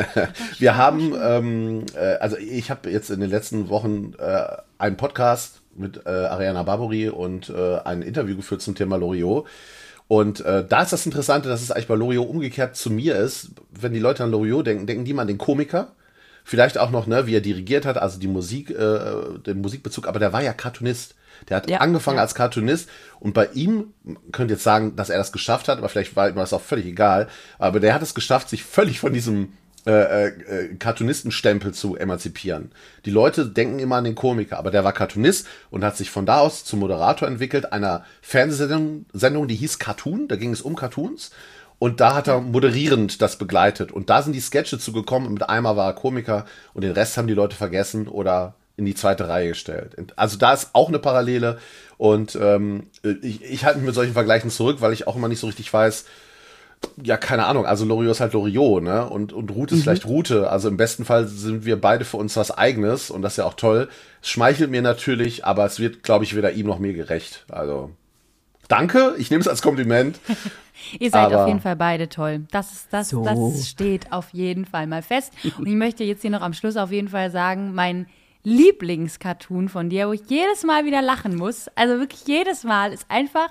Wir 0.59 0.76
haben, 0.76 1.14
ähm, 1.18 1.86
äh, 1.95 2.16
also 2.16 2.36
ich 2.36 2.70
habe 2.70 2.90
jetzt 2.90 3.11
in 3.11 3.20
den 3.20 3.30
letzten 3.30 3.70
Wochen 3.70 4.12
äh, 4.18 4.45
einen 4.76 4.99
Podcast 4.99 5.62
mit 5.74 6.05
äh, 6.05 6.11
Ariana 6.11 6.62
Barbori 6.64 7.09
und 7.09 7.49
äh, 7.49 7.78
ein 7.78 8.03
Interview 8.03 8.36
geführt 8.36 8.61
zum 8.61 8.74
Thema 8.74 8.97
Loriot. 8.97 9.47
Und 10.13 10.45
äh, 10.45 10.63
da 10.69 10.83
ist 10.83 10.93
das 10.93 11.07
Interessante, 11.07 11.49
dass 11.49 11.63
es 11.63 11.71
eigentlich 11.71 11.87
bei 11.87 11.95
Loriot 11.95 12.29
umgekehrt 12.29 12.77
zu 12.77 12.91
mir 12.91 13.17
ist. 13.17 13.53
Wenn 13.71 13.95
die 13.95 13.99
Leute 13.99 14.23
an 14.23 14.31
Loriot 14.31 14.67
denken, 14.67 14.87
denken 14.87 15.07
die 15.07 15.15
mal 15.15 15.23
an 15.23 15.29
den 15.29 15.39
Komiker. 15.39 15.93
Vielleicht 16.45 16.77
auch 16.77 16.91
noch, 16.91 17.07
ne, 17.07 17.27
wie 17.27 17.35
er 17.35 17.41
dirigiert 17.41 17.87
hat, 17.87 17.97
also 17.97 18.19
die 18.19 18.29
Musik, 18.29 18.69
äh, 18.69 19.39
den 19.47 19.63
Musikbezug, 19.63 20.07
aber 20.07 20.19
der 20.19 20.35
war 20.35 20.43
ja 20.43 20.53
Cartoonist. 20.53 21.15
Der 21.49 21.57
hat 21.57 21.71
Ja, 21.71 21.79
angefangen 21.79 22.19
ja. 22.19 22.25
als 22.25 22.35
Cartoonist 22.35 22.91
und 23.21 23.33
bei 23.33 23.49
ihm, 23.55 23.95
man 24.05 24.19
könnte 24.33 24.53
jetzt 24.53 24.65
sagen, 24.65 24.97
dass 24.97 25.09
er 25.09 25.17
das 25.17 25.33
geschafft 25.33 25.69
hat, 25.69 25.79
aber 25.79 25.89
vielleicht 25.89 26.15
war 26.15 26.29
ihm 26.29 26.37
das 26.37 26.53
auch 26.53 26.61
völlig 26.61 26.85
egal, 26.85 27.27
aber 27.59 27.81
der 27.81 27.95
hat 27.95 28.03
es 28.03 28.13
geschafft, 28.15 28.51
sich 28.51 28.65
völlig 28.65 29.01
von 29.01 29.15
diesem 29.15 29.55
äh, 29.87 30.26
äh, 30.28 30.74
Cartoonistenstempel 30.76 31.74
zu 31.74 31.97
emanzipieren. 31.97 32.70
Die 33.05 33.11
Leute 33.11 33.47
denken 33.47 33.80
immer 33.80 33.97
an 33.97 34.05
den 34.05 34.14
Komiker, 34.14 34.59
aber 34.59 34.70
der 34.70 34.85
war 34.85 34.93
Cartoonist 34.93 35.47
und 35.70 35.83
hat 35.83 35.97
sich 35.97 36.11
von 36.11 36.24
da 36.24 36.39
aus 36.39 36.64
zum 36.64 36.78
Moderator 36.78 37.26
entwickelt 37.26 37.72
einer 37.72 38.05
Fernsehsendung, 38.20 39.07
Sendung, 39.12 39.49
die 39.49 39.57
hieß 39.57 39.80
Cartoon, 39.80 40.28
da 40.28 40.37
ging 40.37 40.53
es 40.53 40.62
um 40.62 40.76
Cartoons. 40.76 41.33
Und 41.80 42.01
da 42.01 42.14
hat 42.14 42.28
er 42.28 42.41
moderierend 42.41 43.20
das 43.20 43.39
begleitet. 43.39 43.91
Und 43.91 44.09
da 44.09 44.22
sind 44.22 44.35
die 44.35 44.41
Sketche 44.41 44.78
zugekommen. 44.78 45.33
Mit 45.33 45.49
einmal 45.49 45.76
war 45.76 45.89
er 45.89 45.95
Komiker 45.95 46.45
und 46.74 46.83
den 46.85 46.93
Rest 46.93 47.16
haben 47.16 47.26
die 47.26 47.35
Leute 47.35 47.57
vergessen 47.57 48.07
oder 48.07 48.55
in 48.76 48.85
die 48.85 48.95
zweite 48.95 49.28
Reihe 49.28 49.49
gestellt. 49.49 49.97
Also 50.14 50.39
da 50.39 50.53
ist 50.53 50.70
auch 50.74 50.87
eine 50.87 51.01
Parallele. 51.01 51.59
Und 51.99 52.39
ähm, 52.41 52.87
ich, 53.22 53.43
ich 53.43 53.64
halte 53.64 53.78
mich 53.78 53.87
mit 53.87 53.97
solchen 53.97 54.12
Vergleichen 54.12 54.51
zurück, 54.51 54.76
weil 54.80 54.93
ich 54.93 55.09
auch 55.09 55.16
immer 55.16 55.26
nicht 55.26 55.41
so 55.41 55.49
richtig 55.49 55.72
weiß, 55.72 56.05
ja, 57.03 57.16
keine 57.16 57.47
Ahnung, 57.47 57.66
also 57.66 57.85
Loriot 57.85 58.12
ist 58.12 58.20
halt 58.20 58.33
Loriot, 58.33 58.83
ne? 58.83 59.09
Und, 59.09 59.33
und 59.33 59.51
Ruth 59.51 59.72
ist 59.72 59.83
vielleicht 59.83 60.07
Rute. 60.07 60.51
Also 60.51 60.68
im 60.68 60.76
besten 60.76 61.05
Fall 61.05 61.26
sind 61.26 61.64
wir 61.64 61.80
beide 61.80 62.05
für 62.05 62.16
uns 62.16 62.37
was 62.37 62.51
Eigenes 62.51 63.11
und 63.11 63.22
das 63.22 63.35
ist 63.35 63.37
ja 63.39 63.45
auch 63.45 63.55
toll. 63.55 63.89
Es 64.20 64.28
schmeichelt 64.28 64.70
mir 64.70 64.83
natürlich, 64.83 65.45
aber 65.45 65.64
es 65.64 65.78
wird, 65.80 66.03
glaube 66.03 66.24
ich, 66.24 66.37
weder 66.37 66.53
ihm 66.53 66.66
noch 66.66 66.78
mir 66.78 66.93
gerecht. 66.93 67.45
Also 67.49 67.91
danke, 68.68 69.14
ich 69.18 69.30
nehme 69.30 69.41
es 69.41 69.49
als 69.49 69.62
Kompliment. 69.62 70.18
Ihr 70.99 71.11
seid 71.11 71.33
auf 71.33 71.47
jeden 71.47 71.61
Fall 71.61 71.76
beide 71.76 72.09
toll. 72.09 72.43
Das, 72.51 72.72
ist, 72.72 72.89
das, 72.91 73.11
So. 73.11 73.24
das 73.24 73.68
steht 73.68 74.12
auf 74.12 74.30
jeden 74.33 74.64
Fall 74.64 74.87
mal 74.87 75.03
fest. 75.03 75.33
Und 75.59 75.66
ich 75.66 75.74
möchte 75.74 76.03
jetzt 76.03 76.22
hier 76.22 76.30
noch 76.30 76.43
am 76.43 76.55
Schluss 76.55 76.76
auf 76.76 76.91
jeden 76.91 77.09
Fall 77.09 77.30
sagen, 77.30 77.74
mein 77.74 78.07
Lieblingscartoon 78.45 79.68
von 79.68 79.89
dir, 79.91 80.09
wo 80.09 80.12
ich 80.12 80.22
jedes 80.26 80.64
Mal 80.64 80.85
wieder 80.85 81.01
lachen 81.03 81.37
muss, 81.37 81.68
also 81.76 81.99
wirklich 81.99 82.26
jedes 82.26 82.64
Mal, 82.64 82.93
ist 82.93 83.07
einfach, 83.09 83.49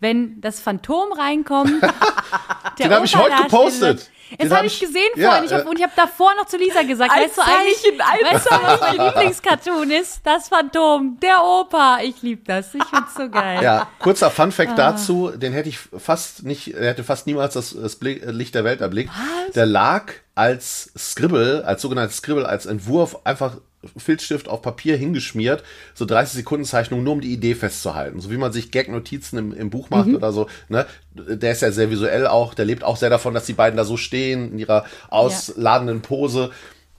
wenn 0.00 0.40
das 0.40 0.60
Phantom 0.60 1.12
reinkommt. 1.12 1.82
der 2.78 2.88
Den 2.88 2.94
hab 2.94 3.04
ich 3.04 3.16
heute 3.16 3.42
gepostet. 3.42 4.10
hab 4.38 4.50
habe 4.50 4.66
ich 4.66 4.80
gesehen 4.80 5.10
ja, 5.16 5.30
vorhin. 5.30 5.44
Ich 5.44 5.52
hab, 5.52 5.64
äh, 5.64 5.68
und 5.68 5.76
ich 5.76 5.82
habe 5.82 5.92
davor 5.96 6.34
noch 6.36 6.46
zu 6.46 6.56
Lisa 6.56 6.82
gesagt, 6.82 7.10
weißt 7.10 7.36
du 7.36 7.42
eigentlich, 7.42 8.00
ein 8.00 8.34
weißt 8.34 8.46
du, 8.46 8.50
was 8.50 8.80
mein 8.80 9.06
Lieblingscartoon 9.06 9.90
ist? 9.90 10.20
Das 10.24 10.48
Phantom, 10.48 11.18
der 11.20 11.42
Opa. 11.42 11.98
Ich 12.02 12.22
liebe 12.22 12.42
das. 12.44 12.74
Ich 12.74 12.84
find's 12.84 13.14
so 13.14 13.28
geil. 13.28 13.62
Ja, 13.62 13.88
kurzer 13.98 14.30
Fun 14.30 14.50
Ah. 14.50 14.52
Fact 14.52 14.78
dazu, 14.78 15.30
den 15.34 15.52
hätte 15.52 15.68
ich 15.68 15.78
fast 15.78 16.44
nicht, 16.44 16.74
er 16.74 16.90
hätte 16.90 17.04
fast 17.04 17.26
niemals 17.26 17.54
das, 17.54 17.74
das 17.74 17.96
Blick, 17.96 18.22
Licht 18.24 18.54
der 18.54 18.64
Welt 18.64 18.80
erblickt. 18.80 19.12
Der 19.54 19.66
lag 19.66 20.12
als 20.34 20.92
Scribble, 20.96 21.64
als 21.64 21.82
sogenanntes 21.82 22.16
Scribble, 22.18 22.48
als 22.48 22.66
Entwurf 22.66 23.18
einfach 23.24 23.58
Filzstift 23.96 24.48
auf 24.48 24.62
Papier 24.62 24.96
hingeschmiert, 24.96 25.62
so 25.94 26.04
30 26.04 26.36
Sekunden 26.36 26.64
Zeichnung, 26.64 27.02
nur 27.02 27.14
um 27.14 27.20
die 27.20 27.32
Idee 27.32 27.54
festzuhalten. 27.54 28.20
So 28.20 28.30
wie 28.30 28.36
man 28.36 28.52
sich 28.52 28.70
Gag-Notizen 28.70 29.38
im, 29.38 29.52
im 29.52 29.70
Buch 29.70 29.88
macht 29.90 30.08
oder 30.08 30.32
so, 30.32 30.48
ne? 30.68 30.86
Der 31.14 31.52
ist 31.52 31.62
ja 31.62 31.72
sehr 31.72 31.90
visuell 31.90 32.26
auch, 32.26 32.54
der 32.54 32.66
lebt 32.66 32.84
auch 32.84 32.96
sehr 32.96 33.10
davon, 33.10 33.34
dass 33.34 33.46
die 33.46 33.52
beiden 33.52 33.76
da 33.76 33.84
so 33.84 33.96
stehen 33.96 34.52
in 34.52 34.58
ihrer 34.58 34.84
ausladenden 35.08 36.02
Pose. 36.02 36.50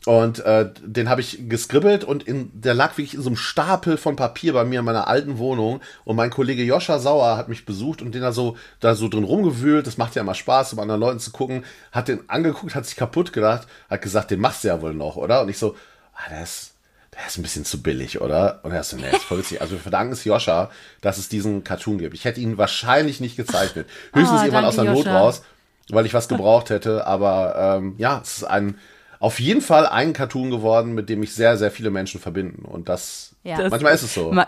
Und 0.08 0.40
äh, 0.40 0.72
den 0.84 1.10
habe 1.10 1.22
ich 1.22 1.48
geskribbelt 1.48 2.04
und 2.04 2.24
in, 2.24 2.50
der 2.60 2.74
lag 2.74 2.98
wirklich 2.98 3.14
in 3.14 3.22
so 3.22 3.30
einem 3.30 3.38
Stapel 3.38 3.98
von 3.98 4.16
Papier 4.16 4.54
bei 4.54 4.66
mir 4.66 4.80
in 4.80 4.86
meiner 4.86 5.08
alten 5.08 5.38
Wohnung. 5.38 5.80
Und 6.06 6.16
mein 6.16 6.32
Kollege 6.32 6.64
Joscha 6.64 6.98
Sauer 6.98 7.38
hat 7.38 7.50
mich 7.50 7.66
besucht 7.66 8.02
und 8.02 8.16
den 8.16 8.22
da 8.22 8.32
so, 8.32 8.58
da 8.80 8.96
so 8.96 9.08
drin 9.08 9.24
rumgewühlt. 9.24 9.86
Das 9.86 9.98
macht 9.98 10.16
ja 10.16 10.24
immer 10.24 10.34
Spaß, 10.34 10.74
um 10.74 10.80
anderen 10.80 11.02
Leuten 11.02 11.20
zu 11.20 11.30
gucken. 11.30 11.64
Hat 11.92 12.08
den 12.08 12.28
angeguckt, 12.28 12.74
hat 12.74 12.88
sich 12.88 12.96
kaputt 12.96 13.32
gedacht, 13.32 13.68
hat 13.92 14.02
gesagt, 14.02 14.32
den 14.32 14.40
machst 14.40 14.64
du 14.64 14.70
ja 14.70 14.82
wohl 14.82 14.96
noch, 14.96 15.18
oder? 15.18 15.44
Und 15.44 15.50
ich 15.50 15.60
so, 15.60 15.76
ah, 16.16 16.42
ist, 16.42 16.71
der 17.14 17.28
ist 17.28 17.38
ein 17.38 17.42
bisschen 17.44 17.66
zu 17.66 17.82
billig, 17.82 18.22
oder? 18.22 18.60
Und 18.64 18.72
er 18.72 18.82
ist 18.82 18.90
so, 18.92 18.98
nee, 18.98 19.10
ist 19.12 19.24
voll 19.24 19.40
witzig. 19.40 19.62
Also 19.62 19.74
wir 19.74 19.80
verdanken 19.82 20.14
es 20.14 20.24
Joscha, 20.24 20.70
dass 21.02 21.18
es 21.18 21.28
diesen 21.30 21.64
Cartoon 21.64 21.98
gibt. 21.98 22.14
Ich 22.14 22.24
hätte 22.26 22.40
ihn 22.40 22.58
wahrscheinlich 22.58 23.20
nicht 23.20 23.36
gezeichnet. 23.36 23.88
Höchstens 24.14 24.42
Oh, 24.42 24.46
jemand 24.46 24.66
aus 24.68 24.76
der 24.76 24.86
Not 24.86 24.98
Joscha. 24.98 25.20
raus 25.20 25.44
weil 25.90 26.06
ich 26.06 26.14
was 26.14 26.30
gebraucht 26.30 26.70
hätte. 26.70 27.06
Aber 27.06 27.78
ähm, 27.80 27.96
ja, 27.98 28.22
es 28.24 28.38
ist 28.38 28.44
ein 28.46 28.78
auf 29.20 29.40
jeden 29.42 29.60
Fall 29.62 29.86
ein 29.88 30.14
Cartoon 30.14 30.50
geworden, 30.50 30.94
mit 30.94 31.10
dem 31.10 31.20
mich 31.20 31.34
sehr, 31.36 31.58
sehr 31.58 31.70
viele 31.70 31.90
Menschen 31.90 32.22
verbinden. 32.22 32.64
Und 32.64 32.88
das, 32.88 33.32
Ja. 33.44 33.58
Das- 33.58 33.72
manchmal 33.72 33.94
ist 33.94 34.04
es 34.04 34.14
so. 34.14 34.32
Ma- 34.32 34.48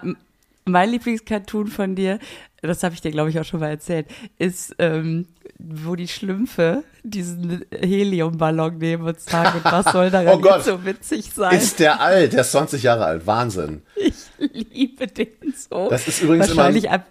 Mein 0.66 0.89
Lieblingscartoon 0.91 1.68
von 1.68 1.95
dir, 1.95 2.20
das 2.68 2.84
habe 2.84 2.93
ich 2.95 3.01
dir, 3.01 3.11
glaube 3.11 3.30
ich, 3.30 3.39
auch 3.39 3.43
schon 3.45 3.59
mal 3.59 3.70
erzählt, 3.70 4.07
ist, 4.38 4.76
ähm, 4.80 5.28
wo 5.59 5.95
die 5.95 6.07
Schlümpfe 6.07 6.84
diesen 7.03 7.66
Heliumballon 7.72 8.78
nehmen 8.78 9.03
und 9.07 9.20
sagen, 9.20 9.57
und 9.64 9.66
was 9.72 9.91
soll 9.91 10.09
daran 10.09 10.38
Oh 10.38 10.39
Gott. 10.39 10.64
so 10.64 10.84
witzig 10.86 11.32
sein? 11.34 11.55
Ist 11.57 11.80
der 11.80 11.99
alt? 12.01 12.34
Der 12.34 12.41
ist 12.41 12.51
20 12.51 12.84
Jahre 12.84 13.05
alt. 13.05 13.28
Wahnsinn. 13.28 13.82
ich 13.95 14.14
liebe 14.72 15.07
den 15.07 15.28
so. 15.55 15.89
Das 15.89 16.07
ist 16.07 16.22
übrigens 16.22 16.47
immer- 16.47 16.57
Wahrscheinlich 16.57 16.89
ab, 16.89 17.05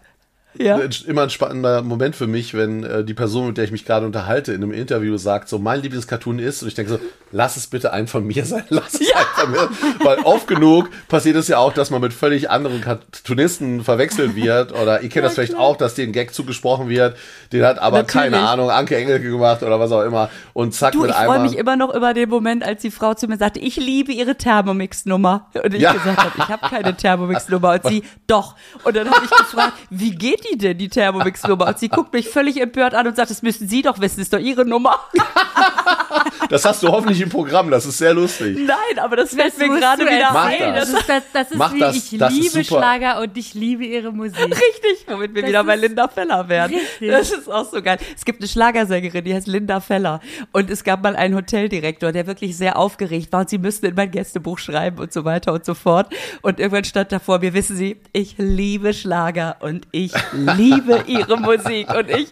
ja. 0.58 0.78
Immer 1.06 1.22
ein 1.22 1.30
spannender 1.30 1.82
Moment 1.82 2.16
für 2.16 2.26
mich, 2.26 2.54
wenn 2.54 2.84
äh, 2.84 3.04
die 3.04 3.14
Person, 3.14 3.48
mit 3.48 3.56
der 3.56 3.64
ich 3.64 3.70
mich 3.72 3.84
gerade 3.84 4.06
unterhalte, 4.06 4.52
in 4.52 4.62
einem 4.62 4.72
Interview 4.72 5.16
sagt, 5.16 5.48
so 5.48 5.58
mein 5.58 5.80
Lieblingscartoon 5.82 6.38
ist, 6.38 6.62
und 6.62 6.68
ich 6.68 6.74
denke 6.74 6.92
so, 6.92 6.98
lass 7.30 7.56
es 7.56 7.66
bitte 7.66 7.92
ein 7.92 8.06
von 8.06 8.26
mir 8.26 8.44
sein, 8.44 8.64
lass 8.68 8.94
es 8.94 9.00
ein 9.14 9.24
von 9.34 9.50
mir. 9.50 9.68
Weil 10.04 10.18
oft 10.20 10.46
genug 10.46 10.90
passiert 11.08 11.36
es 11.36 11.48
ja 11.48 11.58
auch, 11.58 11.72
dass 11.72 11.90
man 11.90 12.00
mit 12.00 12.12
völlig 12.12 12.50
anderen 12.50 12.80
Cartoonisten 12.80 13.82
verwechselt 13.84 14.34
wird. 14.36 14.72
Oder 14.72 15.02
ihr 15.02 15.08
kennt 15.08 15.24
das 15.24 15.34
vielleicht 15.34 15.54
auch, 15.56 15.76
dass 15.76 15.94
dir 15.94 16.04
ein 16.04 16.12
Gag 16.12 16.34
zugesprochen 16.34 16.88
wird, 16.88 17.16
den 17.52 17.64
hat 17.64 17.78
aber 17.78 17.98
Natürlich. 17.98 18.12
keine 18.32 18.40
Ahnung, 18.48 18.70
Anke 18.70 18.96
Engelke 18.96 19.30
gemacht 19.30 19.62
oder 19.62 19.78
was 19.80 19.92
auch 19.92 20.02
immer. 20.02 20.30
Und 20.52 20.74
zack, 20.74 20.92
Du, 20.92 21.00
mit 21.02 21.10
ich 21.10 21.16
freue 21.16 21.30
einmal. 21.30 21.40
mich 21.48 21.56
immer 21.56 21.76
noch 21.76 21.94
über 21.94 22.14
den 22.14 22.28
Moment, 22.28 22.64
als 22.64 22.82
die 22.82 22.90
Frau 22.90 23.14
zu 23.14 23.26
mir 23.26 23.36
sagte, 23.36 23.60
ich 23.60 23.76
liebe 23.76 24.12
ihre 24.12 24.36
Thermomix-Nummer. 24.36 25.46
Und 25.62 25.74
ich 25.74 25.80
Ja. 25.82 25.92
gesagt 25.92 26.18
habe, 26.18 26.30
ich 26.36 26.48
habe 26.48 26.68
keine 26.68 26.96
Thermomix-Nummer. 26.96 27.72
Und 27.72 27.84
sie, 27.86 28.02
doch. 28.26 28.54
Und 28.84 28.96
dann 28.96 29.08
habe 29.10 29.24
ich 29.24 29.30
gefragt, 29.30 29.72
wie 29.90 30.10
geht 30.14 30.41
die 30.50 30.58
denn, 30.58 30.78
die 30.78 30.88
Thermomix-Nummer? 30.88 31.68
Und 31.68 31.78
sie 31.78 31.88
guckt 31.88 32.12
mich 32.12 32.28
völlig 32.28 32.60
empört 32.60 32.94
an 32.94 33.06
und 33.06 33.16
sagt, 33.16 33.30
das 33.30 33.42
müssen 33.42 33.68
Sie 33.68 33.82
doch 33.82 34.00
wissen, 34.00 34.20
ist 34.20 34.32
doch 34.32 34.38
Ihre 34.38 34.64
Nummer. 34.64 34.98
Das 36.48 36.64
hast 36.64 36.82
du 36.82 36.88
hoffentlich 36.88 37.20
im 37.20 37.28
Programm, 37.28 37.70
das 37.70 37.86
ist 37.86 37.98
sehr 37.98 38.14
lustig. 38.14 38.58
Nein, 38.58 38.98
aber 38.98 39.16
das 39.16 39.34
fällt 39.34 39.56
mir 39.58 39.68
gerade 39.68 40.02
wieder 40.02 40.32
Mach 40.32 40.44
ein. 40.46 40.74
das. 40.74 40.90
Das 40.92 41.00
ist, 41.00 41.08
das, 41.08 41.22
das 41.32 41.50
ist 41.52 41.56
Mach 41.56 41.72
wie 41.74 41.78
das, 41.80 41.96
ich 41.96 42.18
das 42.18 42.32
liebe. 42.34 42.64
Schlager 42.64 43.20
und 43.20 43.36
ich 43.36 43.54
liebe 43.54 43.84
ihre 43.84 44.12
Musik. 44.12 44.38
Richtig, 44.40 45.06
womit 45.08 45.34
wir 45.34 45.42
Das 45.42 45.48
wieder 45.48 45.64
bei 45.64 45.76
Linda 45.76 46.08
Feller 46.08 46.48
werden. 46.48 46.76
richtig. 46.76 47.10
Das 47.10 47.30
ist 47.30 47.48
auch 47.50 47.70
so 47.70 47.80
geil. 47.82 47.98
Es 48.16 48.24
gibt 48.24 48.40
eine 48.40 48.48
Schlagersängerin, 48.48 49.24
die 49.24 49.34
heißt 49.34 49.46
Linda 49.46 49.80
Feller. 49.80 50.20
Und 50.52 50.70
es 50.70 50.84
gab 50.84 51.02
mal 51.02 51.16
einen 51.16 51.34
Hoteldirektor, 51.34 52.12
der 52.12 52.26
wirklich 52.26 52.56
sehr 52.56 52.76
aufgeregt 52.76 53.32
war 53.32 53.40
und 53.40 53.50
sie 53.50 53.58
müssten 53.58 53.86
in 53.86 53.94
mein 53.94 54.10
Gästebuch 54.10 54.58
schreiben 54.58 54.98
und 54.98 55.12
so 55.12 55.24
weiter 55.24 55.52
und 55.52 55.64
so 55.64 55.74
fort. 55.74 56.12
Und 56.42 56.58
irgendwann 56.60 56.84
stand 56.84 57.12
davor 57.12 57.38
mir, 57.38 57.54
wissen 57.54 57.76
Sie, 57.76 57.96
ich 58.12 58.34
liebe 58.38 58.92
Schlager 58.94 59.56
und 59.60 59.86
ich 59.92 60.12
liebe 60.32 61.02
Ihre 61.06 61.36
Musik 61.36 61.88
und 61.94 62.10
ich, 62.10 62.28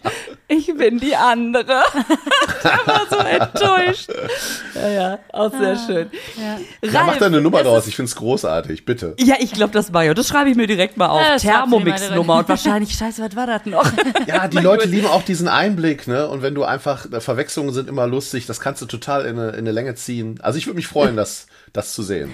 ich 0.47 0.73
bin 0.75 0.99
die 0.99 1.15
andere. 1.15 1.81
der 2.63 2.79
war 2.85 3.01
so 3.09 3.17
enttäuscht. 3.17 4.00
Ja, 4.75 4.89
ja, 4.89 5.19
auch 5.33 5.51
sehr 5.51 5.77
schön. 5.77 6.09
Ja. 6.37 6.89
Ja, 6.89 7.03
mach 7.05 7.17
da 7.17 7.25
eine 7.27 7.41
Nummer 7.41 7.59
es 7.59 7.63
draus, 7.63 7.79
ist- 7.83 7.87
ich 7.89 7.95
find's 7.95 8.15
großartig, 8.15 8.85
bitte. 8.85 9.15
Ja, 9.19 9.35
ich 9.39 9.51
glaube, 9.51 9.73
das 9.73 9.93
war 9.93 10.03
ja. 10.03 10.13
Das 10.13 10.27
schreibe 10.27 10.49
ich 10.49 10.55
mir 10.55 10.67
direkt 10.67 10.97
mal 10.97 11.07
auf. 11.09 11.21
Ja, 11.21 11.37
Thermomix-Nummer. 11.37 12.39
Und 12.39 12.49
wahrscheinlich, 12.49 12.93
scheiße, 12.93 13.21
was 13.23 13.35
war 13.35 13.47
das 13.47 13.65
noch? 13.65 13.85
Ja, 14.27 14.47
die 14.47 14.57
Leute 14.59 14.87
lieben 14.87 15.07
auch 15.07 15.23
diesen 15.23 15.47
Einblick, 15.47 16.07
ne? 16.07 16.27
Und 16.27 16.41
wenn 16.41 16.53
du 16.55 16.63
einfach, 16.63 17.07
Verwechslungen 17.19 17.73
sind 17.73 17.89
immer 17.89 18.07
lustig, 18.07 18.45
das 18.45 18.59
kannst 18.59 18.81
du 18.81 18.85
total 18.85 19.25
in 19.25 19.37
eine, 19.39 19.49
in 19.51 19.59
eine 19.59 19.71
Länge 19.71 19.95
ziehen. 19.95 20.39
Also 20.41 20.57
ich 20.57 20.67
würde 20.67 20.75
mich 20.77 20.87
freuen, 20.87 21.15
das, 21.15 21.47
das 21.73 21.93
zu 21.93 22.03
sehen. 22.03 22.31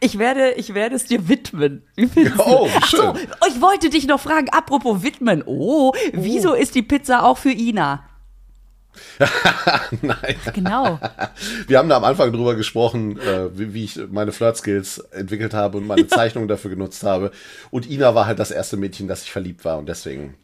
Ich 0.00 0.18
werde, 0.18 0.50
ich 0.52 0.74
werde 0.74 0.94
es 0.96 1.04
dir 1.06 1.28
widmen. 1.28 1.82
Oh, 2.38 2.68
Ach 2.76 2.86
so, 2.86 2.96
schön. 2.98 3.12
ich 3.48 3.60
wollte 3.62 3.88
dich 3.88 4.06
noch 4.06 4.20
fragen, 4.20 4.48
apropos 4.50 5.02
widmen. 5.02 5.42
Oh, 5.46 5.92
wieso 6.12 6.52
ist 6.52 6.74
die 6.74 6.82
Pizza 6.82 7.24
auch 7.24 7.38
für 7.38 7.52
Ina? 7.52 8.04
Nein. 10.02 10.36
Genau. 10.54 10.98
Wir 11.66 11.78
haben 11.78 11.88
da 11.88 11.96
am 11.96 12.04
Anfang 12.04 12.32
drüber 12.32 12.54
gesprochen, 12.54 13.18
äh, 13.18 13.56
wie, 13.56 13.74
wie 13.74 13.84
ich 13.84 14.00
meine 14.10 14.32
Flirt-Skills 14.32 14.98
entwickelt 15.10 15.54
habe 15.54 15.78
und 15.78 15.86
meine 15.86 16.06
Zeichnungen 16.06 16.48
dafür 16.48 16.70
genutzt 16.70 17.02
habe. 17.02 17.30
Und 17.70 17.90
Ina 17.90 18.14
war 18.14 18.26
halt 18.26 18.38
das 18.38 18.50
erste 18.50 18.76
Mädchen, 18.76 19.08
das 19.08 19.22
ich 19.22 19.32
verliebt 19.32 19.64
war 19.64 19.78
und 19.78 19.88
deswegen. 19.88 20.34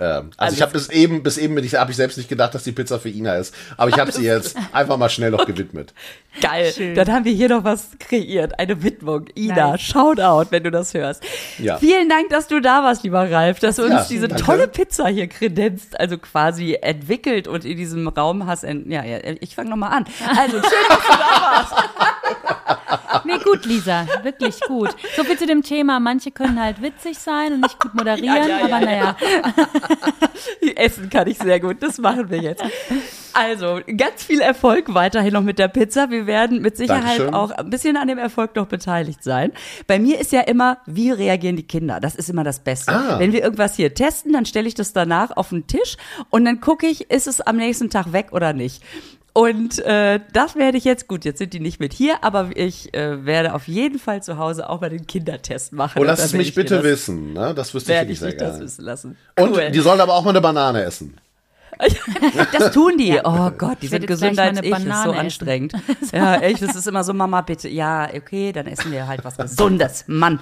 Ähm, 0.00 0.30
also 0.38 0.56
ich 0.56 0.62
habe 0.62 0.72
bis 0.72 0.88
eben, 0.88 1.22
bis 1.22 1.36
eben 1.36 1.56
habe 1.56 1.90
ich 1.90 1.96
selbst 1.96 2.16
nicht 2.16 2.28
gedacht, 2.28 2.54
dass 2.54 2.64
die 2.64 2.72
Pizza 2.72 2.98
für 2.98 3.10
Ina 3.10 3.34
ist. 3.36 3.54
Aber 3.76 3.90
ich 3.90 3.98
habe 3.98 4.10
sie 4.10 4.24
jetzt 4.24 4.56
einfach 4.72 4.96
mal 4.96 5.10
schnell 5.10 5.30
noch 5.30 5.44
gewidmet. 5.44 5.92
Geil. 6.40 6.72
Schön. 6.74 6.94
Dann 6.94 7.08
haben 7.12 7.24
wir 7.24 7.32
hier 7.32 7.48
noch 7.48 7.64
was 7.64 7.88
kreiert. 7.98 8.58
Eine 8.58 8.82
Widmung. 8.82 9.26
Ina, 9.36 9.72
Nice. 9.72 9.82
Shoutout, 9.82 10.50
wenn 10.50 10.62
du 10.62 10.70
das 10.70 10.94
hörst. 10.94 11.22
Ja. 11.58 11.76
Vielen 11.78 12.08
Dank, 12.08 12.30
dass 12.30 12.46
du 12.46 12.60
da 12.60 12.82
warst, 12.82 13.02
lieber 13.02 13.30
Ralf, 13.30 13.58
dass 13.58 13.76
du 13.76 13.82
uns 13.82 13.92
Ja, 13.92 14.06
diese 14.08 14.28
danke. 14.28 14.42
tolle 14.44 14.68
Pizza 14.68 15.08
hier 15.08 15.26
kredenzt, 15.26 15.98
also 16.00 16.16
quasi 16.18 16.78
entwickelt 16.80 17.46
und 17.46 17.64
in 17.64 17.76
diesem 17.76 18.08
Raum 18.08 18.46
hast. 18.46 18.62
Ja, 18.62 19.04
ja, 19.04 19.18
ich 19.40 19.54
fange 19.54 19.70
nochmal 19.70 19.92
an. 19.92 20.04
Also, 20.36 20.56
schön, 20.58 20.88
dass 20.88 20.98
du 20.98 21.12
da 21.12 21.42
warst. 21.42 21.72
Nee, 23.24 23.38
gut, 23.44 23.66
Lisa. 23.66 24.06
Wirklich 24.22 24.60
gut. 24.60 24.94
So 25.16 25.24
viel 25.24 25.38
zu 25.38 25.46
dem 25.46 25.62
Thema. 25.62 26.00
Manche 26.00 26.30
können 26.30 26.60
halt 26.60 26.80
witzig 26.82 27.18
sein 27.18 27.54
und 27.54 27.60
nicht 27.60 27.78
gut 27.78 27.94
moderieren, 27.94 28.24
Ja, 28.24 28.46
ja, 28.46 28.58
ja, 28.58 28.64
aber 28.64 28.80
ja. 28.80 28.80
naja. 28.80 29.16
Essen 30.76 31.10
kann 31.10 31.28
ich 31.28 31.38
sehr 31.38 31.60
gut. 31.60 31.82
Das 31.82 31.98
machen 31.98 32.30
wir 32.30 32.38
jetzt. 32.38 32.62
Also, 33.32 33.80
ganz 33.96 34.24
viel 34.24 34.40
Erfolg 34.40 34.92
weiterhin 34.94 35.32
noch 35.32 35.42
mit 35.42 35.58
der 35.58 35.68
Pizza. 35.68 36.10
Wir 36.10 36.26
werden 36.26 36.60
mit 36.62 36.76
Sicherheit 36.76 37.18
Dankeschön. 37.18 37.34
auch 37.34 37.50
ein 37.50 37.70
bisschen 37.70 37.96
an 37.96 38.08
dem 38.08 38.18
Erfolg 38.18 38.56
noch 38.56 38.66
beteiligt 38.66 39.22
sein. 39.22 39.52
Bei 39.86 39.98
mir 39.98 40.18
ist 40.18 40.32
ja 40.32 40.40
immer, 40.40 40.78
wie 40.86 41.10
reagieren 41.10 41.56
die 41.56 41.66
Kinder? 41.66 42.00
Das 42.00 42.14
ist 42.14 42.28
immer 42.28 42.44
das 42.44 42.60
Beste. 42.60 42.92
Ah. 42.92 43.18
Wenn 43.18 43.32
wir 43.32 43.42
irgendwas 43.42 43.76
hier 43.76 43.94
testen, 43.94 44.32
dann 44.32 44.46
stelle 44.46 44.66
ich 44.68 44.74
das 44.74 44.92
danach 44.92 45.36
auf 45.36 45.50
den 45.50 45.66
Tisch 45.66 45.96
und 46.30 46.44
dann 46.44 46.60
gucke 46.60 46.86
ich, 46.86 47.10
ist 47.10 47.26
es 47.26 47.40
am 47.40 47.56
nächsten 47.56 47.90
Tag 47.90 48.12
weg 48.12 48.28
oder 48.32 48.52
nicht. 48.52 48.82
Und 49.40 49.78
äh, 49.80 50.20
das 50.34 50.54
werde 50.56 50.76
ich 50.76 50.84
jetzt, 50.84 51.08
gut, 51.08 51.24
jetzt 51.24 51.38
sind 51.38 51.52
die 51.54 51.60
nicht 51.60 51.80
mit 51.80 51.94
hier, 51.94 52.22
aber 52.22 52.50
ich 52.54 52.92
äh, 52.92 53.24
werde 53.24 53.54
auf 53.54 53.68
jeden 53.68 53.98
Fall 53.98 54.22
zu 54.22 54.36
Hause 54.36 54.68
auch 54.68 54.80
mal 54.82 54.90
den 54.90 55.06
Kindertest 55.06 55.72
machen. 55.72 55.94
Oh, 55.96 56.00
Und 56.02 56.08
lass 56.08 56.22
es 56.22 56.32
mich 56.34 56.54
bitte 56.54 56.76
das, 56.76 56.84
wissen. 56.84 57.32
Ne? 57.32 57.54
Das 57.54 57.72
wüsste 57.72 57.92
ich 57.94 58.10
ich 58.10 58.18
sehr 58.20 58.28
dich 58.30 58.36
das 58.38 58.50
gerne. 58.50 58.64
wissen 58.64 58.84
lassen. 58.84 59.16
Und 59.38 59.52
Cool. 59.56 59.70
die 59.70 59.80
sollen 59.80 60.00
aber 60.00 60.12
auch 60.14 60.24
mal 60.24 60.30
eine 60.30 60.40
Banane 60.42 60.82
essen. 60.82 61.16
Das 62.52 62.72
tun 62.72 62.98
die. 62.98 63.18
Oh 63.24 63.50
Gott, 63.56 63.78
die 63.80 63.86
Ich 63.86 63.90
sind 63.90 64.06
gesünder 64.06 64.42
als 64.42 64.56
mal 64.60 64.64
ich. 64.66 64.74
eine 64.74 64.84
Das 64.84 64.98
ist 64.98 65.04
so 65.04 65.10
Banane 65.10 65.12
essen. 65.12 65.20
anstrengend. 65.20 65.72
Ja, 66.12 66.34
echt, 66.36 66.60
das 66.62 66.76
ist 66.76 66.86
immer 66.86 67.02
so, 67.04 67.14
Mama, 67.14 67.40
bitte. 67.40 67.68
Ja, 67.70 68.08
okay, 68.14 68.52
dann 68.52 68.66
essen 68.66 68.92
wir 68.92 69.06
halt 69.06 69.24
was 69.24 69.36
Gesundes. 69.38 70.04
Mann. 70.06 70.38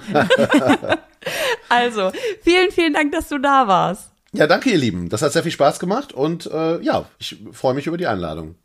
Also, 1.69 2.11
vielen, 2.41 2.71
vielen 2.71 2.93
Dank, 2.93 3.11
dass 3.13 3.29
du 3.29 3.37
da 3.37 3.67
warst. 3.67 4.11
Ja, 4.33 4.47
danke, 4.47 4.69
ihr 4.71 4.77
Lieben. 4.77 5.07
Das 5.09 5.21
hat 5.21 5.31
sehr 5.31 5.43
viel 5.43 5.51
Spaß 5.51 5.79
gemacht 5.79 6.11
und 6.13 6.45
äh, 6.51 6.81
ja, 6.81 7.05
ich 7.17 7.37
freue 7.53 7.73
mich 7.73 7.87
über 7.87 7.97
die 7.97 8.07
Einladung. 8.07 8.55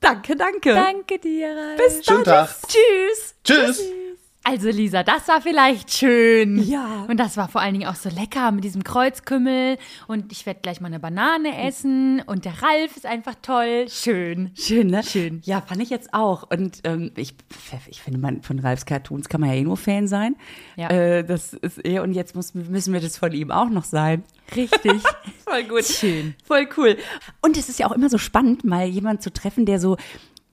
Danke, 0.00 0.36
danke. 0.36 0.74
Danke 0.74 1.18
dir. 1.18 1.48
Ralf. 1.56 1.76
Bis 1.76 2.04
Schönen 2.04 2.24
dann. 2.24 2.46
Tag. 2.46 2.56
Tschüss. 2.68 3.34
Tschüss. 3.44 3.92
Also 4.44 4.70
Lisa, 4.70 5.04
das 5.04 5.28
war 5.28 5.40
vielleicht 5.40 5.92
schön. 5.92 6.58
Ja. 6.58 7.06
Und 7.08 7.18
das 7.18 7.36
war 7.36 7.48
vor 7.48 7.60
allen 7.60 7.74
Dingen 7.74 7.88
auch 7.88 7.94
so 7.94 8.08
lecker 8.08 8.50
mit 8.50 8.64
diesem 8.64 8.82
Kreuzkümmel. 8.82 9.78
Und 10.08 10.32
ich 10.32 10.46
werde 10.46 10.60
gleich 10.60 10.80
mal 10.80 10.88
eine 10.88 10.98
Banane 10.98 11.64
essen. 11.64 12.20
Und 12.26 12.44
der 12.44 12.60
Ralf 12.60 12.96
ist 12.96 13.06
einfach 13.06 13.36
toll. 13.40 13.86
Schön. 13.88 14.50
Schön, 14.54 14.88
ne? 14.88 15.04
Schön. 15.04 15.42
Ja, 15.44 15.60
fand 15.60 15.80
ich 15.80 15.90
jetzt 15.90 16.12
auch. 16.12 16.50
Und 16.50 16.80
ähm, 16.82 17.12
ich, 17.16 17.34
ich 17.88 18.02
finde, 18.02 18.18
man, 18.18 18.42
von 18.42 18.58
Ralfs 18.58 18.84
Cartoons 18.84 19.28
kann 19.28 19.40
man 19.40 19.50
ja 19.50 19.56
eh 19.56 19.62
nur 19.62 19.76
Fan 19.76 20.08
sein. 20.08 20.34
Ja. 20.76 20.88
Äh, 20.90 21.24
das 21.24 21.52
ist 21.52 21.84
eh, 21.86 22.00
und 22.00 22.12
jetzt 22.12 22.34
muss, 22.34 22.52
müssen 22.54 22.92
wir 22.92 23.00
das 23.00 23.18
von 23.18 23.32
ihm 23.32 23.52
auch 23.52 23.70
noch 23.70 23.84
sein. 23.84 24.24
Richtig. 24.56 25.02
Voll 25.44 25.64
gut. 25.64 25.84
Schön. 25.84 26.34
Voll 26.44 26.68
cool. 26.76 26.96
Und 27.42 27.56
es 27.56 27.68
ist 27.68 27.78
ja 27.78 27.86
auch 27.86 27.92
immer 27.92 28.08
so 28.08 28.18
spannend, 28.18 28.64
mal 28.64 28.86
jemanden 28.86 29.22
zu 29.22 29.32
treffen, 29.32 29.66
der 29.66 29.78
so 29.78 29.96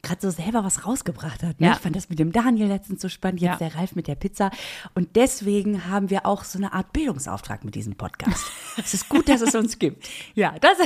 gerade 0.02 0.22
so 0.22 0.30
selber 0.30 0.64
was 0.64 0.86
rausgebracht 0.86 1.44
hat. 1.44 1.60
Ne? 1.60 1.68
Ja. 1.68 1.74
Ich 1.74 1.80
fand 1.80 1.96
das 1.96 2.10
mit 2.10 2.20
dem 2.20 2.32
Daniel 2.32 2.68
letztens 2.68 3.02
so 3.02 3.10
spannend, 3.10 3.42
jetzt 3.42 3.60
Ja. 3.60 3.70
der 3.70 3.76
Ralf 3.76 3.96
mit 3.96 4.08
der 4.08 4.16
Pizza. 4.16 4.52
Und 4.96 5.16
deswegen 5.16 5.86
haben 5.88 6.10
wir 6.10 6.26
auch 6.26 6.44
so 6.44 6.58
eine 6.58 6.74
Art 6.74 6.94
Bildungsauftrag 6.94 7.64
mit 7.66 7.76
diesem 7.76 7.96
Podcast. 7.96 8.46
es 8.78 8.94
ist 8.94 9.10
gut, 9.10 9.28
dass 9.30 9.42
es 9.42 9.56
uns 9.56 9.78
gibt. 9.80 10.08
Ja, 10.36 10.56
das, 10.60 10.78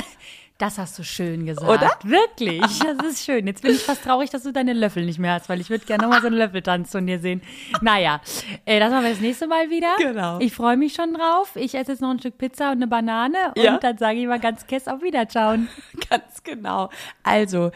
das 0.58 0.78
hast 0.78 0.96
du 0.98 1.02
schön 1.02 1.46
gesagt. 1.46 1.68
Oder? 1.68 1.90
Wirklich. 2.04 2.60
Das 2.78 3.06
ist 3.06 3.24
schön. 3.24 3.46
Jetzt 3.46 3.62
bin 3.62 3.72
ich 3.72 3.82
fast 3.82 4.04
traurig, 4.04 4.30
dass 4.30 4.44
du 4.44 4.52
deine 4.52 4.72
Löffel 4.72 5.04
nicht 5.04 5.18
mehr 5.18 5.32
hast, 5.32 5.48
weil 5.48 5.60
ich 5.60 5.68
würde 5.68 5.84
gerne 5.84 6.04
nochmal 6.04 6.20
so 6.20 6.28
einen 6.28 6.36
Löffeltanz 6.36 6.92
von 6.92 7.06
dir 7.06 7.18
sehen. 7.18 7.42
Naja, 7.80 8.20
äh, 8.64 8.78
das 8.78 8.90
machen 8.92 9.02
wir 9.04 9.10
das 9.10 9.20
nächste 9.20 9.46
Mal 9.48 9.68
wieder. 9.70 9.94
Genau. 9.98 10.38
Ich 10.38 10.54
freue 10.54 10.76
mich 10.76 10.94
schon 10.94 11.12
drauf. 11.14 11.56
Ich 11.56 11.74
esse 11.74 11.92
jetzt 11.92 12.00
noch 12.00 12.10
ein 12.10 12.20
Stück 12.20 12.38
Pizza 12.38 12.66
und 12.70 12.76
eine 12.76 12.86
Banane. 12.86 13.52
Und 13.56 13.62
Ja. 13.62 13.78
dann 13.78 13.98
sage 13.98 14.18
ich 14.20 14.26
mal 14.26 14.38
ganz 14.38 14.66
kess 14.66 14.86
auf 14.86 15.02
Wiederschauen. 15.02 15.68
Ganz 16.08 16.42
genau. 16.44 16.88
Also, 17.24 17.72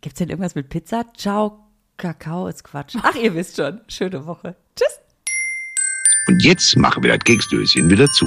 gibt's 0.00 0.18
denn 0.18 0.30
irgendwas 0.30 0.54
mit 0.54 0.68
Pizza? 0.70 1.04
Ciao, 1.14 1.58
Kakao 1.98 2.46
ist 2.48 2.64
Quatsch. 2.64 2.96
Ach, 3.02 3.14
ihr 3.14 3.34
wisst 3.34 3.56
schon. 3.56 3.80
Schöne 3.88 4.24
Woche. 4.26 4.56
Tschüss. 4.74 4.98
Und 6.28 6.42
jetzt 6.42 6.76
machen 6.78 7.02
wir 7.02 7.10
das 7.14 7.24
Keksdöschen 7.24 7.90
wieder 7.90 8.06
zu. 8.06 8.26